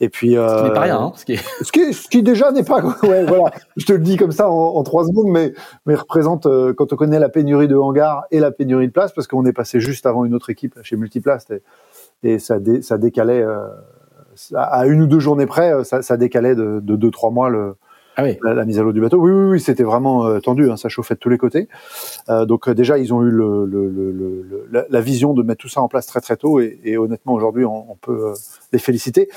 Et 0.00 0.08
puis 0.08 0.36
euh, 0.36 0.48
ce 0.48 0.56
qui 0.56 0.68
n'est 0.68 0.74
pas 0.74 0.80
rien, 0.80 1.00
hein, 1.00 1.12
ce, 1.16 1.24
qui 1.24 1.36
ce, 1.36 1.72
qui 1.72 1.92
ce 1.92 2.08
qui 2.08 2.22
déjà 2.22 2.52
n'est 2.52 2.64
pas, 2.64 2.82
ouais, 3.02 3.24
voilà. 3.24 3.50
Je 3.76 3.86
te 3.86 3.92
le 3.92 4.00
dis 4.00 4.16
comme 4.16 4.32
ça 4.32 4.50
en, 4.50 4.82
trois 4.82 5.04
secondes, 5.04 5.28
mais 5.28 5.54
mais 5.86 5.94
représente 5.94 6.46
euh, 6.46 6.72
quand 6.74 6.92
on 6.92 6.96
connaît 6.96 7.18
la 7.18 7.28
pénurie 7.28 7.68
de 7.68 7.76
hangars 7.76 8.24
et 8.30 8.40
la 8.40 8.50
pénurie 8.50 8.86
de 8.88 8.92
place, 8.92 9.12
parce 9.12 9.26
qu'on 9.26 9.46
est 9.46 9.52
passé 9.52 9.80
juste 9.80 10.06
avant 10.06 10.24
une 10.24 10.34
autre 10.34 10.50
équipe 10.50 10.78
chez 10.82 10.96
Multiplast 10.96 11.50
et, 11.50 11.62
et 12.22 12.38
ça 12.38 12.58
ça 12.82 12.98
décalait 12.98 13.42
euh, 13.42 13.68
à 14.56 14.86
une 14.86 15.02
ou 15.02 15.06
deux 15.06 15.20
journées 15.20 15.46
près, 15.46 15.84
ça, 15.84 16.02
ça 16.02 16.16
décalait 16.16 16.54
de, 16.54 16.80
de 16.80 16.96
deux 16.96 17.10
trois 17.10 17.30
mois 17.30 17.48
le 17.48 17.76
ah 18.16 18.22
oui. 18.22 18.38
la, 18.42 18.64
mise 18.64 18.78
à 18.78 18.82
l'eau 18.82 18.92
du 18.92 19.00
bateau. 19.00 19.18
Oui, 19.18 19.30
oui, 19.30 19.50
oui 19.50 19.60
c'était 19.60 19.82
vraiment 19.82 20.26
euh, 20.26 20.38
tendu, 20.38 20.70
hein, 20.70 20.76
ça 20.76 20.88
chauffait 20.88 21.14
de 21.14 21.18
tous 21.18 21.28
les 21.28 21.38
côtés. 21.38 21.68
Euh, 22.28 22.44
donc 22.44 22.68
euh, 22.68 22.74
déjà, 22.74 22.98
ils 22.98 23.12
ont 23.12 23.22
eu 23.22 23.30
le, 23.30 23.66
le, 23.66 23.88
le, 23.88 24.66
la, 24.70 24.84
la, 24.88 25.00
vision 25.00 25.34
de 25.34 25.42
mettre 25.42 25.60
tout 25.60 25.68
ça 25.68 25.80
en 25.80 25.88
place 25.88 26.06
très 26.06 26.20
très 26.20 26.36
tôt, 26.36 26.60
et, 26.60 26.78
et 26.84 26.96
honnêtement, 26.96 27.32
aujourd'hui, 27.32 27.64
on, 27.64 27.90
on, 27.90 27.96
peut 27.96 28.28
euh, 28.28 28.34
les 28.72 28.78
féliciter. 28.78 29.28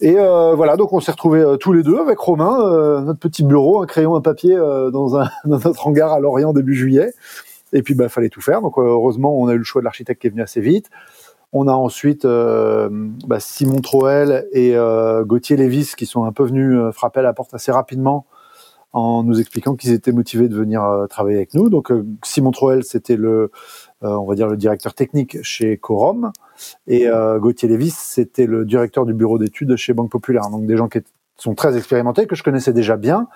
Et 0.00 0.14
voilà, 0.14 0.76
donc 0.76 0.92
on 0.92 1.00
s'est 1.00 1.12
retrouvés 1.12 1.44
tous 1.60 1.72
les 1.72 1.82
deux 1.82 1.98
avec 1.98 2.18
Romain, 2.18 3.00
notre 3.02 3.20
petit 3.20 3.44
bureau, 3.44 3.82
un 3.82 3.86
crayon, 3.86 4.16
un 4.16 4.20
papier 4.20 4.56
dans, 4.56 5.16
un, 5.16 5.30
dans 5.44 5.58
notre 5.58 5.86
hangar 5.86 6.12
à 6.12 6.20
Lorient 6.20 6.52
début 6.52 6.74
juillet. 6.74 7.12
Et 7.72 7.82
puis, 7.82 7.94
bah, 7.94 8.08
fallait 8.08 8.28
tout 8.28 8.40
faire. 8.40 8.62
Donc 8.62 8.78
heureusement, 8.78 9.38
on 9.38 9.48
a 9.48 9.54
eu 9.54 9.58
le 9.58 9.64
choix 9.64 9.80
de 9.80 9.84
l'architecte 9.84 10.20
qui 10.20 10.28
est 10.28 10.30
venu 10.30 10.42
assez 10.42 10.60
vite. 10.60 10.90
On 11.52 11.68
a 11.68 11.72
ensuite 11.72 12.24
euh, 12.24 12.88
bah, 13.26 13.40
Simon 13.40 13.80
Troel 13.80 14.46
et 14.52 14.76
euh, 14.76 15.24
Gauthier 15.24 15.56
Lévis 15.56 15.92
qui 15.96 16.06
sont 16.06 16.24
un 16.24 16.32
peu 16.32 16.44
venus 16.44 16.76
euh, 16.76 16.92
frapper 16.92 17.20
à 17.20 17.22
la 17.22 17.32
porte 17.32 17.54
assez 17.54 17.70
rapidement 17.70 18.26
en 18.92 19.22
nous 19.22 19.40
expliquant 19.40 19.74
qu'ils 19.76 19.92
étaient 19.92 20.12
motivés 20.12 20.48
de 20.48 20.56
venir 20.56 20.82
travailler 21.10 21.36
avec 21.36 21.52
nous. 21.52 21.68
Donc 21.68 21.92
Simon 22.24 22.50
Troel, 22.50 22.82
c'était 22.82 23.16
le, 23.16 23.50
on 24.00 24.24
va 24.24 24.34
dire 24.34 24.48
le 24.48 24.56
directeur 24.56 24.94
technique 24.94 25.36
chez 25.42 25.76
Corom, 25.76 26.32
et 26.86 27.06
Gauthier 27.36 27.68
Lévis, 27.68 27.90
c'était 27.90 28.46
le 28.46 28.64
directeur 28.64 29.04
du 29.04 29.12
bureau 29.12 29.38
d'études 29.38 29.76
chez 29.76 29.92
Banque 29.92 30.10
Populaire. 30.10 30.48
Donc 30.50 30.64
des 30.64 30.78
gens 30.78 30.88
qui 30.88 31.00
sont 31.36 31.54
très 31.54 31.76
expérimentés, 31.76 32.26
que 32.26 32.36
je 32.36 32.42
connaissais 32.42 32.72
déjà 32.72 32.96
bien. 32.96 33.28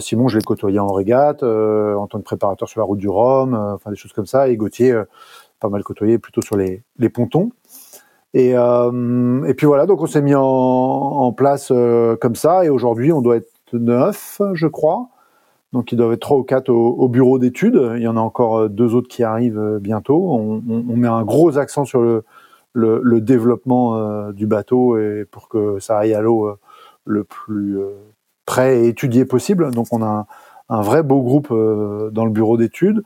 Simon, 0.00 0.26
je 0.26 0.38
l'ai 0.38 0.44
côtoyé 0.44 0.80
en 0.80 0.92
régate, 0.92 1.44
en 1.44 2.08
tant 2.08 2.18
que 2.18 2.24
préparateur 2.24 2.68
sur 2.68 2.80
la 2.80 2.84
route 2.84 2.98
du 2.98 3.08
Rhum, 3.08 3.54
enfin 3.54 3.90
des 3.90 3.96
choses 3.96 4.12
comme 4.12 4.26
ça. 4.26 4.48
Et 4.48 4.56
Gauthier, 4.56 5.00
pas 5.62 5.68
mal 5.68 5.84
côtoyé 5.84 6.18
plutôt 6.18 6.42
sur 6.42 6.56
les, 6.56 6.82
pontons. 7.08 7.50
Et, 8.34 8.52
euh, 8.56 9.44
et 9.44 9.54
puis 9.54 9.66
voilà, 9.66 9.86
donc 9.86 10.02
on 10.02 10.06
s'est 10.06 10.22
mis 10.22 10.34
en, 10.34 11.32
place 11.32 11.68
euh, 11.70 12.16
comme 12.16 12.34
ça, 12.34 12.64
et 12.64 12.68
aujourd'hui 12.68 13.12
on 13.12 13.22
doit 13.22 13.36
être 13.36 13.52
neuf, 13.72 14.40
je 14.54 14.66
crois. 14.66 15.08
Donc 15.72 15.92
ils 15.92 15.96
doivent 15.96 16.12
être 16.12 16.20
trois 16.20 16.36
ou 16.36 16.42
quatre 16.42 16.68
au, 16.68 16.90
au 16.90 17.08
bureau 17.08 17.38
d'études. 17.38 17.80
Il 17.96 18.02
y 18.02 18.08
en 18.08 18.16
a 18.16 18.20
encore 18.20 18.58
euh, 18.58 18.68
deux 18.68 18.94
autres 18.94 19.08
qui 19.08 19.22
arrivent 19.22 19.78
bientôt. 19.80 20.30
On, 20.30 20.60
met 20.96 21.08
un 21.08 21.22
gros 21.22 21.56
accent 21.58 21.84
sur 21.84 22.02
le, 22.02 23.20
développement 23.20 24.32
du 24.32 24.46
bateau 24.46 24.98
et 24.98 25.24
pour 25.30 25.48
que 25.48 25.78
ça 25.78 25.98
aille 25.98 26.14
à 26.14 26.20
l'eau 26.20 26.50
le 27.04 27.24
plus 27.24 27.78
près 28.44 28.80
et 28.80 28.88
étudié 28.88 29.24
possible. 29.24 29.70
Donc 29.70 29.86
on 29.92 30.02
a 30.02 30.06
un, 30.06 30.26
un 30.68 30.80
vrai 30.82 31.02
beau 31.02 31.22
groupe 31.22 31.48
dans 31.48 32.24
le 32.24 32.30
bureau 32.30 32.56
d'études. 32.56 33.02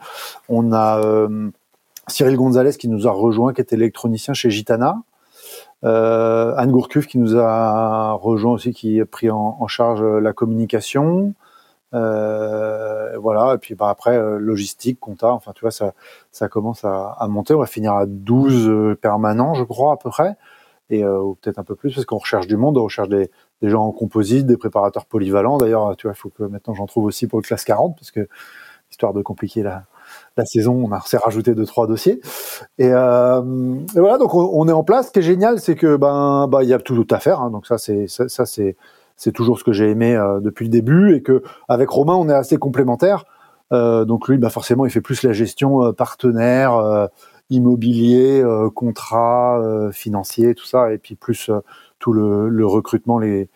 On 0.49 0.73
a 0.73 1.29
Cyril 2.09 2.37
Gonzalez 2.37 2.73
qui 2.73 2.89
nous 2.89 3.09
a 3.09 3.11
rejoint, 3.11 3.53
qui 3.53 3.61
était 3.61 3.77
électronicien 3.77 4.35
chez 4.35 4.51
Gitana. 4.51 4.97
Euh, 5.85 6.55
Anne 6.57 6.71
Gourcuff 6.71 7.07
qui 7.07 7.19
nous 7.19 7.37
a 7.37 8.13
rejoint 8.13 8.53
aussi, 8.53 8.73
qui 8.73 9.01
a 9.01 9.07
pris 9.07 9.31
en, 9.31 9.67
charge 9.67 10.03
la 10.03 10.33
communication. 10.33 11.35
Euh, 11.95 13.17
voilà, 13.19 13.55
et 13.55 13.59
puis 13.59 13.75
bah, 13.75 13.89
après, 13.89 14.17
euh, 14.17 14.39
logistique, 14.39 15.01
compta, 15.01 15.33
enfin 15.33 15.53
tu 15.55 15.63
vois, 15.63 15.71
ça, 15.71 16.49
commence 16.49 16.85
à, 16.85 17.27
monter. 17.29 17.55
On 17.55 17.61
va 17.61 17.67
finir 17.67 17.95
à 17.95 18.07
12 18.07 18.69
euh, 18.69 18.95
permanents, 18.97 19.55
je 19.55 19.65
crois, 19.65 19.93
à 19.93 19.97
peu 19.97 20.11
près, 20.11 20.37
et 20.91 21.05
euh, 21.05 21.21
ou 21.21 21.35
peut-être 21.37 21.59
un 21.59 21.65
peu 21.65 21.75
plus, 21.75 21.95
parce 21.95 22.05
qu'on 22.05 22.19
recherche 22.19 22.47
du 22.47 22.57
monde, 22.57 22.77
on 22.77 22.85
recherche 22.85 23.09
des, 23.09 23.31
des 23.63 23.71
gens 23.71 23.85
en 23.85 23.93
composite, 23.93 24.47
des 24.47 24.57
préparateurs 24.57 25.07
polyvalents. 25.07 25.59
D'ailleurs, 25.59 25.97
tu 25.97 26.07
vois, 26.07 26.15
il 26.15 26.19
faut 26.19 26.31
que 26.31 26.45
maintenant 26.45 26.75
j'en 26.75 26.87
trouve 26.87 27.05
aussi 27.05 27.27
pour 27.27 27.39
le 27.39 27.45
classe 27.45 27.65
40, 27.65 27.97
parce 27.97 28.11
que 28.11 28.29
histoire 28.91 29.13
de 29.13 29.23
compliquer 29.23 29.63
la, 29.63 29.85
la 30.37 30.45
saison, 30.45 30.85
on 30.85 30.93
a 30.93 31.01
s'est 31.01 31.17
rajouté 31.17 31.55
deux 31.55 31.67
trois 31.67 31.87
dossiers. 31.87 32.21
Et, 32.79 32.91
euh, 32.93 33.41
voilà, 33.95 34.19
donc 34.19 34.35
on, 34.35 34.69
est 34.69 34.73
en 34.73 34.85
place. 34.85 35.09
Ce 35.09 35.13
qui 35.13 35.21
est 35.21 35.23
génial, 35.23 35.61
c'est 35.61 35.75
que 35.75 35.97
ben 35.97 36.47
bah 36.49 36.63
il 36.63 36.69
y 36.69 36.75
a 36.75 36.79
tout 36.79 37.07
à 37.11 37.19
faire. 37.19 37.41
Hein, 37.41 37.51
donc 37.51 37.67
ça 37.67 37.79
c'est 37.79 38.07
ça, 38.09 38.47
c'est 38.47 38.77
c'est 39.17 39.33
toujours 39.33 39.59
ce 39.59 39.65
que 39.65 39.73
j'ai 39.73 39.91
aimé 39.91 40.15
euh, 40.15 40.41
depuis 40.41 40.65
le 40.65 40.71
début 40.71 41.15
et 41.15 41.23
que 41.23 41.43
avec 41.69 41.89
Romain 41.89 42.15
on 42.15 42.29
est 42.29 42.35
assez 42.35 42.59
complémentaires. 42.59 43.25
Euh, 43.73 44.05
donc 44.05 44.29
lui, 44.29 44.39
bah 44.39 44.51
forcément, 44.51 44.85
il 44.87 44.91
fait 44.91 45.01
plus 45.01 45.23
la 45.23 45.33
gestion 45.33 45.93
partenaire, 45.93 47.09
immobilier, 47.51 48.45
contrat, 48.75 49.91
financier, 49.93 50.55
tout 50.55 50.67
ça, 50.67 50.93
et 50.93 50.99
puis 50.99 51.17
plus 51.17 51.51
tout 51.99 52.13
le, 52.13 52.67
recrutement, 52.67 53.19
les 53.19 53.49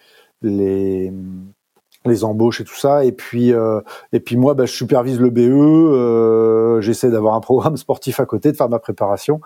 les 2.07 2.25
embauches 2.25 2.61
et 2.61 2.65
tout 2.65 2.77
ça. 2.77 3.05
Et 3.05 3.13
puis, 3.13 3.53
euh, 3.53 3.81
et 4.13 4.21
puis 4.21 4.37
moi, 4.37 4.55
bah, 4.55 4.67
je 4.67 4.73
supervise 4.73 5.21
le 5.21 5.31
BE. 5.31 5.41
Euh, 5.41 6.81
J'essaie 6.81 7.11
d'avoir 7.11 7.35
un 7.35 7.41
programme 7.41 7.77
sportif 7.77 8.21
à 8.21 8.27
côté, 8.27 8.53
de 8.53 8.57
faire 8.57 8.69
ma 8.69 8.79
préparation. 8.79 9.41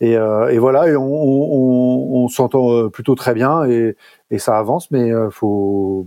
Et, 0.00 0.16
euh, 0.16 0.48
et 0.48 0.58
voilà, 0.58 0.88
et 0.88 0.96
on, 0.96 1.04
on, 1.04 2.24
on 2.24 2.28
s'entend 2.28 2.72
euh, 2.72 2.88
plutôt 2.88 3.14
très 3.14 3.34
bien 3.34 3.64
et, 3.64 3.96
et 4.30 4.38
ça 4.38 4.58
avance. 4.58 4.90
Mais 4.90 5.12
euh, 5.12 5.30
faut 5.30 6.06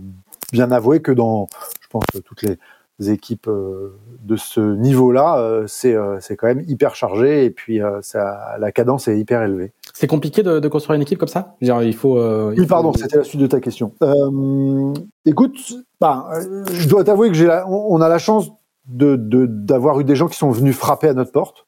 bien 0.52 0.70
avouer 0.70 1.00
que 1.00 1.12
dans, 1.12 1.48
je 1.80 1.88
pense, 1.88 2.04
toutes 2.24 2.42
les 2.42 2.58
équipes 3.10 3.48
euh, 3.48 3.96
de 4.22 4.36
ce 4.36 4.60
niveau-là, 4.60 5.38
euh, 5.38 5.66
c'est 5.66 5.94
euh, 5.94 6.18
c'est 6.20 6.36
quand 6.36 6.46
même 6.46 6.64
hyper 6.66 6.94
chargé 6.94 7.44
et 7.44 7.50
puis 7.50 7.80
ça, 8.02 8.56
la 8.58 8.72
cadence 8.72 9.08
est 9.08 9.18
hyper 9.18 9.42
élevée. 9.42 9.72
C'est 9.98 10.06
compliqué 10.06 10.42
de, 10.42 10.58
de, 10.58 10.68
construire 10.68 10.96
une 10.96 11.02
équipe 11.02 11.18
comme 11.18 11.26
ça? 11.26 11.56
Il 11.62 11.94
faut. 11.94 12.18
Il 12.52 12.60
oui, 12.60 12.66
pardon, 12.66 12.92
c'était 12.92 13.16
la 13.16 13.24
suite 13.24 13.40
de 13.40 13.46
ta 13.46 13.60
question. 13.60 13.94
écoute, 15.24 15.72
bah, 16.00 16.28
je 16.70 16.86
dois 16.86 17.02
t'avouer 17.02 17.28
que 17.28 17.34
j'ai 17.34 17.48
on, 17.66 17.94
on, 17.94 18.00
a 18.02 18.08
la 18.10 18.18
chance 18.18 18.50
de 18.84 19.16
d'avoir 19.16 19.98
eu 19.98 20.04
des 20.04 20.14
gens 20.14 20.28
qui 20.28 20.36
sont 20.36 20.50
venus 20.50 20.76
frapper 20.76 21.08
à 21.08 21.14
notre 21.14 21.32
porte. 21.32 21.64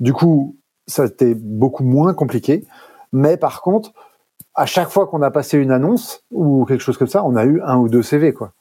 Du 0.00 0.12
coup, 0.12 0.56
ça 0.88 1.02
a 1.02 1.06
été 1.06 1.36
beaucoup 1.36 1.84
moins 1.84 2.14
compliqué. 2.14 2.66
Mais 3.12 3.36
par 3.36 3.62
contre, 3.62 3.92
à 4.54 4.66
chaque 4.66 4.88
fois 4.88 5.06
qu'on 5.06 5.22
a 5.22 5.30
passé 5.30 5.56
une 5.56 5.70
annonce 5.70 6.24
ou 6.32 6.64
quelque 6.64 6.80
chose 6.80 6.98
comme 6.98 7.06
ça, 7.06 7.24
on 7.24 7.36
a 7.36 7.44
eu 7.44 7.60
un 7.62 7.78
ou 7.78 7.88
deux 7.88 8.02
CV, 8.02 8.32
quoi. 8.34 8.54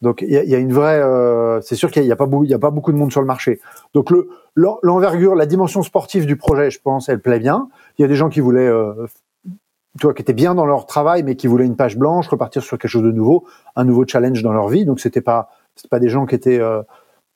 Donc 0.00 0.22
il 0.22 0.28
y, 0.28 0.32
y 0.32 0.54
a, 0.54 0.58
une 0.58 0.72
vraie, 0.72 1.00
euh, 1.00 1.60
c'est 1.60 1.74
sûr 1.74 1.90
qu'il 1.90 2.02
n'y 2.04 2.10
a, 2.10 2.14
a, 2.14 2.16
pas 2.16 2.26
beaucoup, 2.26 2.44
y 2.44 2.54
a 2.54 2.58
pas 2.58 2.70
beaucoup 2.70 2.92
de 2.92 2.96
monde 2.96 3.10
sur 3.10 3.20
le 3.20 3.26
marché. 3.26 3.60
Donc 3.94 4.10
le 4.10 4.28
l'envergure, 4.82 5.34
la 5.34 5.46
dimension 5.46 5.82
sportive 5.82 6.26
du 6.26 6.36
projet, 6.36 6.70
je 6.70 6.80
pense, 6.80 7.08
elle 7.08 7.20
plaît 7.20 7.38
bien. 7.38 7.68
Il 7.98 8.02
y 8.02 8.04
a 8.04 8.08
des 8.08 8.16
gens 8.16 8.28
qui 8.28 8.40
voulaient 8.40 8.66
euh, 8.66 9.06
toi, 10.00 10.14
qui 10.14 10.22
étaient 10.22 10.32
bien 10.32 10.54
dans 10.54 10.66
leur 10.66 10.86
travail, 10.86 11.22
mais 11.22 11.36
qui 11.36 11.46
voulaient 11.46 11.66
une 11.66 11.76
page 11.76 11.96
blanche, 11.96 12.28
repartir 12.28 12.62
sur 12.62 12.78
quelque 12.78 12.90
chose 12.90 13.02
de 13.02 13.12
nouveau, 13.12 13.46
un 13.76 13.84
nouveau 13.84 14.04
challenge 14.06 14.42
dans 14.42 14.52
leur 14.52 14.68
vie. 14.68 14.84
Donc 14.84 15.00
c'était 15.00 15.20
pas, 15.20 15.48
c'était 15.74 15.88
pas 15.88 16.00
des 16.00 16.08
gens 16.08 16.26
qui 16.26 16.34
étaient, 16.34 16.60
euh, 16.60 16.82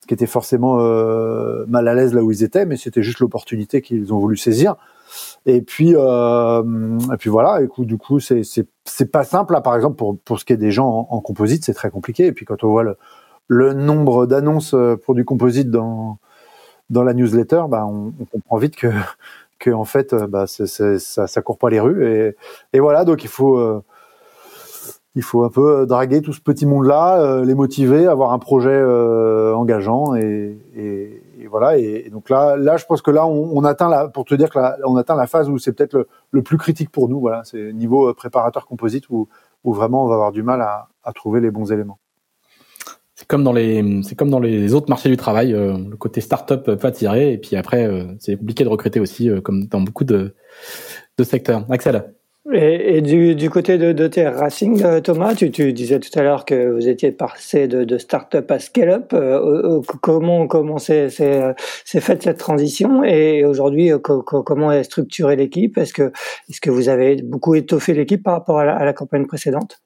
qui 0.07 0.13
étaient 0.13 0.27
forcément 0.27 0.79
euh, 0.79 1.65
mal 1.67 1.87
à 1.87 1.93
l'aise 1.93 2.13
là 2.13 2.23
où 2.23 2.31
ils 2.31 2.43
étaient, 2.43 2.65
mais 2.65 2.77
c'était 2.77 3.03
juste 3.03 3.19
l'opportunité 3.19 3.81
qu'ils 3.81 4.13
ont 4.13 4.19
voulu 4.19 4.37
saisir. 4.37 4.75
Et 5.45 5.61
puis, 5.61 5.93
euh, 5.95 6.99
et 7.13 7.17
puis 7.17 7.29
voilà. 7.29 7.61
Et 7.61 7.67
du 7.79 7.97
coup, 7.97 8.19
c'est 8.19 9.11
pas 9.11 9.23
simple. 9.23 9.59
Par 9.63 9.75
exemple, 9.75 10.01
pour 10.23 10.39
ce 10.39 10.45
qui 10.45 10.53
est 10.53 10.57
des 10.57 10.71
gens 10.71 11.07
en, 11.09 11.19
composite, 11.21 11.65
c'est 11.65 11.73
très 11.73 11.89
compliqué. 11.89 12.27
Et 12.27 12.31
puis 12.31 12.45
quand 12.45 12.63
on 12.63 12.69
voit 12.69 12.85
le 13.47 13.73
nombre 13.73 14.25
d'annonces 14.25 14.73
euh, 14.73 14.95
pour 14.95 15.15
du 15.15 15.25
composite 15.25 15.69
dans 15.69 16.17
la 16.89 17.13
newsletter, 17.13 17.63
bah, 17.69 17.85
on, 17.85 18.13
comprend 18.31 18.57
vite 18.57 18.75
que 19.59 19.71
en 19.71 19.85
fait, 19.85 20.13
euh, 20.13 20.27
bah, 20.27 20.45
ça, 20.47 20.97
ça 21.27 21.41
court 21.41 21.57
pas 21.57 21.69
les 21.69 21.79
rues. 21.79 22.35
Et, 22.73 22.79
voilà, 22.79 23.03
donc 23.03 23.23
il 23.23 23.29
faut, 23.29 23.81
il 25.15 25.23
faut 25.23 25.43
un 25.43 25.49
peu 25.49 25.85
draguer 25.85 26.21
tout 26.21 26.33
ce 26.33 26.41
petit 26.41 26.65
monde-là, 26.65 27.43
les 27.43 27.55
motiver, 27.55 28.07
avoir 28.07 28.31
un 28.31 28.39
projet 28.39 28.81
engageant 29.53 30.15
et 30.15 31.22
voilà. 31.53 31.77
Et, 31.77 32.09
donc 32.09 32.31
là, 32.31 32.57
là, 32.57 32.77
je 32.77 32.85
pense 32.85 33.03
que 33.03 33.11
là, 33.11 33.27
on, 33.27 33.63
atteint 33.63 33.87
la, 33.87 34.07
pour 34.07 34.25
te 34.25 34.33
dire 34.33 34.49
que 34.49 34.57
là, 34.57 34.75
on 34.85 34.97
atteint 34.97 35.15
la 35.15 35.27
phase 35.27 35.49
où 35.49 35.59
c'est 35.59 35.71
peut-être 35.71 36.07
le, 36.31 36.41
plus 36.41 36.57
critique 36.57 36.89
pour 36.89 37.09
nous. 37.09 37.19
Voilà, 37.19 37.43
c'est 37.43 37.71
niveau 37.73 38.11
préparateur 38.15 38.65
composite 38.65 39.07
où, 39.09 39.27
vraiment 39.63 40.03
on 40.03 40.07
va 40.07 40.15
avoir 40.15 40.31
du 40.31 40.41
mal 40.41 40.61
à, 40.61 40.89
trouver 41.13 41.41
les 41.41 41.51
bons 41.51 41.71
éléments 41.71 41.99
c'est 43.15 43.27
comme 43.27 43.43
dans 43.43 43.53
les 43.53 44.01
c'est 44.01 44.15
comme 44.15 44.31
dans 44.31 44.39
les 44.39 44.73
autres 44.73 44.89
marchés 44.89 45.09
du 45.09 45.17
travail 45.17 45.53
euh, 45.53 45.77
le 45.77 45.95
côté 45.95 46.19
start-up 46.19 46.63
peut 46.65 46.87
attirer 46.87 47.33
et 47.33 47.37
puis 47.37 47.55
après 47.55 47.85
euh, 47.85 48.05
c'est 48.19 48.35
compliqué 48.35 48.63
de 48.63 48.69
recruter 48.69 48.99
aussi 48.99 49.29
euh, 49.29 49.39
comme 49.39 49.67
dans 49.67 49.81
beaucoup 49.81 50.03
de 50.03 50.33
de 51.17 51.23
secteurs 51.23 51.65
Axel? 51.69 52.15
Et, 52.51 53.01
du, 53.01 53.49
côté 53.49 53.77
de, 53.77 53.93
de 53.93 54.21
Racing, 54.21 55.01
Thomas, 55.01 55.33
tu, 55.33 55.49
disais 55.73 55.99
tout 55.99 56.09
à 56.19 56.23
l'heure 56.23 56.43
que 56.43 56.71
vous 56.71 56.87
étiez 56.89 57.11
passé 57.11 57.67
de, 57.67 57.85
de 57.85 57.97
start-up 57.97 58.51
à 58.51 58.59
scale-up. 58.59 59.15
comment 60.01 60.47
comment 60.47 60.77
c'est 60.77 61.09
c'est 61.09 62.01
fait 62.01 62.21
cette 62.21 62.37
transition 62.37 63.03
et 63.03 63.45
aujourd'hui 63.45 63.91
comment 64.01 64.71
est 64.71 64.83
structurée 64.83 65.37
l'équipe? 65.37 65.77
Est-ce 65.77 65.93
que 65.93 66.69
vous 66.69 66.89
avez 66.89 67.21
beaucoup 67.21 67.55
étoffé 67.55 67.93
l'équipe 67.93 68.21
par 68.21 68.33
rapport 68.33 68.59
à 68.59 68.83
la, 68.83 68.93
campagne 68.93 69.25
précédente? 69.25 69.81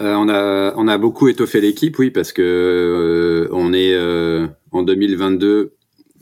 Euh, 0.00 0.72
on 0.76 0.88
a 0.88 0.98
beaucoup 0.98 1.28
étoffé 1.28 1.60
l'équipe, 1.60 1.98
oui, 1.98 2.10
parce 2.10 2.32
que 2.32 2.42
euh, 2.42 3.48
on 3.52 3.72
est 3.72 3.94
euh, 3.94 4.46
en 4.72 4.82
2022, 4.82 5.74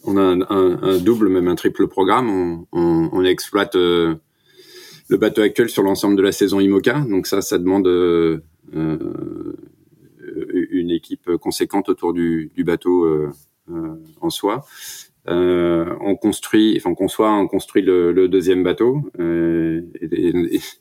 on 0.04 0.16
a 0.16 0.20
un, 0.20 0.98
double, 0.98 1.28
même 1.28 1.48
un 1.48 1.54
triple 1.54 1.86
programme. 1.86 2.64
On 2.72 3.24
exploite 3.24 3.76
le 5.08 5.16
bateau 5.16 5.42
actuel 5.42 5.68
sur 5.68 5.82
l'ensemble 5.82 6.16
de 6.16 6.22
la 6.22 6.32
saison 6.32 6.60
IMOCA, 6.60 7.00
donc 7.08 7.26
ça, 7.26 7.40
ça 7.42 7.58
demande 7.58 7.86
une 10.70 10.90
équipe 10.90 11.36
conséquente 11.36 11.88
autour 11.88 12.12
du, 12.12 12.50
du 12.54 12.64
bateau 12.64 13.30
en 14.20 14.30
soi. 14.30 14.66
Euh, 15.28 15.94
on 16.00 16.16
construit, 16.16 16.74
enfin 16.78 16.90
on 16.90 16.94
conçoit, 16.94 17.32
on 17.32 17.48
construit 17.48 17.82
le, 17.82 18.12
le 18.12 18.28
deuxième 18.28 18.62
bateau, 18.62 19.02
euh, 19.20 19.82
et, 20.00 20.32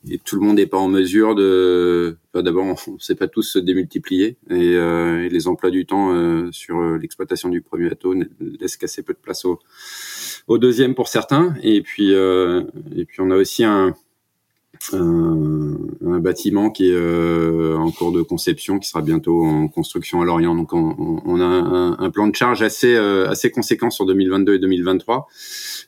et, 0.08 0.18
tout 0.18 0.36
le 0.36 0.46
monde 0.46 0.56
n'est 0.56 0.66
pas 0.66 0.78
en 0.78 0.88
mesure 0.88 1.34
de. 1.34 2.16
Enfin, 2.32 2.42
D'abord, 2.42 2.64
on 2.64 2.92
ne 2.92 2.98
sait 2.98 3.14
pas 3.14 3.28
tous 3.28 3.42
se 3.42 3.58
démultiplier, 3.58 4.38
et, 4.48 4.74
euh, 4.76 5.24
et 5.24 5.28
les 5.28 5.48
emplois 5.48 5.70
du 5.70 5.84
temps 5.84 6.14
euh, 6.14 6.48
sur 6.50 6.80
l'exploitation 6.80 7.50
du 7.50 7.60
premier 7.60 7.90
bateau 7.90 8.14
laissent 8.40 8.78
assez 8.82 9.02
peu 9.02 9.12
de 9.12 9.18
place 9.18 9.44
au, 9.44 9.58
au 10.46 10.56
deuxième 10.56 10.94
pour 10.94 11.08
certains. 11.08 11.54
Et 11.62 11.82
puis, 11.82 12.14
euh, 12.14 12.62
et 12.96 13.04
puis 13.04 13.20
on 13.20 13.30
a 13.30 13.36
aussi 13.36 13.64
un, 13.64 13.94
un, 14.92 16.20
bâtiment 16.20 16.70
qui 16.70 16.90
est 16.90 16.94
euh, 16.94 17.76
en 17.76 17.90
cours 17.90 18.12
de 18.12 18.22
conception, 18.22 18.78
qui 18.78 18.88
sera 18.88 19.02
bientôt 19.02 19.44
en 19.44 19.68
construction 19.68 20.20
à 20.20 20.24
Lorient. 20.24 20.54
Donc 20.54 20.72
on, 20.72 21.22
on 21.24 21.40
a 21.40 21.44
un, 21.44 22.10
plan 22.10 22.26
de 22.26 22.34
charge 22.34 22.62
assez 22.62 22.94
euh, 22.94 23.28
assez 23.28 23.50
conséquent 23.50 23.90
sur 23.90 24.06
2022 24.06 24.54
et 24.54 24.58
2023. 24.58 25.28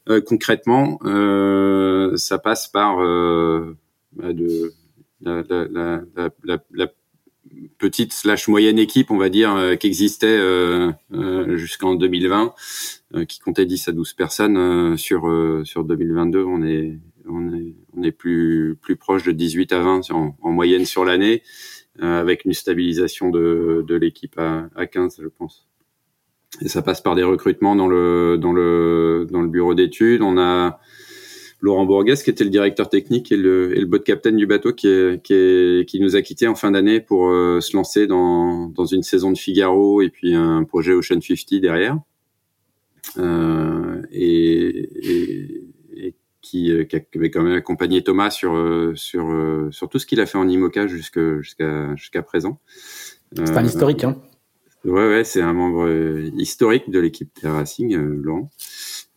Euh, 0.09 0.21
concrètement, 0.21 0.99
euh, 1.05 2.17
ça 2.17 2.39
passe 2.39 2.69
par 2.69 2.99
bah, 2.99 4.33
de 4.33 4.73
la, 5.23 5.43
la, 5.49 6.03
la, 6.45 6.59
la, 6.73 6.87
petite 7.79 8.13
slash 8.13 8.49
moyenne 8.49 8.79
équipe, 8.79 9.11
on 9.11 9.17
va 9.17 9.29
dire, 9.29 9.77
qui 9.81 9.87
existait 9.87 10.39
jusqu'en 11.57 11.95
2020, 11.95 12.55
qui 13.27 13.41
comptait 13.41 13.67
10 13.67 13.89
à 13.89 13.93
12 13.93 14.13
personnes 14.15 14.97
sur 14.97 15.29
sur 15.65 15.85
2022. 15.85 16.45
On 16.45 16.63
est 16.63 16.99
on 17.33 17.55
est, 17.55 17.75
on 17.97 18.03
est 18.03 18.13
plus, 18.13 18.77
plus 18.81 18.97
proche 18.97 19.25
de 19.25 19.33
18 19.33 19.73
à 19.73 19.81
20 19.81 20.11
en, 20.11 20.37
en 20.41 20.51
moyenne 20.51 20.85
sur 20.85 21.05
l'année, 21.05 21.43
euh, 22.03 22.21
avec 22.21 22.45
une 22.45 22.53
stabilisation 22.53 23.31
de, 23.31 23.85
de 23.87 23.95
l'équipe 23.95 24.39
à, 24.39 24.69
à 24.77 24.87
15, 24.87 25.21
je 25.23 25.29
pense. 25.29 25.67
Et 26.63 26.69
ça 26.69 26.83
passe 26.83 27.01
par 27.01 27.15
des 27.15 27.23
recrutements 27.23 27.77
dans 27.77 27.89
le, 27.89 28.37
dans 28.37 28.53
le, 28.53 29.27
dans 29.31 29.41
le 29.41 29.49
bureau 29.49 29.75
d'études. 29.75 30.21
On 30.23 30.37
a 30.37 30.81
Laurent 31.61 31.85
Bourguès, 31.85 32.23
qui 32.23 32.31
était 32.31 32.45
le 32.45 32.51
directeur 32.51 32.89
technique 32.89 33.31
et 33.33 33.37
le, 33.37 33.77
et 33.77 33.81
le 33.81 33.87
boat 33.87 34.01
captain 34.01 34.33
du 34.33 34.47
bateau, 34.47 34.73
qui, 34.73 34.89
est, 34.89 35.23
qui, 35.23 35.35
est, 35.35 35.89
qui 35.89 36.01
nous 36.01 36.17
a 36.17 36.23
quittés 36.23 36.49
en 36.49 36.55
fin 36.55 36.71
d'année 36.71 37.01
pour 37.01 37.29
euh, 37.29 37.61
se 37.61 37.77
lancer 37.77 38.07
dans, 38.07 38.67
dans 38.67 38.87
une 38.87 39.03
saison 39.03 39.31
de 39.31 39.39
Figaro 39.39 40.03
et 40.03 40.09
puis 40.09 40.35
un 40.35 40.65
projet 40.65 40.93
Ocean 40.93 41.21
50 41.21 41.61
derrière. 41.61 41.99
Euh, 43.19 44.03
et, 44.13 45.60
qui, 46.51 46.73
euh, 46.73 46.85
qui, 46.85 46.97
avait 47.15 47.31
quand 47.31 47.43
même 47.43 47.55
accompagné 47.55 48.03
Thomas 48.03 48.31
sur 48.31 48.57
euh, 48.57 48.93
sur 48.97 49.31
euh, 49.31 49.69
sur 49.71 49.89
tout 49.89 50.01
ce 50.01 50.07
qu'il 50.07 50.21
a 50.21 50.27
fait 50.27 50.39
en 50.39 50.49
IMOCA 50.49 50.89
jusqu'à 50.89 51.41
jusqu'à 51.41 51.95
jusqu'à 51.95 52.23
présent. 52.23 52.59
C'est 53.37 53.57
un 53.57 53.65
historique, 53.65 54.03
hein. 54.03 54.21
Ouais, 54.85 55.09
ouais, 55.09 55.25
c'est 55.25 55.43
un 55.43 55.53
membre 55.53 55.89
historique 56.37 56.91
de 56.91 56.99
l'équipe 56.99 57.33
Terra 57.35 57.59
Racing, 57.59 57.95
Laurent. 57.97 58.51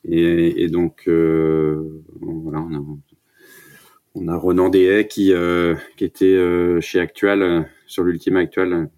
Et, 0.03 0.63
et 0.63 0.67
donc, 0.67 1.03
voilà, 1.07 2.59
on 2.59 2.75
a, 2.75 2.81
on 4.13 4.27
a 4.27 4.35
Ronan 4.35 4.69
Deshaies 4.69 5.07
qui, 5.07 5.33
euh, 5.33 5.75
qui 5.97 6.03
était 6.03 6.25
euh, 6.25 6.81
chez 6.81 6.99
Actual, 6.99 7.67
sur 7.87 8.03
l'Ultima 8.03 8.41
Actual, 8.41 8.89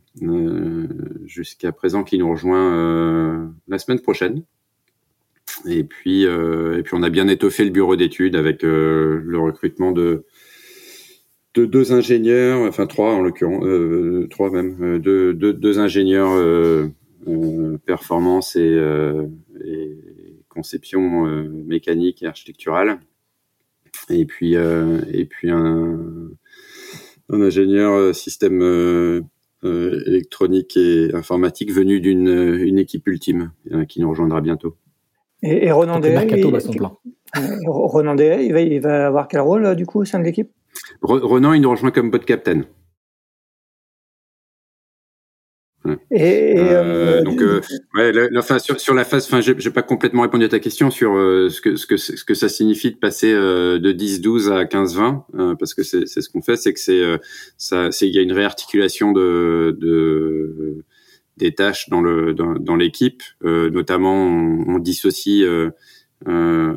jusqu'à 1.25 1.71
présent, 1.71 2.03
qui 2.03 2.17
nous 2.17 2.29
rejoint 2.29 3.53
la 3.67 3.77
semaine 3.77 3.99
prochaine. 3.99 4.43
Et 5.67 5.83
puis, 5.83 6.25
euh, 6.25 6.77
et 6.77 6.83
puis 6.83 6.93
on 6.95 7.03
a 7.03 7.09
bien 7.09 7.27
étoffé 7.27 7.63
le 7.63 7.71
bureau 7.71 7.95
d'études 7.95 8.35
avec 8.35 8.63
euh, 8.63 9.21
le 9.23 9.39
recrutement 9.39 9.91
de, 9.91 10.25
de 11.53 11.65
deux 11.65 11.93
ingénieurs, 11.93 12.59
enfin 12.67 12.85
trois 12.87 13.13
en 13.13 13.21
l'occurrence, 13.21 13.63
euh, 13.65 14.27
trois 14.29 14.51
même, 14.51 14.75
euh, 14.81 14.99
deux, 14.99 15.33
deux, 15.33 15.53
deux 15.53 15.79
ingénieurs 15.79 16.31
euh, 16.31 16.87
euh, 17.27 17.77
performance 17.85 18.55
et, 18.57 18.77
et 19.63 19.97
conception 20.49 21.25
mécanique 21.65 22.21
et 22.21 22.27
architecturale. 22.27 22.99
Et 24.09 24.25
puis, 24.25 24.53
et 24.53 25.25
puis 25.25 25.49
un, 25.49 26.29
un 27.29 27.41
ingénieur 27.41 28.13
système 28.13 28.61
électronique 29.63 30.77
et 30.77 31.15
informatique 31.15 31.71
venu 31.71 31.99
d'une 31.99 32.27
une 32.27 32.77
équipe 32.77 33.07
ultime 33.07 33.51
qui 33.89 34.01
nous 34.01 34.09
rejoindra 34.09 34.41
bientôt. 34.41 34.75
Et, 35.45 35.67
et 35.67 35.71
Ronan 35.71 35.99
Deshaies, 35.99 36.27
il, 36.27 36.45
Ronan 37.67 38.15
il 38.17 38.53
va, 38.53 38.61
il 38.61 38.79
va 38.81 39.07
avoir 39.07 39.27
quel 39.27 39.41
rôle 39.41 39.75
du 39.75 39.85
coup 39.85 40.01
au 40.01 40.05
sein 40.05 40.19
de 40.19 40.23
l'équipe? 40.23 40.49
Ronan, 41.01 41.53
il 41.53 41.61
nous 41.61 41.69
rejoint 41.69 41.91
comme 41.91 42.09
bot 42.09 42.19
captain. 42.19 42.63
Et, 46.09 46.57
euh, 46.57 47.19
euh, 47.19 47.21
donc, 47.21 47.39
euh, 47.41 47.61
ouais, 47.93 48.11
la, 48.11 48.39
enfin, 48.39 48.57
sur, 48.57 48.79
sur, 48.79 48.95
la 48.95 49.05
phase, 49.05 49.25
enfin, 49.27 49.39
j'ai 49.41 49.69
pas 49.69 49.83
complètement 49.83 50.23
répondu 50.23 50.45
à 50.45 50.49
ta 50.49 50.59
question 50.59 50.89
sur 50.89 51.15
euh, 51.15 51.49
ce 51.49 51.61
que 51.61 51.75
ce 51.75 51.85
que 51.85 51.97
ce 51.97 52.23
que 52.23 52.33
ça 52.33 52.49
signifie 52.49 52.89
de 52.89 52.97
passer 52.97 53.31
euh, 53.31 53.77
de 53.77 53.93
10-12 53.93 54.51
à 54.51 54.63
15-20, 54.63 55.57
parce 55.57 55.75
que 55.75 55.83
c'est 55.83 56.07
ce 56.07 56.27
qu'on 56.27 56.41
fait, 56.41 56.55
c'est 56.55 56.73
que 56.73 56.79
c'est 56.79 57.03
ça, 57.57 57.91
c'est 57.91 58.07
il 58.07 58.15
y 58.15 58.17
a 58.17 58.23
une 58.23 58.33
réarticulation 58.33 59.11
de, 59.11 59.77
de 59.79 60.83
des 61.37 61.53
tâches 61.53 61.89
dans 61.89 62.01
le 62.01 62.33
dans, 62.33 62.53
dans 62.53 62.75
l'équipe, 62.75 63.23
euh, 63.43 63.69
notamment 63.69 64.13
on, 64.13 64.75
on 64.75 64.79
dissocie 64.79 65.43
euh, 65.43 65.71
euh, 66.27 66.75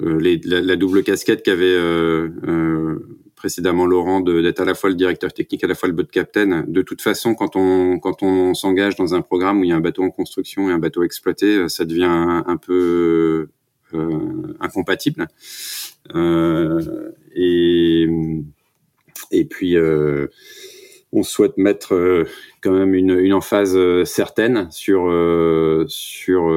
euh 0.00 0.20
les, 0.20 0.40
la, 0.44 0.60
la, 0.60 0.76
double 0.76 1.02
casquette 1.02 1.42
qu'avait 1.42 1.64
euh, 1.66 2.98
précédemment 3.34 3.86
Laurent 3.86 4.20
d'être 4.20 4.60
à 4.60 4.64
la 4.64 4.74
fois 4.74 4.90
le 4.90 4.96
directeur 4.96 5.32
technique, 5.32 5.64
à 5.64 5.66
la 5.66 5.74
fois 5.74 5.88
le 5.88 5.94
boat 5.94 6.04
captain. 6.04 6.64
De 6.66 6.82
toute 6.82 7.02
façon, 7.02 7.34
quand 7.34 7.56
on 7.56 7.98
quand 7.98 8.22
on 8.22 8.54
s'engage 8.54 8.96
dans 8.96 9.14
un 9.14 9.22
programme 9.22 9.60
où 9.60 9.64
il 9.64 9.70
y 9.70 9.72
a 9.72 9.76
un 9.76 9.80
bateau 9.80 10.02
en 10.02 10.10
construction 10.10 10.68
et 10.68 10.72
un 10.72 10.78
bateau 10.78 11.02
exploité, 11.02 11.68
ça 11.68 11.84
devient 11.84 12.04
un, 12.04 12.44
un 12.46 12.56
peu 12.56 13.48
incompatible. 14.60 15.28
et 17.34 18.08
et 19.30 19.44
puis 19.44 19.76
on 21.12 21.22
souhaite 21.22 21.56
mettre 21.56 21.94
euh, 21.94 22.24
quand 22.60 22.72
même 22.72 22.94
une, 22.94 23.18
une 23.18 23.32
emphase 23.32 23.76
euh, 23.76 24.04
certaine 24.04 24.70
sur 24.70 25.08
euh, 25.08 25.84
sur 25.88 26.48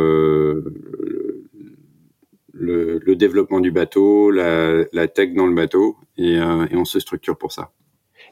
le, 2.53 3.15
développement 3.15 3.59
du 3.59 3.71
bateau, 3.71 4.31
la, 4.31 4.83
la 4.93 5.07
tech 5.07 5.33
dans 5.33 5.47
le 5.47 5.53
bateau, 5.53 5.97
et, 6.17 6.35
et 6.35 6.75
on 6.75 6.85
se 6.85 6.99
structure 6.99 7.37
pour 7.37 7.51
ça. 7.51 7.71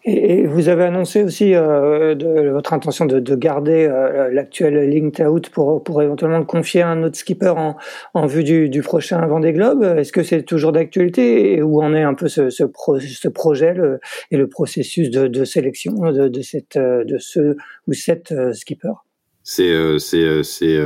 Et, 0.06 0.46
vous 0.46 0.70
avez 0.70 0.84
annoncé 0.84 1.24
aussi 1.24 1.54
euh, 1.54 2.16
de, 2.16 2.50
votre 2.50 2.74
intention 2.74 3.06
de, 3.06 3.20
de 3.20 3.36
garder 3.36 3.86
euh, 3.86 4.30
l'actuel 4.32 4.90
Linked 4.90 5.26
Out 5.26 5.50
pour, 5.50 5.84
pour 5.84 6.02
éventuellement 6.02 6.40
le 6.40 6.46
confier 6.46 6.82
à 6.82 6.90
un 6.90 7.04
autre 7.04 7.18
skipper 7.18 7.50
en, 7.50 7.76
en 8.14 8.26
vue 8.26 8.44
du, 8.44 8.70
du 8.70 8.82
prochain 8.82 9.26
Vendée 9.28 9.52
Globe. 9.52 9.84
Est-ce 9.84 10.12
que 10.12 10.24
c'est 10.24 10.44
toujours 10.44 10.72
d'actualité 10.72 11.54
et 11.54 11.62
où 11.62 11.82
en 11.82 11.94
est 11.94 12.04
un 12.04 12.14
peu 12.14 12.28
ce, 12.28 12.50
ce, 12.50 12.64
ce 13.00 13.28
projet 13.28 13.74
le, 13.74 14.00
et 14.32 14.38
le 14.38 14.48
processus 14.48 15.10
de, 15.10 15.28
de 15.28 15.44
sélection 15.44 15.92
de, 15.94 16.28
de, 16.28 16.42
cette, 16.42 16.78
de 16.78 17.18
ce 17.18 17.56
ou 17.88 17.94
cette 17.94 18.32
euh, 18.32 18.54
skipper? 18.54 18.94
C'est 19.44 19.98
c'est 19.98 20.44
c'est 20.44 20.78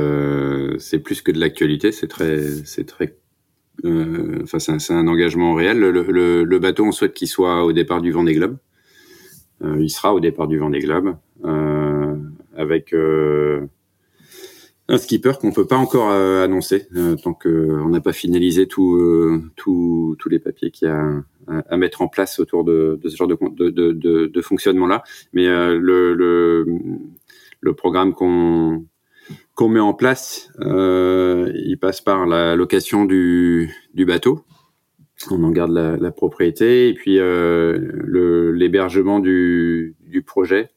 c'est 0.78 0.98
plus 0.98 1.20
que 1.20 1.30
de 1.30 1.38
l'actualité. 1.38 1.92
C'est 1.92 2.06
très 2.06 2.38
c'est 2.64 2.86
très 2.86 3.14
enfin 3.84 4.58
c'est 4.58 4.72
un, 4.92 4.96
un, 4.96 5.06
engagement 5.06 5.52
réel. 5.52 5.78
Le, 5.78 5.90
le, 5.90 6.44
le 6.44 6.58
bateau, 6.58 6.86
on 6.86 6.92
souhaite 6.92 7.12
qu'il 7.12 7.28
soit 7.28 7.62
au 7.64 7.72
départ 7.72 8.00
du 8.00 8.10
Vendée 8.10 8.32
Globe. 8.32 8.56
Euh, 9.62 9.80
il 9.80 9.90
sera 9.90 10.14
au 10.14 10.20
départ 10.20 10.48
du 10.48 10.58
Vendée 10.58 10.80
Globe 10.80 11.16
euh, 11.44 12.16
avec 12.56 12.92
euh, 12.92 13.66
un 14.88 14.98
skipper 14.98 15.32
qu'on 15.40 15.52
peut 15.52 15.66
pas 15.66 15.76
encore 15.76 16.10
annoncer 16.10 16.88
tant 17.22 17.32
qu'on 17.32 17.88
n'a 17.88 18.00
pas 18.00 18.12
finalisé 18.12 18.66
tout, 18.66 19.42
tout, 19.56 20.16
tous 20.18 20.28
les 20.28 20.38
papiers 20.38 20.70
qu'il 20.70 20.88
y 20.88 20.90
a 20.90 21.22
à, 21.46 21.76
mettre 21.76 22.02
en 22.02 22.08
place 22.08 22.38
autour 22.38 22.64
de, 22.64 22.98
de 23.02 23.08
ce 23.08 23.16
genre 23.16 23.28
de, 23.28 23.36
de, 23.50 23.70
de, 23.92 24.26
de 24.26 24.40
fonctionnement 24.42 24.86
là. 24.86 25.02
Mais 25.32 25.46
le, 25.46 26.12
le, 26.14 26.66
le 27.60 27.74
programme 27.74 28.12
qu'on 28.12 28.84
qu'on 29.54 29.68
met 29.68 29.80
en 29.80 29.94
place, 29.94 30.50
euh, 30.60 31.52
il 31.54 31.78
passe 31.78 32.00
par 32.00 32.26
la 32.26 32.56
location 32.56 33.04
du, 33.04 33.72
du 33.94 34.04
bateau, 34.04 34.44
on 35.30 35.42
en 35.44 35.50
garde 35.50 35.72
la, 35.72 35.96
la 35.96 36.10
propriété 36.10 36.88
et 36.88 36.94
puis 36.94 37.18
euh, 37.18 38.52
l'hébergement 38.52 39.20
du, 39.20 39.96
projet. 40.26 40.70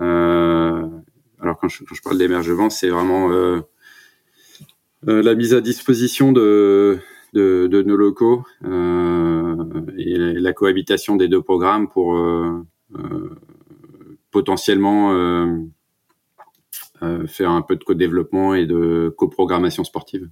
Euh, 0.00 0.86
alors 1.40 1.58
quand 1.58 1.68
je, 1.68 2.02
parle 2.02 2.18
d'hébergement, 2.18 2.70
c'est 2.70 2.88
vraiment 2.88 3.30
euh, 3.30 3.60
euh, 5.08 5.22
la 5.22 5.34
mise 5.34 5.54
à 5.54 5.60
disposition 5.60 6.32
de, 6.32 6.98
nos 7.34 7.96
locaux 7.96 8.44
et 8.64 10.16
la, 10.16 10.52
cohabitation 10.52 11.16
des 11.16 11.28
deux 11.28 11.42
programmes 11.42 11.88
pour 11.88 12.16
potentiellement 14.30 15.10
faire 17.26 17.50
un 17.50 17.62
peu 17.62 17.76
de 17.76 17.84
co-développement 17.84 18.54
et 18.54 18.66
de 18.66 19.14
coprogrammation 19.16 19.84
sportive. 19.84 20.28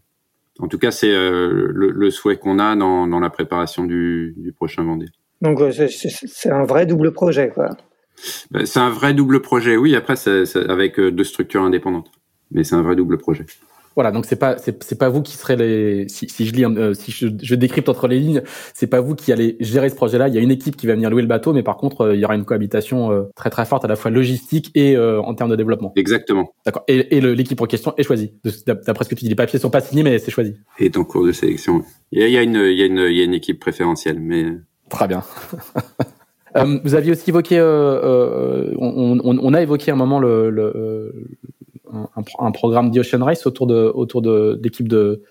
En 0.59 0.69
tout 0.69 0.79
cas, 0.79 0.91
c'est 0.91 1.13
euh, 1.13 1.69
le, 1.73 2.11
souhait 2.11 2.37
qu'on 2.37 2.59
a 2.59 2.77
dans, 2.77 3.21
la 3.21 3.31
préparation 3.31 3.85
du, 3.85 4.55
prochain 4.57 4.85
Vendée. 4.85 5.09
Donc 5.41 5.61
c'est 5.73 6.51
un 6.51 6.65
vrai 6.65 6.87
double 6.87 7.13
projet, 7.13 7.49
quoi. 7.49 7.71
Ben, 8.51 8.67
c'est 8.67 8.79
un 8.79 8.91
vrai 8.91 9.15
double 9.15 9.41
projet, 9.41 9.77
oui. 9.77 9.97
Après, 9.97 10.17
c'est 10.17 10.57
avec 10.69 11.01
euh, 11.01 11.11
deux 11.11 11.25
structures 11.25 11.63
indépendantes, 11.63 12.11
mais 12.51 12.65
c'est 12.65 12.75
un 12.75 12.83
vrai 12.83 12.95
double 12.95 13.19
projet. 13.19 13.47
Voilà, 13.95 14.11
donc 14.11 14.25
c'est 14.25 14.37
pas 14.37 14.57
c'est 14.59 14.99
pas 14.99 15.09
vous 15.09 15.23
qui 15.23 15.37
serez 15.37 15.57
les 15.57 16.09
si, 16.09 16.29
si 16.29 16.47
je 16.47 16.55
lis 16.55 16.65
euh, 16.65 16.95
si 16.95 17.11
je, 17.11 17.29
je, 17.43 17.55
décrypte 17.55 17.89
entre 17.89 18.09
les 18.09 18.19
lignes, 18.19 18.43
c'est 18.75 18.87
pas 18.87 19.01
vous 19.01 19.15
qui 19.15 19.33
allez 19.33 19.57
gérer 19.61 19.91
ce 19.91 19.95
projet-là. 19.95 20.29
Il 20.29 20.35
y 20.35 20.39
a 20.39 20.41
une 20.41 20.51
équipe 20.51 20.77
qui 20.77 20.87
va 20.87 20.95
venir 20.95 21.11
louer 21.11 21.23
le 21.23 21.29
bateau, 21.29 21.53
mais 21.53 21.63
par 21.63 21.77
contre 21.77 22.03
euh, 22.03 22.15
il 22.15 22.21
y 22.21 22.25
aura 22.25 22.35
une 22.35 22.45
cohabitation 22.45 23.13
euh, 23.13 23.25
très 23.37 23.51
très 23.51 23.67
forte 23.67 23.85
à 23.85 23.89
la 23.89 23.97
fois 23.97 24.11
logistique 24.11 24.71
et 24.75 24.97
en 24.97 25.35
termes 25.35 25.51
de 25.51 25.57
développement. 25.57 25.93
Exactement. 25.97 26.55
D'accord. 26.65 26.85
Et, 26.89 27.17
et 27.17 27.21
l'équipe 27.21 27.61
en 27.61 27.67
question 27.67 27.95
est 27.97 28.03
choisie. 28.03 28.35
D'après 28.67 29.05
ce 29.05 29.09
que 29.11 29.15
tu 29.15 29.25
dis, 29.25 29.29
les 29.29 29.35
papiers 29.35 29.59
sont 29.59 29.71
pas 29.71 29.81
signés, 29.81 30.03
mais 30.03 30.19
c'est 30.19 30.31
choisi. 30.31 30.55
Et 30.79 30.87
est 30.87 30.97
en 30.97 31.05
cours 31.05 31.27
de 31.27 31.33
sélection. 31.33 31.83
Il 32.13 32.21
y 32.21 32.25
a, 32.25 32.29
il 32.29 32.33
y 32.33 32.39
a 32.39 32.43
une 32.43 32.57
il 32.57 32.79
y 32.79 32.83
a 32.83 32.87
une 32.87 32.99
il 32.99 33.17
y 33.17 33.21
a 33.21 33.25
une 33.25 33.35
équipe 33.35 33.59
préférentielle, 33.61 34.21
mais 34.21 34.47
très 34.89 35.09
bien. 35.09 35.23
vous 36.85 36.95
aviez 36.95 37.13
aussi 37.13 37.31
évoqué, 37.31 37.61
on, 37.61 39.19
on, 39.25 39.39
on, 39.39 39.55
a 39.55 39.63
évoqué 39.63 39.91
un 39.91 39.97
moment 39.97 40.19
le, 40.19 40.51
le, 40.51 41.15
un, 41.93 42.51
programme 42.53 42.91
d'Ocean 42.91 43.25
Race 43.25 43.47
autour 43.47 43.67
de 43.67 43.93
autour 43.95 44.23
de 44.23 44.59
l'équipe 44.63 44.89
de 44.89 45.23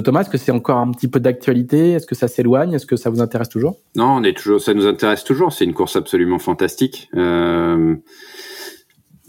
Thomas, 0.00 0.20
est-ce 0.20 0.30
que 0.30 0.38
c'est 0.38 0.52
encore 0.52 0.78
un 0.78 0.90
petit 0.90 1.08
peu 1.08 1.18
d'actualité? 1.18 1.92
Est-ce 1.92 2.06
que 2.06 2.14
ça 2.14 2.28
s'éloigne? 2.28 2.74
Est-ce 2.74 2.86
que 2.86 2.96
ça 2.96 3.10
vous 3.10 3.20
intéresse 3.20 3.48
toujours? 3.48 3.78
Non, 3.96 4.16
on 4.16 4.22
est 4.22 4.36
toujours, 4.36 4.60
ça 4.60 4.74
nous 4.74 4.86
intéresse 4.86 5.24
toujours. 5.24 5.52
C'est 5.52 5.64
une 5.64 5.74
course 5.74 5.96
absolument 5.96 6.38
fantastique. 6.38 7.08
Euh, 7.14 7.96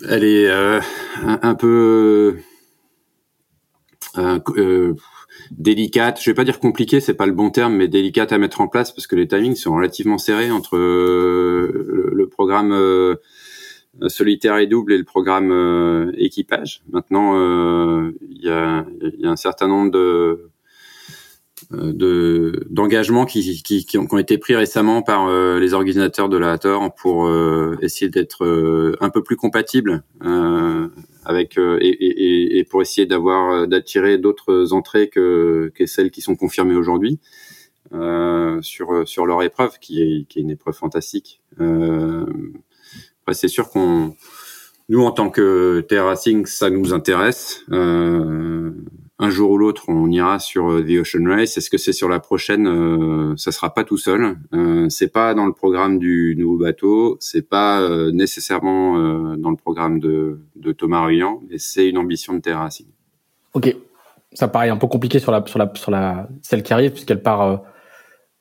elle 0.08 0.24
est 0.24 0.50
euh, 0.50 0.82
un, 1.24 1.56
peu 1.56 2.38
euh, 4.18 4.94
délicate. 5.52 6.22
Je 6.22 6.30
vais 6.30 6.36
pas 6.36 6.44
dire 6.44 6.60
compliquée, 6.60 7.00
c'est 7.00 7.14
pas 7.14 7.26
le 7.26 7.34
bon 7.34 7.52
terme, 7.52 7.76
mais 7.76 7.88
délicate 7.88 8.34
à 8.34 8.38
mettre 8.38 8.60
en 8.60 8.68
place 8.68 8.92
parce 8.92 9.08
que 9.08 9.16
les 9.16 9.28
timings 9.28 9.56
sont 9.56 9.74
relativement 9.74 10.18
serrés 10.18 10.52
entre 10.52 10.78
le, 10.78 12.30
programme 12.30 12.74
solitaire 14.08 14.58
et 14.58 14.68
double 14.68 14.94
et 14.94 14.98
le 14.98 15.04
programme 15.04 15.52
euh, 15.52 16.12
équipage. 16.18 16.84
Maintenant, 16.92 17.36
euh, 17.36 18.12
il 18.30 18.44
y 18.44 18.50
a, 18.50 18.86
un 19.24 19.36
certain 19.36 19.68
nombre 19.68 19.92
de 19.92 20.46
d'engagements 21.72 23.26
qui, 23.26 23.86
ont, 23.96 24.18
été 24.18 24.38
pris 24.38 24.56
récemment 24.56 25.02
par 25.02 25.30
les 25.60 25.74
organisateurs 25.74 26.30
de 26.30 26.38
la 26.38 26.54
Hathor 26.54 26.96
pour 26.96 27.30
essayer 27.82 28.10
d'être 28.10 28.96
un 29.02 29.10
peu 29.10 29.22
plus 29.22 29.36
compatibles 29.36 30.04
avec 31.26 31.60
et, 31.60 32.66
pour 32.70 32.82
essayer 32.82 33.06
d'avoir 33.06 33.68
d'attirer 33.68 34.18
d'autres 34.18 34.72
entrées 34.72 35.10
que, 35.10 35.72
celles 35.86 36.12
qui 36.12 36.22
sont 36.22 36.38
confirmées 36.38 36.76
aujourd'hui 36.76 37.20
sur 38.62 39.08
sur 39.08 39.26
leur 39.26 39.44
épreuve 39.44 39.80
qui 39.80 40.02
est 40.02 40.36
une 40.38 40.52
épreuve 40.52 40.76
fantastique. 40.76 41.42
Euh, 41.60 42.26
c'est 43.34 43.48
sûr 43.48 43.70
qu'on, 43.70 44.16
nous 44.90 45.04
en 45.04 45.12
tant 45.12 45.30
que 45.30 45.82
terracing, 45.88 46.46
ça 46.46 46.70
nous 46.70 46.94
intéresse. 46.94 47.62
Euh, 47.72 48.72
un 49.20 49.30
jour 49.30 49.52
ou 49.52 49.58
l'autre, 49.58 49.84
on 49.90 50.10
ira 50.10 50.40
sur 50.40 50.72
euh, 50.72 50.82
The 50.82 51.02
Ocean 51.02 51.26
Race. 51.28 51.58
Est-ce 51.58 51.70
que 51.70 51.78
c'est 51.78 51.94
sur 51.94 52.10
la 52.10 52.20
prochaine? 52.20 52.68
Euh, 52.68 53.36
Ça 53.38 53.52
sera 53.52 53.74
pas 53.74 53.84
tout 53.84 53.98
seul. 53.98 54.38
Euh, 54.54 54.88
c'est 54.90 55.12
pas 55.12 55.34
dans 55.34 55.46
le 55.46 55.54
programme 55.54 56.00
du 56.00 56.36
nouveau 56.38 56.58
bateau. 56.58 57.18
C'est 57.20 57.48
pas 57.48 57.82
euh, 57.82 58.12
nécessairement 58.12 58.98
dans 59.38 59.52
le 59.52 59.58
programme 59.58 60.00
de, 60.00 60.40
de 60.56 60.72
Thomas 60.72 61.06
Ruyant, 61.06 61.42
mais 61.50 61.58
c'est 61.58 61.88
une 61.88 61.98
ambition 61.98 62.34
de 62.34 62.40
terracing. 62.40 62.88
Ok, 63.54 63.76
ça 64.34 64.48
paraît 64.48 64.70
un 64.70 64.78
peu 64.78 64.88
compliqué 64.88 65.20
sur 65.20 65.32
la 65.32 65.46
sur 65.46 65.60
la 65.60 65.72
sur 65.76 65.92
la 65.92 66.30
celle 66.42 66.64
qui 66.64 66.74
arrive 66.74 66.92
puisqu'elle 66.92 67.22
part 67.22 67.62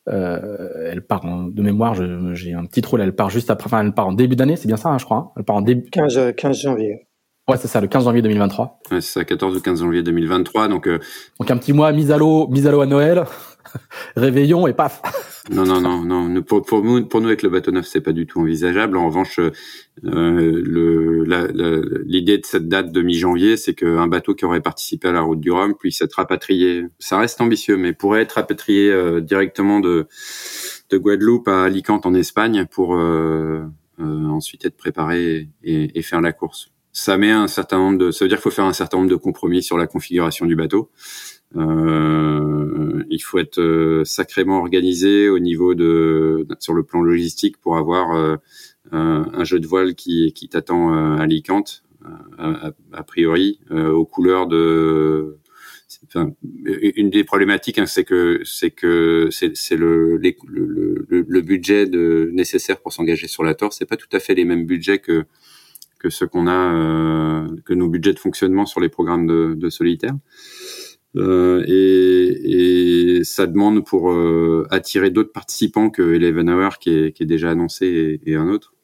euh, 0.09 0.90
elle 0.90 1.02
part 1.02 1.24
en, 1.24 1.44
de 1.44 1.62
mémoire, 1.62 1.94
j'ai 1.94 2.54
un 2.54 2.64
petit 2.64 2.80
là, 2.96 3.04
elle 3.04 3.14
part 3.14 3.30
juste 3.30 3.50
après, 3.50 3.66
enfin 3.66 3.84
elle 3.84 3.92
part 3.92 4.09
en 4.09 4.12
début 4.12 4.36
d'année, 4.36 4.56
c'est 4.56 4.68
bien 4.68 4.76
ça, 4.76 4.88
hein, 4.88 4.98
je 4.98 5.04
crois. 5.04 5.16
Hein 5.16 5.30
elle 5.36 5.44
part 5.44 5.56
en 5.56 5.62
début. 5.62 5.88
15, 5.90 6.34
15 6.36 6.61
janvier. 6.61 7.09
Ouais, 7.48 7.56
c'est 7.56 7.68
ça, 7.68 7.80
le 7.80 7.88
15 7.88 8.04
janvier 8.04 8.20
2023. 8.20 8.80
Ouais, 8.90 9.00
c'est 9.00 9.20
ça, 9.20 9.24
14 9.24 9.56
ou 9.56 9.61
15 9.61 9.80
janvier 9.80 10.02
2023. 10.02 10.68
Donc, 10.68 10.86
euh... 10.86 10.98
donc 11.40 11.50
un 11.50 11.56
petit 11.56 11.72
mois 11.72 11.92
mise 11.92 12.11
à 12.11 12.18
l'eau, 12.18 12.46
mise 12.48 12.66
à 12.66 12.70
l'eau 12.70 12.82
à 12.82 12.86
Noël, 12.86 13.24
réveillon 14.16 14.66
et 14.66 14.72
paf. 14.72 15.02
non, 15.50 15.64
non, 15.64 15.80
non, 15.80 16.04
non. 16.04 16.42
Pour, 16.42 16.82
nous, 16.82 17.06
pour 17.06 17.20
nous 17.20 17.26
avec 17.28 17.42
le 17.42 17.48
bateau 17.48 17.70
neuf, 17.70 17.86
c'est 17.86 18.00
pas 18.00 18.12
du 18.12 18.26
tout 18.26 18.40
envisageable. 18.40 18.96
En 18.96 19.06
revanche, 19.06 19.40
euh, 20.04 22.02
l'idée 22.06 22.38
de 22.38 22.46
cette 22.46 22.68
date 22.68 22.92
de 22.92 23.02
mi-janvier, 23.02 23.56
c'est 23.56 23.74
qu'un 23.74 24.06
bateau 24.06 24.34
qui 24.34 24.44
aurait 24.44 24.61
participé 24.61 25.09
à 25.09 25.12
la 25.12 25.22
route 25.22 25.40
du 25.40 25.50
Rhum 25.50 25.74
puisse 25.74 26.00
être 26.02 26.14
rapatrié. 26.14 26.84
Ça 26.98 27.18
reste 27.18 27.40
ambitieux, 27.40 27.76
mais 27.76 27.92
pourrait 27.92 28.22
être 28.22 28.32
rapatrié 28.32 28.90
euh, 28.90 29.20
directement 29.20 29.80
de 29.80 30.06
de 30.90 30.96
Guadeloupe 30.96 31.48
à 31.48 31.64
Alicante 31.64 32.06
en 32.06 32.14
Espagne 32.14 32.66
pour 32.70 32.96
euh, 32.96 33.62
euh 34.00 34.26
ensuite 34.28 34.64
être 34.64 34.76
préparé 34.76 35.48
et, 35.62 35.98
et 35.98 36.02
faire 36.02 36.20
la 36.20 36.32
course 36.32 36.70
ça 36.98 37.16
met 37.16 37.30
un 37.30 37.46
certain 37.46 37.78
nombre 37.78 37.98
de, 37.98 38.11
ça 38.11 38.24
veut 38.24 38.28
dire 38.28 38.38
qu'il 38.38 38.50
faut 38.50 38.54
faire 38.54 38.64
un 38.64 38.72
certain 38.72 38.98
nombre 38.98 39.11
de 39.11 39.16
compromis 39.16 39.62
sur 39.62 39.78
la 39.78 39.86
configuration 39.86 40.46
du 40.46 40.56
bateau. 40.56 40.90
Euh, 41.57 43.05
il 43.11 43.20
faut 43.20 43.38
être 43.38 43.59
euh, 43.59 44.05
sacrément 44.05 44.59
organisé 44.59 45.28
au 45.28 45.38
niveau 45.38 45.74
de, 45.74 46.46
sur 46.59 46.74
le 46.74 46.82
plan 46.82 47.01
logistique 47.03 47.57
pour 47.59 47.78
avoir 47.78 48.14
euh, 48.14 48.36
un 48.92 49.44
jeu 49.44 49.59
de 49.61 49.66
voile 49.66 49.94
qui, 49.94 50.32
qui 50.34 50.49
t'attend 50.49 50.92
à 50.92 51.22
Alicante, 51.22 51.84
a, 52.38 52.72
a, 52.92 53.03
priori, 53.03 53.61
aux 53.70 54.07
couleurs 54.07 54.46
de. 54.46 55.36
Enfin, 56.07 56.32
une 56.64 57.11
des 57.11 57.24
problématiques, 57.24 57.78
hein, 57.78 57.84
c'est 57.84 58.05
que 58.05 58.40
c'est 58.44 58.70
que 58.70 59.28
c'est 59.30 59.76
le, 59.76 60.16
le, 60.16 60.34
le, 60.46 61.07
le, 61.28 61.40
budget 61.42 61.86
de, 61.86 62.30
nécessaire 62.32 62.80
pour 62.80 62.94
s'engager 62.94 63.26
sur 63.26 63.42
la 63.42 63.55
Torre. 63.55 63.74
C'est 63.74 63.84
pas 63.84 63.96
tout 63.96 64.09
à 64.12 64.20
fait 64.20 64.34
les 64.34 64.46
mêmes 64.46 64.64
budgets 64.64 65.01
que 65.01 65.26
que 65.99 66.11
ce 66.11 66.24
qu'on 66.24 66.46
a, 66.46 66.74
euh, 66.74 67.49
que 67.64 67.74
nos 67.74 67.88
budgets 67.88 68.12
de 68.12 68.18
fonctionnement 68.18 68.66
sur 68.66 68.80
les 68.80 68.88
programmes 68.88 69.26
de, 69.26 69.55
de 69.55 69.70
solitaire. 69.70 70.14
Euh, 71.16 71.64
et, 71.66 73.18
et, 73.18 73.24
ça 73.24 73.46
demande 73.46 73.84
pour 73.84 74.12
euh, 74.12 74.66
attirer 74.70 75.11
d'autres 75.11 75.32
participants 75.32 75.90
que 75.90 76.02
Eleven 76.02 76.50
Hour 76.50 76.78
qui 76.78 76.90
est, 76.90 77.12
qui 77.12 77.22
est 77.22 77.26
déjà 77.26 77.50
annoncé 77.50 78.20
et, 78.24 78.30
et, 78.30 78.36
un 78.36 78.48
autre. 78.48 78.74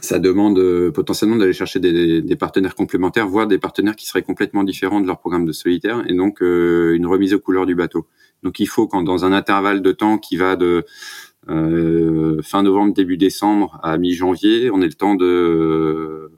Ça 0.00 0.18
demande 0.18 0.58
euh, 0.58 0.92
potentiellement 0.92 1.36
d'aller 1.36 1.52
chercher 1.52 1.80
des, 1.80 2.22
des, 2.22 2.36
partenaires 2.36 2.74
complémentaires, 2.74 3.26
voire 3.26 3.46
des 3.46 3.58
partenaires 3.58 3.96
qui 3.96 4.06
seraient 4.06 4.22
complètement 4.22 4.62
différents 4.62 5.00
de 5.00 5.06
leur 5.06 5.18
programme 5.18 5.46
de 5.46 5.52
solitaire, 5.52 6.04
et 6.08 6.14
donc 6.14 6.42
euh, 6.42 6.94
une 6.94 7.06
remise 7.06 7.34
aux 7.34 7.40
couleurs 7.40 7.66
du 7.66 7.74
bateau. 7.74 8.06
Donc 8.42 8.60
il 8.60 8.66
faut 8.66 8.86
quand 8.86 9.02
dans 9.02 9.24
un 9.24 9.32
intervalle 9.32 9.82
de 9.82 9.92
temps 9.92 10.18
qui 10.18 10.36
va 10.36 10.56
de 10.56 10.84
euh, 11.48 12.40
fin 12.42 12.62
novembre 12.62 12.94
début 12.94 13.16
décembre 13.16 13.80
à 13.82 13.98
mi-janvier, 13.98 14.70
on 14.70 14.80
ait 14.82 14.86
le 14.86 14.92
temps 14.92 15.14
de 15.14 16.30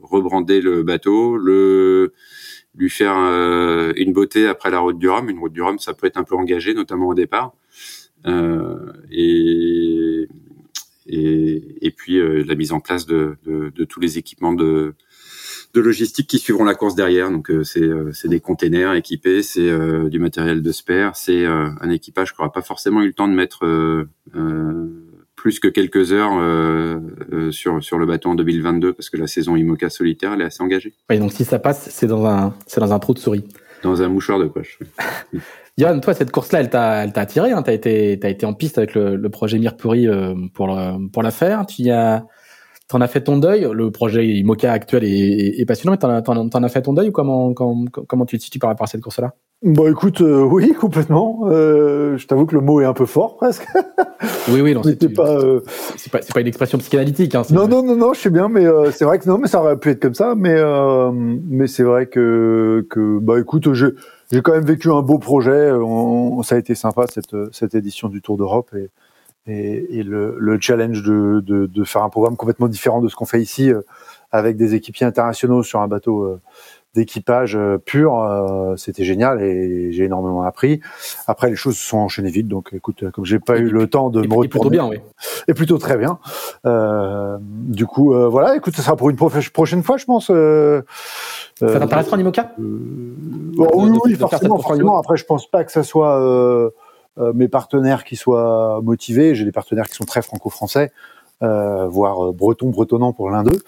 rebrander 0.00 0.60
le 0.60 0.82
bateau, 0.82 1.36
le 1.36 2.14
lui 2.78 2.90
faire 2.90 3.16
euh, 3.16 3.92
une 3.96 4.12
beauté 4.12 4.46
après 4.46 4.70
la 4.70 4.78
route 4.78 4.98
du 4.98 5.08
Rhum. 5.08 5.28
Une 5.28 5.38
route 5.38 5.52
du 5.52 5.62
Rhum, 5.62 5.78
ça 5.78 5.94
peut 5.94 6.06
être 6.06 6.16
un 6.16 6.24
peu 6.24 6.36
engagé, 6.36 6.74
notamment 6.74 7.08
au 7.08 7.14
départ. 7.14 7.52
et 9.10 10.28
et, 11.10 11.86
et 11.86 11.90
puis 11.90 12.20
la 12.44 12.54
mise 12.54 12.72
en 12.72 12.80
place 12.80 13.06
de, 13.06 13.38
de, 13.46 13.70
de 13.74 13.84
tous 13.84 13.98
les 13.98 14.18
équipements 14.18 14.52
de 14.52 14.94
de 15.74 15.80
logistique 15.80 16.28
qui 16.28 16.38
suivront 16.38 16.64
la 16.64 16.74
course 16.74 16.94
derrière. 16.94 17.30
Donc 17.30 17.50
euh, 17.50 17.62
c'est 17.62 17.82
euh, 17.82 18.10
c'est 18.12 18.28
des 18.28 18.40
containers 18.40 18.94
équipés, 18.94 19.42
c'est 19.42 19.68
euh, 19.68 20.08
du 20.08 20.18
matériel 20.18 20.62
de 20.62 20.72
spare, 20.72 21.16
c'est 21.16 21.44
un 21.46 21.90
équipage 21.90 22.32
qui 22.32 22.40
n'aura 22.40 22.52
pas 22.52 22.62
forcément 22.62 23.02
eu 23.02 23.08
le 23.08 23.12
temps 23.12 23.28
de 23.28 23.34
mettre 23.34 24.06
plus 25.38 25.60
que 25.60 25.68
quelques 25.68 26.12
heures 26.12 26.32
sur 27.50 27.82
sur 27.82 27.98
le 27.98 28.06
bateau 28.06 28.30
en 28.30 28.34
2022 28.34 28.92
parce 28.92 29.08
que 29.08 29.16
la 29.16 29.26
saison 29.26 29.56
IMOCA 29.56 29.88
solitaire 29.88 30.32
elle 30.34 30.42
est 30.42 30.46
assez 30.46 30.62
engagée. 30.62 30.94
Oui, 31.08 31.18
donc 31.18 31.32
si 31.32 31.44
ça 31.44 31.58
passe, 31.58 31.88
c'est 31.90 32.06
dans 32.06 32.26
un 32.26 32.54
c'est 32.66 32.80
dans 32.80 32.92
un 32.92 32.98
trou 32.98 33.14
de 33.14 33.18
souris. 33.18 33.44
Dans 33.82 34.02
un 34.02 34.08
mouchoir 34.08 34.40
de 34.40 34.46
poche. 34.46 34.80
Yann, 35.76 36.00
toi, 36.02 36.12
cette 36.12 36.32
course-là, 36.32 36.60
elle 36.60 36.70
t'a, 36.70 37.04
elle 37.04 37.12
t'a 37.12 37.20
attiré. 37.20 37.52
Hein. 37.52 37.62
T'as 37.62 37.72
été, 37.72 38.18
t'as 38.20 38.28
été 38.28 38.44
en 38.44 38.52
piste 38.52 38.76
avec 38.76 38.94
le, 38.94 39.14
le 39.14 39.28
projet 39.28 39.58
Mirpuri 39.58 40.08
pour 40.52 40.76
pour 41.12 41.22
la 41.22 41.30
faire. 41.30 41.64
Tu 41.66 41.82
y 41.82 41.90
as, 41.92 42.24
T'en 42.88 43.02
as 43.02 43.08
fait 43.08 43.20
ton 43.20 43.36
deuil. 43.36 43.68
Le 43.70 43.90
projet 43.90 44.26
IMOCA 44.26 44.72
actuel 44.72 45.04
est, 45.04 45.60
est, 45.60 45.66
passionnant, 45.66 45.92
mais 45.92 45.98
t'en 45.98 46.08
as, 46.08 46.22
t'en, 46.22 46.62
as 46.62 46.68
fait 46.70 46.80
ton 46.80 46.94
deuil 46.94 47.10
ou 47.10 47.12
comment, 47.12 47.52
comment, 47.52 47.84
comment 47.84 48.24
tu 48.24 48.38
te 48.38 48.42
situes 48.42 48.58
par 48.58 48.70
rapport 48.70 48.84
à 48.84 48.86
cette 48.86 49.02
course-là? 49.02 49.34
Bon, 49.62 49.90
écoute, 49.90 50.20
euh, 50.20 50.42
oui, 50.42 50.72
complètement. 50.80 51.40
Euh, 51.46 52.16
je 52.16 52.26
t'avoue 52.26 52.46
que 52.46 52.54
le 52.54 52.60
mot 52.60 52.80
est 52.80 52.84
un 52.84 52.92
peu 52.92 53.06
fort, 53.06 53.36
presque. 53.36 53.66
oui, 54.48 54.60
oui, 54.60 54.72
non, 54.72 54.82
c'est, 54.84 55.12
pas, 55.12 55.36
euh... 55.36 55.60
c'est 55.96 56.12
pas, 56.12 56.22
c'est 56.22 56.32
pas 56.32 56.40
une 56.40 56.46
expression 56.46 56.78
psychanalytique. 56.78 57.34
Hein, 57.34 57.42
non, 57.50 57.66
non, 57.66 57.82
non, 57.82 57.96
non, 57.96 58.14
je 58.14 58.20
sais 58.20 58.30
bien, 58.30 58.48
mais 58.48 58.64
euh, 58.64 58.92
c'est 58.92 59.04
vrai 59.04 59.18
que 59.18 59.28
non, 59.28 59.38
mais 59.38 59.48
ça 59.48 59.60
aurait 59.60 59.76
pu 59.76 59.90
être 59.90 60.00
comme 60.00 60.14
ça, 60.14 60.34
mais 60.36 60.54
euh, 60.54 61.10
mais 61.12 61.66
c'est 61.66 61.82
vrai 61.82 62.06
que 62.06 62.86
que 62.88 63.18
bah 63.18 63.40
écoute, 63.40 63.72
j'ai 63.74 63.88
j'ai 64.30 64.42
quand 64.42 64.52
même 64.52 64.64
vécu 64.64 64.92
un 64.92 65.02
beau 65.02 65.18
projet. 65.18 65.72
On, 65.72 66.42
ça 66.44 66.54
a 66.54 66.58
été 66.58 66.76
sympa 66.76 67.06
cette 67.08 67.34
cette 67.50 67.74
édition 67.74 68.08
du 68.08 68.22
Tour 68.22 68.36
d'Europe 68.36 68.70
et 68.76 68.90
et, 69.48 69.98
et 69.98 70.02
le, 70.02 70.36
le, 70.38 70.60
challenge 70.60 71.02
de, 71.02 71.40
de, 71.40 71.66
de, 71.66 71.84
faire 71.84 72.02
un 72.02 72.10
programme 72.10 72.36
complètement 72.36 72.68
différent 72.68 73.00
de 73.00 73.08
ce 73.08 73.16
qu'on 73.16 73.24
fait 73.24 73.40
ici, 73.40 73.70
euh, 73.70 73.80
avec 74.30 74.56
des 74.56 74.74
équipiers 74.74 75.06
internationaux 75.06 75.62
sur 75.62 75.80
un 75.80 75.88
bateau 75.88 76.24
euh, 76.24 76.40
d'équipage 76.98 77.56
euh, 77.56 77.78
pur, 77.78 78.26
c'était 78.76 79.04
génial 79.04 79.42
et 79.42 79.92
j'ai 79.92 80.04
énormément 80.04 80.42
appris. 80.42 80.80
Après, 81.26 81.48
les 81.48 81.56
choses 81.56 81.76
se 81.76 81.86
sont 81.86 81.98
enchaînées 81.98 82.30
vite, 82.30 82.48
donc 82.48 82.70
écoute, 82.72 83.10
comme 83.10 83.24
j'ai 83.24 83.38
pas 83.38 83.58
eu 83.58 83.68
le 83.68 83.86
temps 83.88 84.10
de 84.10 84.20
me 84.20 84.24
retourner, 84.24 84.48
plutôt 84.48 84.70
bien, 84.70 84.86
oui. 84.86 84.98
Et 85.46 85.54
plutôt 85.54 85.78
très 85.78 85.96
bien. 85.96 86.18
Euh, 86.66 87.38
du 87.40 87.86
coup, 87.86 88.14
euh, 88.14 88.28
voilà, 88.28 88.56
écoute, 88.56 88.76
ça 88.76 88.82
sera 88.82 88.96
pour 88.96 89.10
une 89.10 89.16
prochaine 89.16 89.82
fois, 89.82 89.96
je 89.96 90.04
pense. 90.04 90.30
Euh, 90.30 90.82
ça 91.58 91.78
t'intéressera 91.78 92.16
en 92.16 92.20
IMOCA 92.20 92.52
bon, 92.58 93.68
Oui, 93.74 93.98
oui, 94.04 94.14
forcément, 94.14 94.58
forcément. 94.58 94.98
Après, 94.98 95.16
je 95.16 95.24
pense 95.24 95.50
pas 95.50 95.64
que 95.64 95.72
ça 95.72 95.82
soit 95.82 96.70
euh, 97.18 97.32
mes 97.34 97.48
partenaires 97.48 98.04
qui 98.04 98.16
soient 98.16 98.80
motivés. 98.82 99.34
J'ai 99.34 99.44
des 99.44 99.52
partenaires 99.52 99.88
qui 99.88 99.94
sont 99.94 100.04
très 100.04 100.22
franco-français, 100.22 100.84
euh, 100.84 100.90
voire 101.40 102.28
euh, 102.28 102.32
breton 102.32 102.70
bretonnant 102.70 103.12
pour 103.12 103.30
l'un 103.30 103.44
d'eux. 103.44 103.62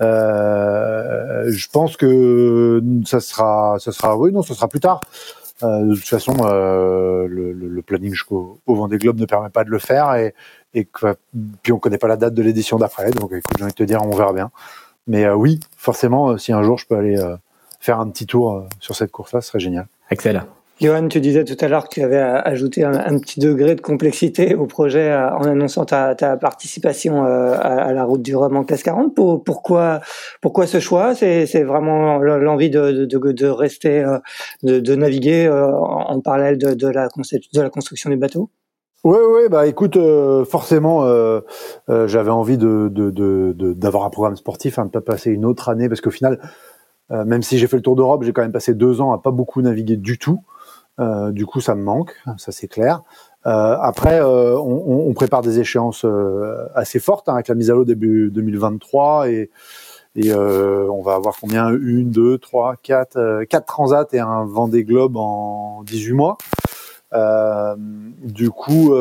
je 0.00 1.66
pense 1.70 1.96
que 1.96 2.82
ça 3.04 3.20
sera, 3.20 3.76
ça 3.78 3.92
sera, 3.92 4.16
oui, 4.16 4.32
non, 4.32 4.42
ça 4.42 4.54
sera 4.54 4.68
plus 4.68 4.80
tard. 4.80 5.02
de 5.62 5.94
toute 5.94 6.08
façon, 6.08 6.34
le, 6.44 7.52
le, 7.52 7.82
planning 7.82 8.12
jusqu'au 8.12 8.58
au 8.66 8.74
Vendée 8.74 8.98
Globe 8.98 9.18
ne 9.18 9.26
permet 9.26 9.50
pas 9.50 9.64
de 9.64 9.70
le 9.70 9.78
faire 9.78 10.14
et, 10.14 10.34
et 10.74 10.86
puis 11.62 11.72
on 11.72 11.78
connaît 11.78 11.98
pas 11.98 12.08
la 12.08 12.16
date 12.16 12.34
de 12.34 12.42
l'édition 12.42 12.78
d'après. 12.78 13.10
Donc, 13.10 13.32
écoute, 13.32 13.56
j'ai 13.56 13.64
envie 13.64 13.72
de 13.72 13.76
te 13.76 13.82
dire, 13.82 14.02
on 14.02 14.14
verra 14.14 14.32
bien. 14.32 14.50
Mais 15.06 15.28
oui, 15.30 15.60
forcément, 15.76 16.36
si 16.36 16.52
un 16.52 16.62
jour 16.62 16.78
je 16.78 16.86
peux 16.86 16.96
aller 16.96 17.16
faire 17.80 18.00
un 18.00 18.08
petit 18.08 18.26
tour 18.26 18.66
sur 18.80 18.96
cette 18.96 19.12
course-là, 19.12 19.40
ce 19.40 19.48
serait 19.48 19.60
génial. 19.60 19.86
Excellent. 20.10 20.44
Johan, 20.78 21.08
tu 21.08 21.22
disais 21.22 21.42
tout 21.44 21.56
à 21.64 21.68
l'heure 21.68 21.88
que 21.88 21.94
tu 21.94 22.02
avais 22.02 22.18
ajouté 22.18 22.84
un, 22.84 23.18
petit 23.18 23.40
degré 23.40 23.74
de 23.74 23.80
complexité 23.80 24.54
au 24.54 24.66
projet 24.66 25.10
euh, 25.10 25.30
en 25.30 25.44
annonçant 25.44 25.86
ta, 25.86 26.14
participation 26.36 27.24
euh, 27.24 27.56
à, 27.58 27.94
la 27.94 28.04
route 28.04 28.20
du 28.20 28.36
Rhum 28.36 28.54
en 28.56 28.62
classe 28.62 28.82
40. 28.82 29.14
pourquoi, 29.14 30.00
ce 30.66 30.78
choix? 30.78 31.14
C'est 31.14 31.62
vraiment 31.62 32.18
l'envie 32.18 32.68
de, 32.68 33.46
rester, 33.46 34.04
euh, 34.04 34.18
de, 34.64 34.94
naviguer 34.94 35.48
en 35.48 36.20
parallèle 36.20 36.58
de, 36.58 36.88
la, 36.88 37.08
construction 37.70 38.10
du 38.10 38.16
bateau? 38.16 38.50
Oui, 39.02 39.18
oui, 39.18 39.42
bah 39.48 39.66
écoute, 39.66 39.98
forcément, 40.46 41.06
j'avais 41.88 42.30
envie 42.30 42.58
d'avoir 42.58 44.04
un 44.04 44.10
programme 44.10 44.36
sportif, 44.36 44.78
hein, 44.78 44.84
de 44.84 44.90
pas 44.90 45.00
passer 45.00 45.30
une 45.30 45.46
autre 45.46 45.70
année, 45.70 45.88
parce 45.88 46.02
qu'au 46.02 46.10
final, 46.10 46.38
même 47.08 47.42
si 47.42 47.56
j'ai 47.56 47.66
fait 47.66 47.76
le 47.76 47.82
tour 47.82 47.96
d'Europe, 47.96 48.24
j'ai 48.24 48.34
quand 48.34 48.42
même 48.42 48.52
passé 48.52 48.74
deux 48.74 49.00
ans 49.00 49.12
à 49.12 49.22
pas 49.22 49.30
beaucoup 49.30 49.62
naviguer 49.62 49.96
du 49.96 50.18
tout. 50.18 50.42
Euh, 50.98 51.30
du 51.30 51.44
coup, 51.44 51.60
ça 51.60 51.74
me 51.74 51.82
manque, 51.82 52.14
ça 52.38 52.52
c'est 52.52 52.68
clair. 52.68 53.02
Euh, 53.46 53.76
après, 53.80 54.20
euh, 54.20 54.58
on, 54.58 55.08
on, 55.08 55.14
prépare 55.14 55.40
des 55.42 55.60
échéances 55.60 56.04
euh, 56.04 56.66
assez 56.74 56.98
fortes 56.98 57.28
hein, 57.28 57.34
avec 57.34 57.46
la 57.46 57.54
mise 57.54 57.70
à 57.70 57.74
l'eau 57.74 57.84
début 57.84 58.30
2023 58.32 59.28
et, 59.30 59.50
et 60.16 60.34
on 60.34 61.02
va 61.02 61.14
avoir 61.14 61.36
combien? 61.40 61.68
Une, 61.70 62.10
deux, 62.10 62.38
trois, 62.38 62.74
quatre, 62.82 63.44
quatre 63.44 63.66
transats 63.66 64.08
et 64.12 64.18
un 64.18 64.46
Vendée 64.46 64.82
Globe 64.82 65.16
en 65.16 65.82
18 65.84 66.12
mois. 66.14 66.38
du 68.24 68.50
coup, 68.50 68.94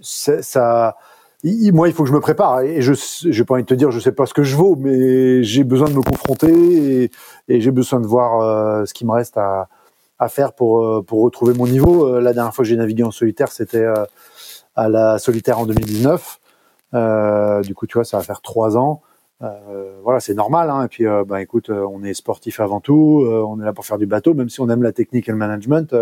ça, 0.00 0.96
moi, 1.44 1.88
il 1.88 1.94
faut 1.94 2.02
que 2.02 2.08
je 2.08 2.14
me 2.14 2.20
prépare 2.20 2.62
et 2.62 2.80
je, 2.80 2.94
j'ai 3.30 3.44
pas 3.44 3.54
envie 3.54 3.62
de 3.62 3.68
te 3.68 3.74
dire, 3.74 3.90
je 3.90 4.00
sais 4.00 4.12
pas 4.12 4.26
ce 4.26 4.34
que 4.34 4.42
je 4.42 4.56
vaux, 4.56 4.74
mais 4.74 5.44
j'ai 5.44 5.64
besoin 5.64 5.88
de 5.88 5.94
me 5.94 6.02
confronter 6.02 7.04
et, 7.04 7.10
et 7.48 7.60
j'ai 7.60 7.70
besoin 7.70 8.00
de 8.00 8.06
voir 8.06 8.86
ce 8.86 8.94
qui 8.94 9.04
me 9.04 9.12
reste 9.12 9.36
à 9.36 9.68
à 10.22 10.28
faire 10.28 10.52
pour, 10.52 10.84
euh, 10.84 11.02
pour 11.02 11.22
retrouver 11.22 11.54
mon 11.54 11.66
niveau. 11.66 12.06
Euh, 12.06 12.20
la 12.20 12.32
dernière 12.32 12.54
fois 12.54 12.62
que 12.62 12.68
j'ai 12.68 12.76
navigué 12.76 13.02
en 13.02 13.10
solitaire, 13.10 13.50
c'était 13.50 13.84
euh, 13.84 14.04
à 14.76 14.88
la 14.88 15.18
solitaire 15.18 15.58
en 15.58 15.66
2019. 15.66 16.38
du 17.64 17.74
coup, 17.74 17.86
tu 17.86 17.94
vois, 17.94 18.04
ça 18.04 18.18
va 18.18 18.22
faire 18.22 18.40
trois 18.40 18.76
ans. 18.76 19.02
voilà, 20.02 20.20
c'est 20.20 20.34
normal. 20.34 20.70
Hein. 20.70 20.84
Et 20.84 20.88
puis, 20.88 21.04
bah, 21.26 21.42
écoute, 21.42 21.70
on 21.70 22.04
est 22.04 22.14
sportif 22.14 22.60
avant 22.60 22.80
tout. 22.80 23.24
on 23.26 23.60
est 23.60 23.64
là 23.64 23.72
pour 23.72 23.84
faire 23.84 23.98
du 23.98 24.06
bateau, 24.06 24.34
même 24.34 24.48
si 24.48 24.60
on 24.60 24.68
aime 24.68 24.82
la 24.82 24.92
technique 24.92 25.28
et 25.28 25.32
le 25.32 25.38
management. 25.38 25.94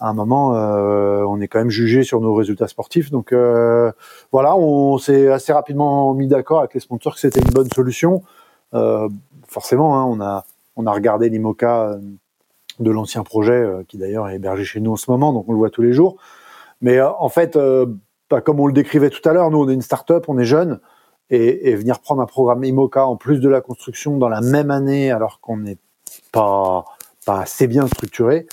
à 0.00 0.08
un 0.08 0.12
moment, 0.12 0.50
on 0.50 1.40
est 1.40 1.48
quand 1.48 1.60
même 1.60 1.70
jugé 1.70 2.02
sur 2.02 2.20
nos 2.20 2.34
résultats 2.34 2.68
sportifs. 2.68 3.10
Donc, 3.10 3.32
voilà, 4.32 4.56
on 4.56 4.98
s'est 4.98 5.28
assez 5.28 5.52
rapidement 5.52 6.12
mis 6.14 6.26
d'accord 6.26 6.60
avec 6.60 6.74
les 6.74 6.80
sponsors 6.80 7.14
que 7.14 7.20
c'était 7.20 7.40
une 7.40 7.52
bonne 7.52 7.70
solution. 7.74 8.22
forcément, 9.46 9.98
hein, 9.98 10.04
on 10.04 10.20
a 10.20 10.44
on 10.76 10.86
a 10.86 10.92
regardé 10.92 11.28
l'IMOCA 11.28 11.98
de 12.80 12.90
l'ancien 12.90 13.22
projet, 13.22 13.52
euh, 13.52 13.82
qui 13.86 13.98
d'ailleurs 13.98 14.28
est 14.28 14.36
hébergé 14.36 14.64
chez 14.64 14.80
nous 14.80 14.92
en 14.92 14.96
ce 14.96 15.10
moment, 15.10 15.32
donc 15.32 15.48
on 15.48 15.52
le 15.52 15.58
voit 15.58 15.70
tous 15.70 15.82
les 15.82 15.92
jours. 15.92 16.16
Mais 16.80 16.98
euh, 16.98 17.10
en 17.18 17.28
fait, 17.28 17.56
euh, 17.56 17.86
bah, 18.30 18.40
comme 18.40 18.60
on 18.60 18.66
le 18.66 18.72
décrivait 18.72 19.10
tout 19.10 19.26
à 19.28 19.32
l'heure, 19.32 19.50
nous 19.50 19.58
on 19.58 19.68
est 19.68 19.74
une 19.74 19.82
start-up, 19.82 20.26
on 20.28 20.38
est 20.38 20.44
jeune, 20.44 20.80
et, 21.30 21.74
venir 21.74 22.00
prendre 22.00 22.22
un 22.22 22.26
programme 22.26 22.64
IMOCA 22.64 23.04
en 23.04 23.16
plus 23.16 23.38
de 23.40 23.48
la 23.48 23.60
construction 23.60 24.16
dans 24.16 24.30
la 24.30 24.40
même 24.40 24.70
année, 24.70 25.10
alors 25.10 25.40
qu'on 25.40 25.58
n'est 25.58 25.76
pas, 26.32 26.86
pas 27.26 27.40
assez 27.40 27.66
bien 27.66 27.86
structuré, 27.86 28.46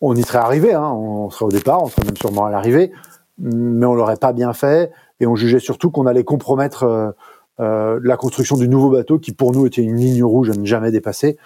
on 0.00 0.14
y 0.14 0.22
serait 0.22 0.38
arrivé, 0.38 0.72
hein, 0.72 0.92
on 0.92 1.30
serait 1.30 1.46
au 1.46 1.50
départ, 1.50 1.82
on 1.82 1.88
serait 1.88 2.04
même 2.04 2.16
sûrement 2.16 2.44
à 2.44 2.50
l'arrivée, 2.50 2.92
mais 3.38 3.86
on 3.86 3.94
l'aurait 3.94 4.18
pas 4.18 4.32
bien 4.32 4.52
fait, 4.52 4.92
et 5.18 5.26
on 5.26 5.34
jugeait 5.34 5.58
surtout 5.58 5.90
qu'on 5.90 6.06
allait 6.06 6.22
compromettre 6.22 7.14
la 7.58 8.16
construction 8.16 8.56
du 8.56 8.68
nouveau 8.68 8.90
bateau, 8.90 9.18
qui 9.18 9.32
pour 9.32 9.50
nous 9.52 9.66
était 9.66 9.82
une 9.82 9.96
ligne 9.96 10.22
rouge 10.22 10.50
à 10.50 10.54
ne 10.54 10.64
jamais 10.64 10.92
dépasser. 10.92 11.38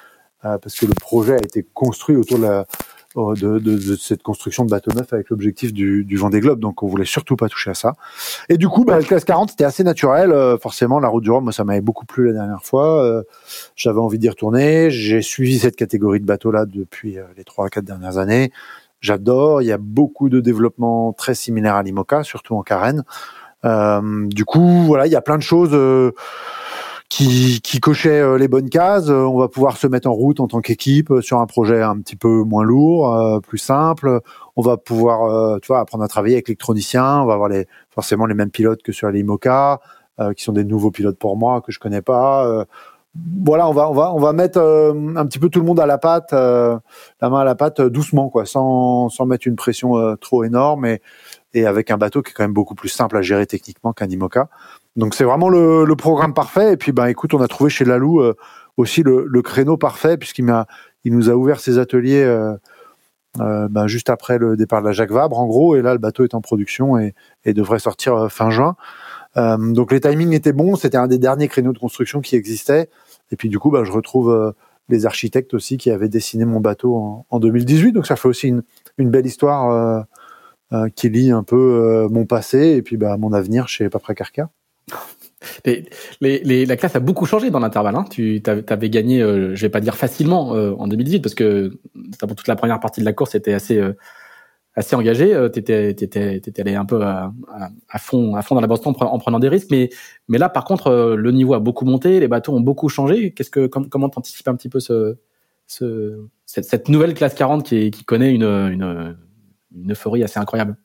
Euh, 0.44 0.58
parce 0.58 0.76
que 0.76 0.86
le 0.86 0.94
projet 0.94 1.34
a 1.34 1.38
été 1.38 1.66
construit 1.74 2.16
autour 2.16 2.38
de, 2.38 2.44
la, 2.44 2.66
euh, 3.18 3.34
de, 3.34 3.58
de, 3.58 3.76
de 3.76 3.96
cette 3.96 4.22
construction 4.22 4.64
de 4.64 4.70
bateau 4.70 4.90
neuf 4.92 5.12
avec 5.12 5.28
l'objectif 5.28 5.72
du, 5.72 6.04
du 6.04 6.16
Vendée 6.16 6.40
Globe, 6.40 6.60
donc 6.60 6.82
on 6.82 6.86
voulait 6.86 7.04
surtout 7.04 7.36
pas 7.36 7.48
toucher 7.48 7.70
à 7.70 7.74
ça. 7.74 7.92
Et 8.48 8.56
du 8.56 8.66
coup, 8.66 8.84
bah, 8.84 8.98
le 8.98 9.04
classe 9.04 9.24
40, 9.24 9.50
c'était 9.50 9.64
assez 9.64 9.84
naturel. 9.84 10.32
Euh, 10.32 10.56
forcément, 10.56 10.98
la 10.98 11.08
route 11.08 11.22
du 11.22 11.30
Rhum, 11.30 11.44
moi, 11.44 11.52
ça 11.52 11.64
m'avait 11.64 11.82
beaucoup 11.82 12.06
plu 12.06 12.28
la 12.28 12.32
dernière 12.32 12.62
fois. 12.62 13.22
J'avais 13.76 13.98
envie 13.98 14.18
d'y 14.18 14.30
retourner. 14.30 14.90
J'ai 14.90 15.20
suivi 15.20 15.58
cette 15.58 15.76
catégorie 15.76 16.20
de 16.20 16.26
bateaux-là 16.26 16.64
depuis 16.64 17.18
les 17.36 17.44
trois 17.44 17.68
quatre 17.68 17.84
dernières 17.84 18.16
années. 18.16 18.50
J'adore. 19.00 19.62
Il 19.62 19.66
y 19.66 19.72
a 19.72 19.78
beaucoup 19.78 20.28
de 20.28 20.40
développement 20.40 21.12
très 21.12 21.34
similaires 21.34 21.74
à 21.74 21.82
l'IMOCA, 21.82 22.22
surtout 22.22 22.54
en 22.56 22.62
carène. 22.62 23.04
Euh, 23.64 24.26
du 24.28 24.44
coup, 24.44 24.84
voilà, 24.84 25.06
il 25.06 25.12
y 25.12 25.16
a 25.16 25.20
plein 25.20 25.36
de 25.36 25.42
choses 25.42 25.74
qui, 27.10 27.60
qui 27.60 27.80
cochait 27.80 28.20
euh, 28.20 28.38
les 28.38 28.48
bonnes 28.48 28.70
cases. 28.70 29.10
Euh, 29.10 29.24
on 29.24 29.38
va 29.38 29.48
pouvoir 29.48 29.76
se 29.76 29.86
mettre 29.88 30.08
en 30.08 30.12
route 30.12 30.40
en 30.40 30.46
tant 30.46 30.60
qu'équipe 30.60 31.10
euh, 31.10 31.20
sur 31.20 31.40
un 31.40 31.46
projet 31.46 31.82
un 31.82 31.98
petit 31.98 32.16
peu 32.16 32.44
moins 32.44 32.62
lourd, 32.62 33.42
plus 33.42 33.58
simple. 33.58 34.20
On 34.56 34.62
va 34.62 34.76
pouvoir, 34.78 35.60
tu 35.60 35.66
vois, 35.68 35.80
apprendre 35.80 36.04
à 36.04 36.08
travailler 36.08 36.36
avec 36.36 36.48
l'électronicien. 36.48 37.20
On 37.20 37.26
va 37.26 37.34
avoir 37.34 37.48
les, 37.48 37.66
forcément 37.90 38.26
les 38.26 38.34
mêmes 38.34 38.50
pilotes 38.50 38.82
que 38.82 38.92
sur 38.92 39.10
l'IMOCA, 39.10 39.80
qui 40.36 40.44
sont 40.44 40.52
des 40.52 40.64
nouveaux 40.64 40.90
pilotes 40.90 41.18
pour 41.18 41.36
moi 41.36 41.62
que 41.62 41.72
je 41.72 41.78
connais 41.78 42.02
pas. 42.02 42.66
voilà, 43.42 43.68
on 43.68 43.72
va, 43.72 43.90
on 43.90 43.94
va, 43.94 44.12
on 44.12 44.20
va 44.20 44.32
mettre 44.34 44.60
un 44.60 45.26
petit 45.26 45.38
peu 45.38 45.48
tout 45.48 45.60
le 45.60 45.66
monde 45.66 45.80
à 45.80 45.86
la 45.86 45.96
pâte, 45.96 46.32
la 46.32 46.80
main 47.22 47.40
à 47.40 47.44
la 47.44 47.54
pâte, 47.54 47.80
doucement, 47.80 48.28
quoi, 48.28 48.44
sans, 48.44 49.08
sans 49.08 49.24
mettre 49.24 49.46
une 49.46 49.56
pression 49.56 50.16
trop 50.20 50.44
énorme 50.44 50.84
et, 50.84 51.00
et 51.54 51.66
avec 51.66 51.90
un 51.90 51.96
bateau 51.96 52.22
qui 52.22 52.30
est 52.30 52.34
quand 52.34 52.44
même 52.44 52.52
beaucoup 52.52 52.74
plus 52.74 52.88
simple 52.88 53.16
à 53.16 53.22
gérer 53.22 53.46
techniquement 53.46 53.92
qu'un 53.92 54.08
IMOCA. 54.08 54.48
Donc 54.96 55.14
c'est 55.14 55.24
vraiment 55.24 55.48
le, 55.48 55.84
le, 55.84 55.96
programme 55.96 56.34
parfait. 56.34 56.72
Et 56.72 56.76
puis, 56.76 56.92
ben, 56.92 57.06
écoute, 57.06 57.34
on 57.34 57.40
a 57.40 57.48
trouvé 57.48 57.70
chez 57.70 57.84
Lalou 57.84 58.22
aussi 58.76 59.02
le, 59.02 59.24
le, 59.26 59.42
créneau 59.42 59.76
parfait 59.76 60.16
puisqu'il 60.16 60.44
m'a, 60.44 60.66
il 61.04 61.14
nous 61.14 61.30
a 61.30 61.34
ouvert 61.34 61.60
ses 61.60 61.78
ateliers 61.78 62.24
euh, 63.38 63.68
ben, 63.68 63.86
juste 63.86 64.10
après 64.10 64.38
le 64.38 64.56
départ 64.56 64.80
de 64.82 64.86
la 64.86 64.92
Jacques 64.92 65.12
Vabre, 65.12 65.38
en 65.38 65.46
gros. 65.46 65.76
Et 65.76 65.82
là, 65.82 65.92
le 65.92 65.98
bateau 65.98 66.24
est 66.24 66.34
en 66.34 66.40
production 66.40 66.98
et, 66.98 67.14
et 67.44 67.52
devrait 67.52 67.78
sortir 67.78 68.14
euh, 68.14 68.28
fin 68.28 68.50
juin. 68.50 68.76
Euh, 69.36 69.56
donc 69.72 69.92
les 69.92 70.00
timings 70.00 70.32
étaient 70.32 70.52
bons. 70.52 70.76
C'était 70.76 70.96
un 70.96 71.06
des 71.06 71.18
derniers 71.18 71.48
créneaux 71.48 71.72
de 71.72 71.78
construction 71.78 72.20
qui 72.20 72.36
existait. 72.36 72.88
Et 73.30 73.36
puis 73.36 73.48
du 73.48 73.58
coup, 73.58 73.70
ben, 73.70 73.84
je 73.84 73.92
retrouve 73.92 74.30
euh, 74.30 74.52
les 74.88 75.06
architectes 75.06 75.54
aussi 75.54 75.76
qui 75.76 75.90
avaient 75.90 76.08
dessiné 76.08 76.44
mon 76.44 76.60
bateau 76.60 76.96
en, 76.96 77.26
en 77.30 77.38
2018. 77.38 77.92
Donc 77.92 78.06
ça 78.06 78.16
fait 78.16 78.28
aussi 78.28 78.48
une, 78.48 78.62
une 78.98 79.10
belle 79.10 79.26
histoire 79.26 80.04
qui 80.94 81.08
lie 81.08 81.32
un 81.32 81.42
peu 81.42 82.06
mon 82.10 82.26
passé 82.26 82.76
et 82.76 82.82
puis 82.82 82.96
ben, 82.96 83.16
mon 83.16 83.32
avenir 83.32 83.68
chez 83.68 83.88
Papra 83.88 84.14
La 86.20 86.76
classe 86.76 86.96
a 86.96 87.00
beaucoup 87.00 87.26
changé 87.26 87.50
dans 87.50 87.60
l'intervalle. 87.60 87.96
Hein. 87.96 88.04
Tu 88.10 88.42
avais 88.46 88.90
gagné, 88.90 89.22
euh, 89.22 89.54
je 89.54 89.62
vais 89.62 89.70
pas 89.70 89.80
dire 89.80 89.96
facilement 89.96 90.54
euh, 90.54 90.72
en 90.78 90.86
2018 90.86 91.20
parce 91.20 91.34
que 91.34 91.78
pour 92.18 92.34
toute 92.34 92.48
la 92.48 92.56
première 92.56 92.80
partie 92.80 93.00
de 93.00 93.06
la 93.06 93.12
course, 93.12 93.32
c'était 93.32 93.54
assez 93.54 93.78
euh, 93.78 93.96
assez 94.74 94.94
engagé. 94.96 95.34
Euh, 95.34 95.48
t'étais 95.48 95.90
étais 95.90 96.60
allé 96.60 96.74
un 96.74 96.84
peu 96.84 97.02
à, 97.02 97.32
fond 97.98 98.34
à 98.34 98.42
fond 98.42 98.54
dans 98.54 98.60
la 98.60 98.66
Boston 98.66 98.94
en, 99.00 99.18
prenant 99.18 99.38
des 99.38 99.48
risques. 99.48 99.70
Mais 99.70 99.90
là, 100.28 100.48
par 100.48 100.64
contre, 100.64 101.14
le 101.16 101.32
niveau 101.32 101.54
a 101.54 101.60
beaucoup 101.60 101.84
monté, 101.84 102.20
les 102.20 102.28
bateaux 102.28 102.54
ont 102.54 102.60
beaucoup 102.60 102.88
changé. 102.88 103.32
Qu'est-ce 103.32 103.50
que 103.50 103.66
comment 103.66 104.08
t'anticipes 104.08 104.48
un 104.48 104.56
petit 104.56 104.68
peu 104.68 104.80
ce, 104.80 105.16
ce 105.66 106.26
cette, 106.46 106.88
nouvelle 106.88 107.14
classe 107.14 107.34
40 107.34 107.64
qui, 107.64 108.04
connaît 108.04 108.34
une 108.34 109.16
euphorie 109.88 110.22
assez 110.22 110.38
incroyable? 110.38 110.76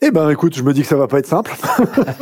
Eh 0.00 0.10
ben, 0.10 0.30
écoute, 0.30 0.54
je 0.54 0.62
me 0.62 0.72
dis 0.72 0.82
que 0.82 0.86
ça 0.86 0.96
va 0.96 1.08
pas 1.08 1.18
être 1.18 1.26
simple. 1.26 1.52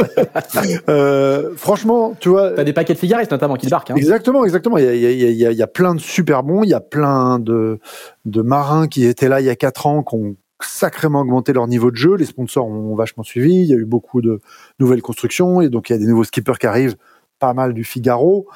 euh, 0.88 1.50
franchement, 1.56 2.14
tu 2.18 2.28
vois. 2.28 2.52
T'as 2.52 2.64
des 2.64 2.72
paquets 2.72 2.94
de 2.94 2.98
figaristes 2.98 3.30
notamment 3.30 3.56
qui 3.56 3.66
débarquent. 3.66 3.90
Hein. 3.90 3.96
Exactement, 3.96 4.44
exactement. 4.44 4.78
Il 4.78 4.84
y 4.84 4.88
a, 4.88 4.92
y, 4.94 5.46
a, 5.46 5.50
il 5.50 5.58
y 5.58 5.62
a 5.62 5.66
plein 5.66 5.94
de 5.94 6.00
super 6.00 6.42
bons. 6.42 6.62
Il 6.62 6.70
y 6.70 6.74
a 6.74 6.80
plein 6.80 7.38
de, 7.38 7.78
de 8.24 8.42
marins 8.42 8.88
qui 8.88 9.04
étaient 9.04 9.28
là 9.28 9.40
il 9.40 9.46
y 9.46 9.50
a 9.50 9.56
quatre 9.56 9.86
ans, 9.86 10.02
qui 10.02 10.14
ont 10.14 10.36
sacrément 10.60 11.20
augmenté 11.20 11.52
leur 11.52 11.66
niveau 11.66 11.90
de 11.90 11.96
jeu. 11.96 12.16
Les 12.16 12.24
sponsors 12.24 12.66
ont 12.66 12.94
vachement 12.94 13.22
suivi. 13.22 13.56
Il 13.56 13.66
y 13.66 13.74
a 13.74 13.76
eu 13.76 13.84
beaucoup 13.84 14.22
de 14.22 14.40
nouvelles 14.80 15.02
constructions 15.02 15.60
et 15.60 15.68
donc 15.68 15.90
il 15.90 15.92
y 15.92 15.96
a 15.96 15.98
des 15.98 16.06
nouveaux 16.06 16.24
skippers 16.24 16.58
qui 16.58 16.66
arrivent 16.66 16.96
pas 17.38 17.54
mal 17.54 17.74
du 17.74 17.84
Figaro. 17.84 18.46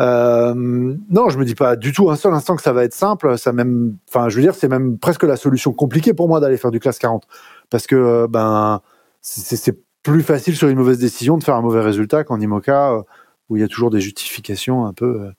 Euh, 0.00 0.54
non, 0.54 1.28
je 1.28 1.38
me 1.38 1.44
dis 1.44 1.54
pas 1.54 1.76
du 1.76 1.92
tout 1.92 2.10
un 2.10 2.16
seul 2.16 2.34
instant 2.34 2.56
que 2.56 2.62
ça 2.62 2.72
va 2.72 2.84
être 2.84 2.94
simple. 2.94 3.38
Ça 3.38 3.52
même, 3.52 3.96
enfin, 4.08 4.28
je 4.28 4.36
veux 4.36 4.42
dire, 4.42 4.54
c'est 4.54 4.68
même 4.68 4.98
presque 4.98 5.22
la 5.22 5.36
solution 5.36 5.72
compliquée 5.72 6.14
pour 6.14 6.28
moi 6.28 6.40
d'aller 6.40 6.56
faire 6.56 6.70
du 6.70 6.80
classe 6.80 6.98
40 6.98 7.24
parce 7.70 7.86
que 7.86 7.96
euh, 7.96 8.26
ben 8.28 8.80
c'est 9.20 9.78
plus 10.02 10.22
facile 10.22 10.54
sur 10.56 10.68
une 10.68 10.76
mauvaise 10.76 10.98
décision 10.98 11.38
de 11.38 11.44
faire 11.44 11.54
un 11.54 11.62
mauvais 11.62 11.80
résultat 11.80 12.24
qu'en 12.24 12.40
IMOCA 12.40 12.92
euh, 12.92 13.02
où 13.48 13.56
il 13.56 13.60
y 13.60 13.62
a 13.62 13.68
toujours 13.68 13.90
des 13.90 14.00
justifications 14.00 14.84
un 14.86 14.92
peu 14.92 15.30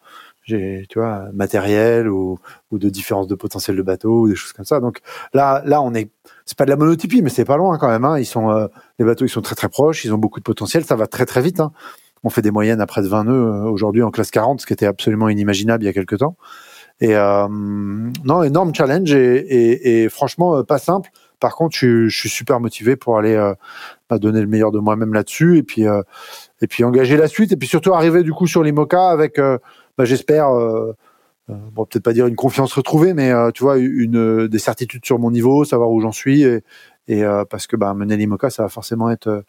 tu 0.47 0.85
vois 0.95 1.25
matériel 1.33 2.07
ou, 2.07 2.37
ou 2.69 2.77
de 2.77 2.87
différence 2.89 3.27
de 3.27 3.33
potentiel 3.33 3.75
de 3.75 3.81
bateau 3.81 4.21
ou 4.21 4.29
des 4.29 4.35
choses 4.35 4.53
comme 4.53 4.65
ça 4.65 4.79
donc 4.79 4.99
là 5.33 5.63
là 5.65 5.81
on 5.81 5.93
est 5.95 6.11
c'est 6.45 6.55
pas 6.55 6.65
de 6.65 6.69
la 6.69 6.75
monotypie 6.75 7.23
mais 7.23 7.31
c'est 7.31 7.45
pas 7.45 7.57
loin 7.57 7.79
quand 7.79 7.87
même 7.87 8.05
hein. 8.05 8.19
ils 8.19 8.27
sont 8.27 8.69
les 8.99 9.05
bateaux 9.05 9.25
ils 9.25 9.29
sont 9.29 9.41
très 9.41 9.55
très 9.55 9.69
proches 9.69 10.05
ils 10.05 10.13
ont 10.13 10.19
beaucoup 10.19 10.39
de 10.39 10.43
potentiel 10.43 10.85
ça 10.85 10.95
va 10.95 11.07
très 11.07 11.25
très 11.25 11.41
vite 11.41 11.59
hein. 11.59 11.71
On 12.25 12.29
fait 12.29 12.41
des 12.41 12.51
moyennes 12.51 12.81
à 12.81 12.85
près 12.85 13.01
de 13.01 13.07
20 13.07 13.23
nœuds 13.23 13.69
aujourd'hui 13.69 14.03
en 14.03 14.11
classe 14.11 14.31
40 14.31 14.59
ce 14.59 14.65
qui 14.65 14.73
était 14.73 14.85
absolument 14.85 15.29
inimaginable 15.29 15.83
il 15.83 15.87
y 15.87 15.89
a 15.89 15.93
quelques 15.93 16.17
temps. 16.17 16.35
Et 17.01 17.15
euh, 17.15 17.47
non 17.49 18.43
énorme 18.43 18.73
challenge 18.73 19.13
et, 19.13 20.07
franchement 20.09 20.63
pas 20.63 20.77
simple. 20.77 21.09
Par 21.39 21.55
contre, 21.55 21.75
je, 21.77 22.07
suis 22.09 22.29
super 22.29 22.59
motivé 22.59 22.95
pour 22.95 23.17
aller 23.17 23.35
euh, 23.35 23.53
bah, 24.09 24.19
donner 24.19 24.41
le 24.41 24.47
meilleur 24.47 24.71
de 24.71 24.79
moi-même 24.79 25.13
là-dessus 25.13 25.57
et 25.57 25.63
puis 25.63 25.87
euh, 25.87 26.01
et 26.61 26.67
puis 26.67 26.83
engager 26.83 27.17
la 27.17 27.27
suite 27.27 27.51
et 27.51 27.57
puis 27.57 27.67
surtout 27.67 27.93
arriver 27.93 28.21
du 28.23 28.31
coup 28.33 28.45
sur 28.47 28.63
l'IMOCA 28.63 29.09
avec, 29.09 29.39
euh, 29.39 29.57
bah, 29.97 30.05
j'espère, 30.05 30.49
euh, 30.55 30.93
peut-être 31.47 32.03
pas 32.03 32.13
dire 32.13 32.27
une 32.27 32.35
confiance 32.35 32.73
retrouvée, 32.73 33.13
mais 33.13 33.31
tu 33.53 33.63
vois 33.63 33.77
une 33.77 34.47
des 34.47 34.59
certitudes 34.59 35.05
sur 35.05 35.19
mon 35.19 35.31
niveau, 35.31 35.65
savoir 35.65 35.91
où 35.91 36.01
j'en 36.01 36.11
suis 36.11 36.43
et, 36.43 36.63
et 37.07 37.23
parce 37.49 37.67
que 37.67 37.75
bah, 37.75 37.93
mener 37.93 38.17
l'IMOCA, 38.17 38.49
ça 38.49 38.63
va 38.63 38.69
forcément 38.69 39.11
être 39.11 39.43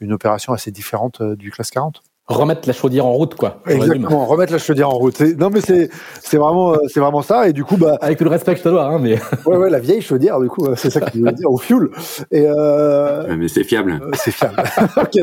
une 0.00 0.12
opération 0.12 0.52
assez 0.52 0.70
différente 0.70 1.22
du 1.22 1.50
classe 1.50 1.70
40 1.70 2.02
remettre 2.30 2.66
la 2.66 2.72
chaudière 2.72 3.06
en 3.06 3.12
route 3.12 3.34
quoi. 3.34 3.60
Exactement, 3.66 4.24
remettre 4.24 4.52
la 4.52 4.58
chaudière 4.58 4.88
en 4.88 4.98
route. 4.98 5.20
Non 5.20 5.50
mais 5.50 5.60
c'est 5.60 5.90
c'est 6.20 6.36
vraiment 6.36 6.74
euh, 6.74 6.78
c'est 6.88 7.00
vraiment 7.00 7.22
ça 7.22 7.48
et 7.48 7.52
du 7.52 7.64
coup 7.64 7.76
bah 7.76 7.98
avec 8.00 8.18
tout 8.18 8.24
le 8.24 8.30
respect 8.30 8.52
que 8.52 8.58
je 8.58 8.64
te 8.64 8.68
dois 8.68 8.84
hein 8.84 8.98
mais 9.00 9.18
ouais 9.46 9.56
ouais 9.56 9.70
la 9.70 9.80
vieille 9.80 10.00
chaudière 10.00 10.40
du 10.40 10.48
coup 10.48 10.66
c'est 10.76 10.90
ça 10.90 11.00
que 11.00 11.18
je 11.18 11.24
veux 11.24 11.32
dire 11.32 11.50
au 11.50 11.58
fuel 11.58 11.88
et 12.30 12.44
euh... 12.46 13.36
mais 13.36 13.48
c'est 13.48 13.64
fiable. 13.64 14.00
Euh, 14.02 14.10
c'est 14.14 14.30
fiable. 14.30 14.62
ok 14.96 15.18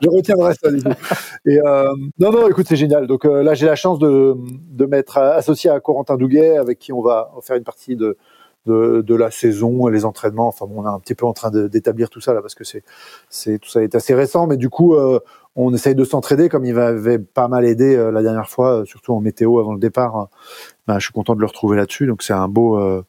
Je 0.00 0.08
retiendrai 0.08 0.54
ça 0.54 0.70
du 0.70 0.82
coup. 0.82 0.90
Et 1.46 1.60
euh... 1.64 1.84
non 2.18 2.32
non 2.32 2.48
écoute 2.48 2.66
c'est 2.68 2.76
génial 2.76 3.06
donc 3.06 3.24
euh, 3.24 3.42
là 3.42 3.54
j'ai 3.54 3.66
la 3.66 3.76
chance 3.76 3.98
de 3.98 4.34
de 4.70 4.86
m'être 4.86 5.18
associé 5.18 5.70
à 5.70 5.78
Corentin 5.80 6.16
Douguet 6.16 6.56
avec 6.56 6.78
qui 6.78 6.92
on 6.92 7.02
va 7.02 7.30
faire 7.42 7.56
une 7.56 7.64
partie 7.64 7.96
de 7.96 8.16
de, 8.66 9.02
de, 9.04 9.14
la 9.14 9.30
saison, 9.30 9.88
les 9.88 10.04
entraînements. 10.04 10.48
Enfin, 10.48 10.66
bon, 10.66 10.82
on 10.82 10.86
est 10.86 10.88
un 10.88 11.00
petit 11.00 11.14
peu 11.14 11.26
en 11.26 11.32
train 11.32 11.50
d'établir 11.50 12.10
tout 12.10 12.20
ça 12.20 12.32
là 12.32 12.40
parce 12.40 12.54
que 12.54 12.64
c'est, 12.64 12.84
c'est 13.28 13.58
tout 13.58 13.68
ça 13.68 13.82
est 13.82 13.94
assez 13.94 14.14
récent, 14.14 14.46
mais 14.46 14.56
du 14.56 14.68
coup, 14.68 14.94
euh, 14.94 15.20
on 15.56 15.72
essaye 15.74 15.94
de 15.94 16.04
s'entraider 16.04 16.48
comme 16.48 16.64
il 16.64 16.74
m'avait 16.74 17.18
pas 17.18 17.48
mal 17.48 17.64
aidé 17.64 17.94
euh, 17.94 18.10
la 18.10 18.22
dernière 18.22 18.48
fois, 18.48 18.80
euh, 18.80 18.84
surtout 18.84 19.12
en 19.12 19.20
météo 19.20 19.58
avant 19.58 19.74
le 19.74 19.80
départ. 19.80 20.28
Ben, 20.86 20.98
je 20.98 21.04
suis 21.04 21.12
content 21.12 21.34
de 21.34 21.40
le 21.40 21.46
retrouver 21.46 21.76
là-dessus. 21.76 22.06
Donc 22.06 22.22
c'est 22.22 22.32
un 22.32 22.48
beau, 22.48 22.78
euh, 22.78 23.04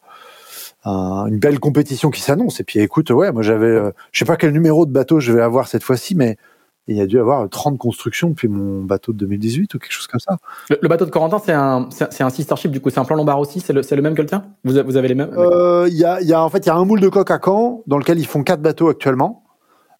un, 0.83 1.25
une 1.27 1.39
belle 1.39 1.59
compétition 1.59 2.09
qui 2.09 2.21
s'annonce. 2.21 2.59
Et 2.59 2.63
puis 2.63 2.79
écoute, 2.79 3.09
ouais, 3.11 3.31
moi 3.31 3.43
j'avais, 3.43 3.81
je 4.11 4.19
sais 4.19 4.25
pas 4.25 4.35
quel 4.35 4.51
numéro 4.51 4.85
de 4.85 4.91
bateau 4.91 5.19
je 5.19 5.31
vais 5.31 5.41
avoir 5.41 5.67
cette 5.67 5.83
fois-ci, 5.83 6.15
mais 6.15 6.37
il 6.87 6.97
y 6.97 7.01
a 7.01 7.05
dû 7.05 7.17
avoir 7.17 7.47
30 7.49 7.77
constructions 7.77 8.27
depuis 8.31 8.49
mon 8.49 8.83
bateau 8.83 9.13
de 9.13 9.19
2018 9.19 9.73
ou 9.73 9.79
quelque 9.79 9.93
chose 9.93 10.07
comme 10.07 10.19
ça. 10.19 10.35
Le, 10.69 10.85
bateau 10.89 11.05
de 11.05 11.11
Corentin, 11.11 11.39
c'est 11.39 11.53
un, 11.53 11.87
c'est 11.89 12.23
un 12.23 12.29
sister 12.29 12.57
ship, 12.57 12.71
du 12.71 12.81
coup, 12.81 12.89
c'est 12.89 12.99
un 12.99 13.05
plan 13.05 13.15
lombard 13.15 13.39
aussi, 13.39 13.61
c'est 13.61 13.71
le, 13.71 13.81
le, 13.89 14.01
même 14.01 14.15
que 14.15 14.21
le 14.21 14.27
tien? 14.27 14.43
Vous, 14.65 14.73
vous 14.85 14.97
avez 14.97 15.07
les 15.07 15.15
mêmes? 15.15 15.31
Il 15.87 15.93
y, 15.93 16.03
a, 16.03 16.21
y 16.21 16.33
a, 16.33 16.43
en 16.43 16.49
fait, 16.49 16.65
il 16.65 16.67
y 16.67 16.69
a 16.69 16.75
un 16.75 16.83
moule 16.83 16.99
de 16.99 17.07
coque 17.07 17.31
à 17.31 17.39
Caen, 17.41 17.83
dans 17.87 17.97
lequel 17.97 18.19
ils 18.19 18.27
font 18.27 18.43
quatre 18.43 18.61
bateaux 18.61 18.89
actuellement. 18.89 19.42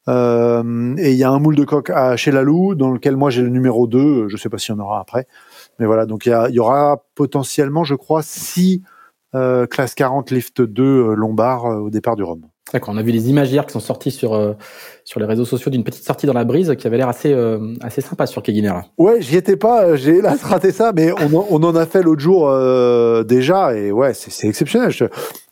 Euh, 0.10 0.95
et 0.97 1.12
il 1.12 1.18
y 1.18 1.24
a 1.24 1.32
un 1.32 1.39
moule 1.39 1.56
de 1.56 1.64
coque 1.64 1.89
à 1.89 2.18
chez 2.18 2.32
Lalou, 2.32 2.76
dans 2.76 2.91
lequel 2.91 3.16
moi 3.16 3.30
j'ai 3.30 3.41
le 3.41 3.49
numéro 3.49 3.88
2, 3.88 4.28
je 4.28 4.38
sais 4.38 4.49
pas 4.49 4.58
s'il 4.58 4.76
y 4.76 4.78
en 4.78 4.82
aura 4.82 4.99
après. 4.99 5.28
Mais 5.80 5.86
voilà, 5.86 6.06
donc 6.06 6.26
il 6.26 6.30
y, 6.49 6.54
y, 6.54 6.60
aura 6.60 7.04
potentiellement, 7.16 7.84
je 7.84 7.95
crois, 7.95 8.22
6 8.22 8.84
euh, 9.36 9.66
classe 9.66 9.95
40 9.95 10.30
lift 10.30 10.62
2 10.62 10.84
euh, 10.84 11.16
Lombard 11.16 11.66
euh, 11.66 11.80
au 11.80 11.89
départ 11.89 12.16
du 12.16 12.24
Rhum. 12.24 12.41
D'accord, 12.74 12.95
on 12.95 12.97
a 12.97 13.03
vu 13.03 13.11
les 13.11 13.30
images 13.30 13.51
hier 13.51 13.67
qui 13.67 13.71
sont 13.71 13.80
sorties 13.80 14.09
sur 14.09 14.34
euh, 14.34 14.53
sur 15.03 15.19
les 15.19 15.28
réseaux 15.28 15.45
sociaux 15.45 15.69
d'une 15.69 15.84
petite 15.84 16.03
sortie 16.03 16.26
dans 16.26 16.34
la 16.34 16.43
brise 16.43 16.76
qui 16.76 16.88
avait 16.88 16.97
l'air 16.97 17.07
assez 17.07 17.32
euh, 17.32 17.76
assez 17.82 18.01
sympa 18.01 18.26
sur 18.26 18.41
Keguiner. 18.41 18.74
Ouais, 18.97 19.21
j'y 19.21 19.38
étais 19.38 19.57
pas, 19.57 19.95
j'ai 19.95 20.17
hélas 20.17 20.41
raté 20.43 20.71
ça, 20.71 20.91
mais 20.91 21.11
on, 21.11 21.45
on 21.51 21.61
en 21.61 21.76
a 21.76 21.86
fait 21.86 22.01
l'autre 22.01 22.21
jour 22.21 22.49
euh, 22.49 23.24
déjà 23.24 23.76
et 23.76 23.91
ouais, 23.91 24.15
c'est 24.15 24.47
exceptionnel. 24.47 24.89
Je, 24.89 25.05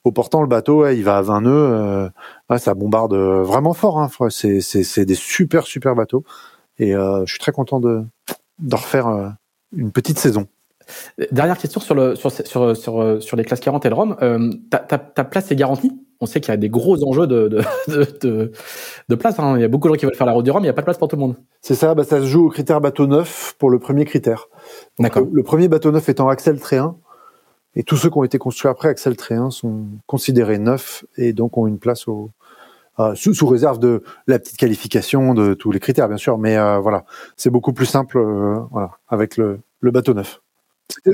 au 0.04 0.12
portant, 0.12 0.42
le 0.42 0.48
bateau, 0.48 0.82
ouais, 0.82 0.98
il 0.98 1.04
va 1.04 1.18
à 1.18 1.22
20 1.22 1.42
nœuds, 1.42 2.10
ouais, 2.50 2.58
ça 2.58 2.74
bombarde 2.74 3.14
vraiment 3.14 3.74
fort. 3.74 4.00
Hein, 4.00 4.10
c'est 4.32 4.62
c'est 4.62 5.06
des 5.06 5.16
super 5.16 5.68
super 5.68 5.94
bateaux 5.94 6.24
et 6.80 6.94
je 6.94 7.26
suis 7.28 7.40
très 7.40 7.52
content 7.52 7.80
de 7.80 8.04
de 8.58 8.76
refaire 8.76 9.36
une 9.76 9.92
petite 9.92 10.18
saison. 10.18 10.48
Dernière 11.32 11.58
question 11.58 11.80
sur, 11.80 11.96
le, 11.96 12.16
sur, 12.16 12.32
sur, 12.32 12.76
sur, 12.76 13.24
sur 13.24 13.38
les 13.38 13.44
classes 13.44 13.60
40 13.60 13.86
et 13.86 13.90
le 13.90 13.96
Rhum. 13.96 14.16
Euh, 14.22 14.52
ta, 14.70 14.80
ta, 14.80 14.98
ta, 14.98 15.24
place 15.24 15.52
est 15.52 15.56
garantie? 15.56 15.92
On 16.22 16.26
sait 16.26 16.40
qu'il 16.40 16.52
y 16.52 16.54
a 16.54 16.58
des 16.58 16.70
gros 16.70 17.04
enjeux 17.04 17.28
de, 17.28 17.48
de, 17.88 18.08
de, 18.22 18.52
de, 19.10 19.16
place. 19.16 19.40
Hein. 19.40 19.56
Il 19.58 19.62
y 19.62 19.66
a 19.66 19.68
beaucoup 19.68 19.88
de 19.88 19.94
gens 19.94 20.00
qui 20.00 20.06
veulent 20.06 20.16
faire 20.16 20.28
la 20.28 20.34
route 20.34 20.46
du 20.46 20.52
Rhum, 20.52 20.62
il 20.62 20.68
n'y 20.68 20.70
a 20.70 20.74
pas 20.74 20.82
de 20.82 20.86
place 20.86 20.98
pour 20.98 21.08
tout 21.08 21.16
le 21.16 21.22
monde. 21.22 21.36
C'est 21.62 21.76
ça, 21.76 21.94
bah, 21.96 22.04
ça 22.04 22.20
se 22.20 22.26
joue 22.26 22.48
au 22.48 22.50
critère 22.50 22.80
bateau 22.80 23.08
neuf 23.08 23.56
pour 23.58 23.70
le 23.70 23.80
premier 23.80 24.06
critère. 24.06 24.48
D'accord. 25.00 25.28
Le, 25.32 25.44
premier 25.44 25.68
bateau 25.68 25.92
neuf 25.92 26.08
étant 26.10 26.30
Axel 26.30 26.60
Tréhin. 26.60 26.96
Et 27.76 27.84
tous 27.84 27.96
ceux 27.96 28.10
qui 28.10 28.18
ont 28.18 28.24
été 28.24 28.38
construits 28.38 28.70
après 28.70 28.90
Axel 28.90 29.16
Tréhin 29.16 29.50
sont 29.50 29.86
considérés 30.06 30.60
neufs 30.60 31.06
et 31.18 31.32
donc 31.32 31.58
ont 31.58 31.68
une 31.68 31.80
place 31.80 32.08
au, 32.08 32.30
euh, 33.00 33.16
sous, 33.16 33.34
sous, 33.34 33.48
réserve 33.48 33.80
de 33.80 34.04
la 34.28 34.40
petite 34.40 34.58
qualification 34.58 35.34
de 35.34 35.54
tous 35.54 35.72
les 35.72 35.80
critères, 35.80 36.08
bien 36.08 36.18
sûr. 36.18 36.38
Mais 36.38 36.58
euh, 36.58 36.80
voilà, 36.80 37.06
c'est 37.38 37.50
beaucoup 37.50 37.74
plus 37.74 37.86
simple 37.86 38.18
euh, 38.18 38.60
voilà, 38.72 38.92
avec 39.08 39.38
le, 39.38 39.60
le 39.80 39.92
bateau 39.92 40.14
neuf. 40.14 40.42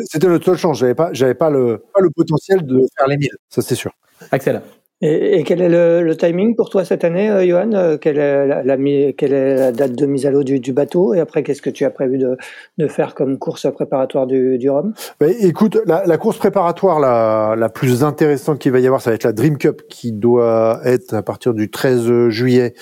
C'était 0.05 0.27
le 0.27 0.41
seul 0.41 0.57
chance. 0.57 0.79
J'avais 0.79 0.95
pas, 0.95 1.09
j'avais 1.13 1.35
pas 1.35 1.49
le, 1.49 1.83
pas 1.93 2.01
le 2.01 2.09
potentiel 2.09 2.65
de 2.65 2.81
faire 2.97 3.07
les 3.07 3.17
1000. 3.17 3.29
Ça, 3.49 3.61
c'est 3.61 3.75
sûr. 3.75 3.91
Axel. 4.31 4.61
Et, 5.01 5.43
quel 5.43 5.61
est 5.61 5.69
le, 5.69 6.15
timing 6.17 6.55
pour 6.55 6.71
toi 6.71 6.83
cette 6.83 7.03
année, 7.03 7.29
euh, 7.29 7.45
Johan? 7.45 7.71
Euh, 7.73 7.97
quelle 7.97 8.17
est 8.17 8.47
la, 8.47 8.77
quelle 9.13 9.33
est 9.33 9.55
la 9.55 9.71
date 9.71 9.91
de 9.91 10.05
mise 10.07 10.25
à 10.25 10.31
l'eau 10.31 10.43
du, 10.43 10.73
bateau? 10.73 11.13
Et 11.13 11.19
après, 11.19 11.43
qu'est-ce 11.43 11.61
que 11.61 11.69
tu 11.69 11.85
as 11.85 11.91
prévu 11.91 12.17
de, 12.17 12.87
faire 12.87 13.13
comme 13.13 13.37
course 13.37 13.71
préparatoire 13.71 14.25
du, 14.25 14.57
du 14.57 14.69
Rhum? 14.71 14.93
Bah, 15.19 15.27
Écoute, 15.39 15.77
la, 15.85 16.17
course 16.17 16.39
préparatoire 16.39 16.99
la, 16.99 17.69
plus 17.69 18.03
intéressante 18.03 18.57
qu'il 18.57 18.71
va 18.71 18.79
y 18.79 18.87
avoir, 18.87 19.01
ça 19.01 19.11
va 19.11 19.15
être 19.15 19.25
la 19.25 19.33
Dream 19.33 19.59
Cup 19.59 19.83
qui 19.87 20.11
doit 20.11 20.81
être 20.83 21.13
à 21.13 21.21
partir 21.21 21.53
du 21.53 21.69
13 21.69 22.29
juillet 22.29 22.73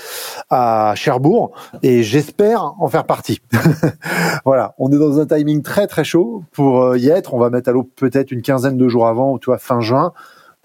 à 0.49 0.93
Cherbourg. 0.95 1.51
Et 1.83 2.01
j'espère 2.01 2.75
en 2.79 2.87
faire 2.87 3.03
partie. 3.03 3.41
voilà, 4.45 4.73
on 4.77 4.89
est 4.89 4.97
dans 4.97 5.19
un 5.19 5.25
timing 5.25 5.63
très 5.63 5.87
très 5.87 6.05
chaud 6.05 6.43
pour 6.53 6.81
euh, 6.81 6.97
y 6.97 7.09
être. 7.09 7.33
On 7.33 7.39
va 7.39 7.49
mettre 7.49 7.69
à 7.69 7.73
l'eau 7.73 7.83
peut-être 7.83 8.31
une 8.31 8.41
quinzaine 8.41 8.77
de 8.77 8.87
jours 8.87 9.07
avant, 9.07 9.37
tu 9.37 9.47
vois, 9.47 9.57
fin 9.57 9.81
juin. 9.81 10.13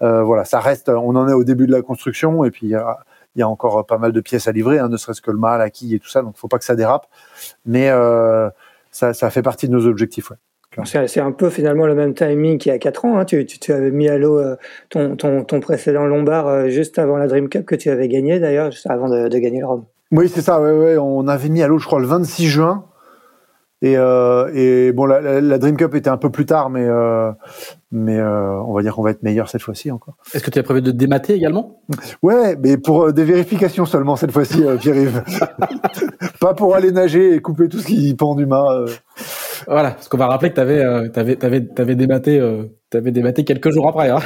Euh, 0.01 0.23
voilà, 0.23 0.45
ça 0.45 0.59
reste, 0.59 0.89
on 0.89 1.15
en 1.15 1.27
est 1.27 1.33
au 1.33 1.43
début 1.43 1.67
de 1.67 1.71
la 1.71 1.81
construction 1.81 2.43
et 2.43 2.51
puis 2.51 2.67
il 2.67 2.69
y 2.69 3.41
a, 3.41 3.47
encore 3.47 3.85
pas 3.85 3.97
mal 3.97 4.11
de 4.11 4.21
pièces 4.21 4.47
à 4.47 4.51
livrer, 4.51 4.79
hein, 4.79 4.89
ne 4.89 4.97
serait-ce 4.97 5.21
que 5.21 5.31
le 5.31 5.37
mât, 5.37 5.57
la 5.57 5.69
quille 5.69 5.95
et 5.95 5.99
tout 5.99 6.09
ça, 6.09 6.21
donc 6.21 6.37
faut 6.37 6.47
pas 6.47 6.57
que 6.57 6.65
ça 6.65 6.75
dérape. 6.75 7.07
Mais 7.65 7.89
euh, 7.89 8.49
ça, 8.91 9.13
ça 9.13 9.29
fait 9.29 9.41
partie 9.41 9.67
de 9.67 9.73
nos 9.73 9.85
objectifs. 9.85 10.31
Ouais. 10.31 10.37
C'est 10.85 11.19
un 11.19 11.33
peu 11.33 11.49
finalement 11.49 11.85
le 11.85 11.95
même 11.95 12.13
timing 12.13 12.57
qu'il 12.57 12.71
y 12.71 12.75
a 12.75 12.79
4 12.79 13.03
ans. 13.03 13.19
Hein. 13.19 13.25
Tu, 13.25 13.45
tu, 13.45 13.73
avais 13.73 13.91
mis 13.91 14.07
à 14.07 14.17
l'eau 14.17 14.39
euh, 14.39 14.55
ton, 14.89 15.17
ton, 15.17 15.43
ton, 15.43 15.59
précédent 15.59 16.05
Lombard 16.05 16.69
juste 16.69 16.97
avant 16.97 17.17
la 17.17 17.27
Dream 17.27 17.49
Cup 17.49 17.65
que 17.65 17.75
tu 17.75 17.89
avais 17.89 18.07
gagné 18.07 18.39
d'ailleurs, 18.39 18.71
juste 18.71 18.89
avant 18.89 19.09
de, 19.09 19.27
de, 19.27 19.37
gagner 19.37 19.59
le 19.59 19.65
Rome. 19.65 19.83
Oui, 20.11 20.29
c'est 20.29 20.41
ça. 20.41 20.61
Ouais, 20.61 20.71
ouais. 20.71 20.97
On 20.97 21.27
avait 21.27 21.49
mis 21.49 21.61
à 21.61 21.67
l'eau, 21.67 21.77
je 21.77 21.85
crois, 21.85 21.99
le 21.99 22.07
26 22.07 22.47
juin. 22.47 22.85
Et, 23.81 23.97
euh, 23.97 24.51
et 24.53 24.91
bon, 24.91 25.05
la, 25.05 25.41
la, 25.41 25.57
Dream 25.57 25.75
Cup 25.75 25.95
était 25.95 26.09
un 26.09 26.17
peu 26.17 26.29
plus 26.29 26.45
tard, 26.45 26.69
mais 26.69 26.85
euh, 26.85 27.31
mais 27.91 28.17
euh, 28.17 28.61
on 28.61 28.73
va 28.73 28.81
dire 28.81 28.95
qu'on 28.95 29.03
va 29.03 29.11
être 29.11 29.21
meilleur 29.21 29.49
cette 29.49 29.61
fois-ci 29.61 29.91
encore. 29.91 30.15
Est-ce 30.33 30.43
que 30.43 30.49
tu 30.49 30.59
as 30.59 30.63
prévu 30.63 30.81
de 30.81 30.91
démater 30.91 31.33
également? 31.33 31.81
Ouais, 32.23 32.55
mais 32.55 32.77
pour 32.77 33.03
euh, 33.03 33.11
des 33.11 33.25
vérifications 33.25 33.85
seulement 33.85 34.15
cette 34.15 34.31
fois-ci, 34.31 34.63
euh, 34.63 34.77
Pierre-Yves. 34.77 35.23
Pas 36.39 36.53
pour 36.53 36.73
aller 36.73 36.91
nager 36.91 37.35
et 37.35 37.41
couper 37.41 37.67
tout 37.67 37.79
ce 37.79 37.87
qui 37.87 38.13
pend 38.15 38.35
du 38.35 38.45
mât. 38.45 38.71
Euh. 38.71 38.87
Voilà, 39.67 39.91
parce 39.91 40.07
qu'on 40.07 40.17
va 40.17 40.27
rappeler 40.27 40.51
que 40.51 40.55
tu 40.55 40.61
avais, 40.61 40.81
avais, 40.81 41.43
avais, 41.43 41.67
avais 41.77 41.95
dématé, 41.95 42.39
avais 42.93 43.11
dématé 43.11 43.43
quelques 43.43 43.69
jours 43.71 43.87
après. 43.87 44.09
Hein. 44.09 44.19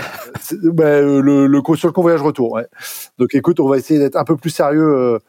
Bah, 0.64 1.02
le, 1.02 1.48
le, 1.48 1.62
sur 1.76 1.88
le 1.88 1.94
convoyage 1.94 2.22
retour. 2.22 2.54
Ouais. 2.54 2.68
Donc 3.18 3.34
écoute, 3.34 3.60
on 3.60 3.68
va 3.68 3.78
essayer 3.78 4.00
d'être 4.00 4.16
un 4.16 4.24
peu 4.24 4.38
plus 4.38 4.52
sérieux 4.52 5.20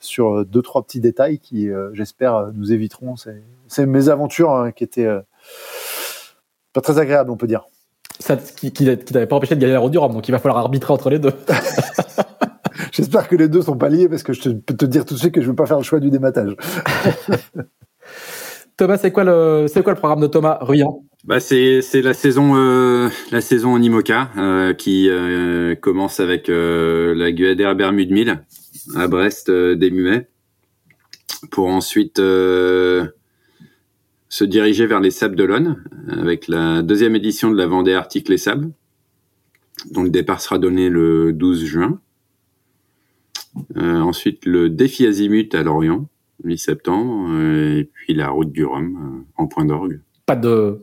sur 0.00 0.44
deux 0.44 0.60
trois 0.60 0.82
petits 0.82 1.00
détails 1.00 1.38
qui, 1.38 1.70
j'espère, 1.94 2.50
nous 2.52 2.72
éviteront 2.72 3.16
ces, 3.16 3.42
ces 3.74 3.86
mésaventures 3.86 4.52
hein, 4.52 4.72
qui 4.72 4.84
étaient 4.84 5.10
pas 6.72 6.80
très 6.80 6.98
agréables, 6.98 7.30
on 7.30 7.36
peut 7.36 7.46
dire 7.46 7.66
ça, 8.20 8.36
qui, 8.36 8.72
qui, 8.72 8.96
t'avait 8.96 9.26
pas 9.26 9.36
empêché 9.36 9.56
de 9.56 9.60
gagner 9.60 9.72
la 9.72 9.80
route 9.80 9.92
du 9.92 9.98
Rhum, 9.98 10.12
donc 10.12 10.28
il 10.28 10.32
va 10.32 10.38
falloir 10.38 10.58
arbitrer 10.58 10.92
entre 10.92 11.10
les 11.10 11.18
deux. 11.18 11.32
J'espère 12.92 13.28
que 13.28 13.36
les 13.36 13.48
deux 13.48 13.62
sont 13.62 13.76
pas 13.76 13.88
liés 13.88 14.08
parce 14.08 14.22
que 14.22 14.32
je 14.32 14.50
peux 14.50 14.76
te 14.76 14.84
dire 14.84 15.04
tout 15.04 15.14
de 15.14 15.18
suite 15.18 15.34
que 15.34 15.40
je 15.40 15.48
veux 15.48 15.54
pas 15.54 15.66
faire 15.66 15.78
le 15.78 15.82
choix 15.82 16.00
du 16.00 16.10
dématage. 16.10 16.56
Thomas, 18.76 18.98
c'est 18.98 19.12
quoi 19.12 19.24
le 19.24 19.66
c'est 19.68 19.82
quoi 19.82 19.92
le 19.92 19.98
programme 19.98 20.20
de 20.20 20.26
Thomas 20.26 20.58
Ruyant 20.60 21.02
bah 21.24 21.40
c'est 21.40 21.80
c'est 21.80 22.02
la 22.02 22.12
saison 22.12 22.56
euh, 22.56 23.08
la 23.30 23.40
saison 23.40 23.72
en 23.72 23.80
IMOCA 23.80 24.30
euh, 24.36 24.74
qui 24.74 25.08
euh, 25.08 25.74
commence 25.74 26.20
avec 26.20 26.48
la 26.48 27.32
Guadère 27.32 27.74
Bermude 27.74 28.10
1000 28.10 28.42
à 28.96 29.08
Brest 29.08 29.50
des 29.50 29.90
muets 29.90 30.28
pour 31.50 31.68
ensuite 31.68 32.20
se 34.34 34.42
diriger 34.42 34.86
vers 34.86 34.98
les 34.98 35.12
Sables 35.12 35.36
d'Olonne 35.36 35.84
avec 36.08 36.48
la 36.48 36.82
deuxième 36.82 37.14
édition 37.14 37.52
de 37.52 37.56
la 37.56 37.68
Vendée 37.68 37.94
Arctique 37.94 38.28
Les 38.28 38.36
Sables. 38.36 38.72
dont 39.92 40.02
le 40.02 40.10
départ 40.10 40.40
sera 40.40 40.58
donné 40.58 40.88
le 40.88 41.32
12 41.32 41.64
juin. 41.64 42.00
Euh, 43.76 44.00
ensuite, 44.00 44.44
le 44.44 44.70
défi 44.70 45.06
Azimut 45.06 45.54
à 45.54 45.62
Lorient, 45.62 46.08
mi-septembre, 46.42 47.28
euh, 47.30 47.78
et 47.78 47.84
puis 47.84 48.12
la 48.12 48.30
route 48.30 48.50
du 48.50 48.64
Rhum 48.64 48.96
euh, 48.96 49.24
en 49.36 49.46
point 49.46 49.66
d'orgue. 49.66 50.00
Pas 50.26 50.34
de 50.34 50.80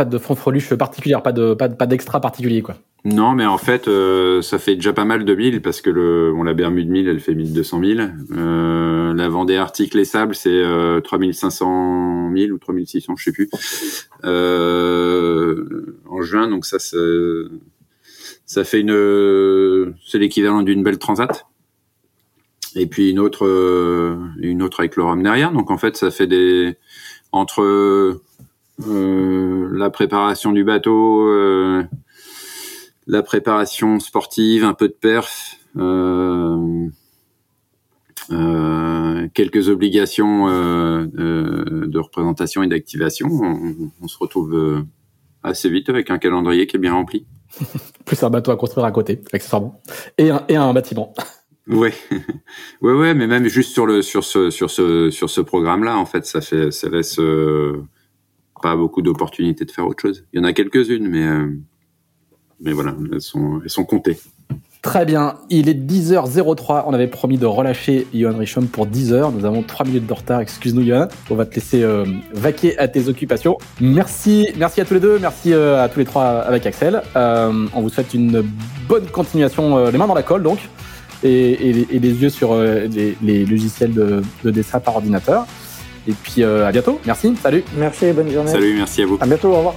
pas 0.00 0.06
de 0.06 0.16
freluche 0.16 0.72
particulière, 0.74 1.22
pas 1.22 1.32
de 1.32 1.52
pas, 1.52 1.68
pas 1.68 1.86
d'extra 1.86 2.22
particulier 2.22 2.62
quoi. 2.62 2.76
Non, 3.04 3.34
mais 3.34 3.44
en 3.44 3.58
fait, 3.58 3.86
euh, 3.86 4.40
ça 4.40 4.58
fait 4.58 4.74
déjà 4.76 4.94
pas 4.94 5.04
mal 5.04 5.26
de 5.26 5.34
milles 5.34 5.60
parce 5.60 5.82
que 5.82 5.90
le, 5.90 6.32
bon, 6.34 6.42
la 6.42 6.54
Bermude 6.54 6.88
1000, 6.88 7.08
elle 7.08 7.20
fait 7.20 7.34
1200 7.34 7.80
000. 7.82 8.00
Euh, 8.32 9.14
la 9.14 9.28
Vendée 9.28 9.56
Arctique 9.56 9.94
Les 9.94 10.04
Sables, 10.04 10.34
c'est 10.34 10.48
euh, 10.50 11.00
3500 11.00 12.30
000 12.34 12.50
ou 12.52 12.58
3600, 12.58 13.14
je 13.16 13.24
sais 13.24 13.32
plus. 13.32 13.50
Euh, 14.24 15.96
en 16.08 16.22
juin, 16.22 16.48
donc 16.48 16.64
ça, 16.64 16.78
ça 16.78 18.64
fait 18.64 18.80
une, 18.80 19.94
c'est 20.06 20.18
l'équivalent 20.18 20.62
d'une 20.62 20.82
belle 20.82 20.98
transat. 20.98 21.46
Et 22.74 22.86
puis 22.86 23.10
une 23.10 23.18
autre, 23.18 23.46
euh, 23.46 24.16
une 24.40 24.62
autre 24.62 24.80
avec 24.80 24.96
le 24.96 25.04
rhum 25.04 25.22
derrière. 25.22 25.52
Donc 25.52 25.70
en 25.70 25.78
fait, 25.78 25.96
ça 25.96 26.10
fait 26.10 26.26
des 26.26 26.76
entre 27.32 28.20
la 28.86 29.90
préparation 29.90 30.52
du 30.52 30.64
bateau 30.64 31.28
la 33.10 33.22
préparation 33.22 33.98
sportive, 33.98 34.64
un 34.64 34.74
peu 34.74 34.86
de 34.86 34.92
perf, 34.92 35.56
euh, 35.76 36.88
euh, 38.30 39.28
quelques 39.34 39.68
obligations 39.68 40.48
euh, 40.48 41.06
de 41.86 41.98
représentation 41.98 42.62
et 42.62 42.68
d'activation. 42.68 43.28
On, 44.00 44.08
se 44.08 44.16
retrouve 44.18 44.84
assez 45.42 45.68
vite 45.68 45.88
avec 45.88 46.10
un 46.10 46.18
calendrier 46.18 46.66
qui 46.68 46.76
est 46.76 46.80
bien 46.80 46.92
rempli. 46.92 47.26
Plus 48.06 48.22
un 48.22 48.30
bateau 48.30 48.52
à 48.52 48.56
construire 48.56 48.86
à 48.86 48.92
côté, 48.92 49.20
accessoirement, 49.32 49.80
et 50.16 50.30
un, 50.30 50.44
et 50.48 50.56
un 50.56 50.72
bâtiment. 50.72 51.12
Ouais, 51.66 51.92
ouais, 52.80 52.92
ouais, 52.94 53.14
mais 53.14 53.28
même 53.28 53.46
juste 53.46 53.72
sur 53.72 53.86
le 53.86 54.02
sur 54.02 54.24
ce 54.24 54.50
sur 54.50 54.70
ce 54.70 55.10
sur 55.10 55.30
ce 55.30 55.40
programme-là, 55.40 55.98
en 55.98 56.06
fait, 56.06 56.26
ça 56.26 56.40
fait 56.40 56.72
ça 56.72 56.88
laisse 56.88 57.20
pas 58.60 58.76
beaucoup 58.76 59.02
d'opportunités 59.02 59.64
de 59.64 59.70
faire 59.70 59.86
autre 59.86 60.00
chose. 60.00 60.24
Il 60.32 60.38
y 60.38 60.40
en 60.40 60.44
a 60.44 60.52
quelques-unes, 60.52 61.08
mais 61.08 61.26
mais 62.60 62.72
voilà, 62.72 62.94
elles 63.12 63.20
sont, 63.20 63.60
elles 63.62 63.70
sont 63.70 63.84
comptées. 63.84 64.18
Très 64.82 65.04
bien, 65.04 65.34
il 65.50 65.68
est 65.68 65.74
10h03, 65.74 66.84
on 66.86 66.94
avait 66.94 67.06
promis 67.06 67.36
de 67.36 67.44
relâcher 67.44 68.06
Johan 68.14 68.38
Richom 68.38 68.66
pour 68.66 68.86
10h, 68.86 69.30
nous 69.34 69.44
avons 69.44 69.62
3 69.62 69.84
minutes 69.84 70.06
de 70.06 70.12
retard, 70.14 70.40
excuse-nous 70.40 70.86
Johan, 70.86 71.08
on 71.28 71.34
va 71.34 71.44
te 71.44 71.56
laisser 71.56 71.82
euh, 71.82 72.06
vaquer 72.32 72.78
à 72.78 72.88
tes 72.88 73.08
occupations. 73.08 73.58
Merci, 73.78 74.48
merci 74.56 74.80
à 74.80 74.86
tous 74.86 74.94
les 74.94 75.00
deux, 75.00 75.18
merci 75.18 75.52
euh, 75.52 75.84
à 75.84 75.90
tous 75.90 75.98
les 75.98 76.06
trois 76.06 76.24
avec 76.24 76.64
Axel, 76.64 77.02
euh, 77.14 77.66
on 77.74 77.82
vous 77.82 77.90
souhaite 77.90 78.14
une 78.14 78.42
bonne 78.88 79.06
continuation, 79.08 79.90
les 79.90 79.98
mains 79.98 80.06
dans 80.06 80.14
la 80.14 80.22
colle 80.22 80.42
donc, 80.42 80.60
et, 81.22 81.52
et, 81.52 81.98
les 81.98 82.22
yeux 82.22 82.30
sur 82.30 82.56
les, 82.56 83.18
les, 83.22 83.44
logiciels 83.44 83.92
de, 83.92 84.22
de, 84.42 84.50
dessin 84.50 84.80
par 84.80 84.96
ordinateur. 84.96 85.46
Et 86.08 86.12
puis 86.12 86.42
à 86.44 86.70
bientôt, 86.72 87.00
merci, 87.06 87.34
salut. 87.42 87.64
Merci, 87.76 88.12
bonne 88.12 88.30
journée. 88.30 88.50
Salut, 88.52 88.74
merci 88.76 89.02
à 89.02 89.06
vous. 89.06 89.18
À 89.20 89.26
bientôt, 89.26 89.48
au 89.48 89.56
revoir. 89.58 89.74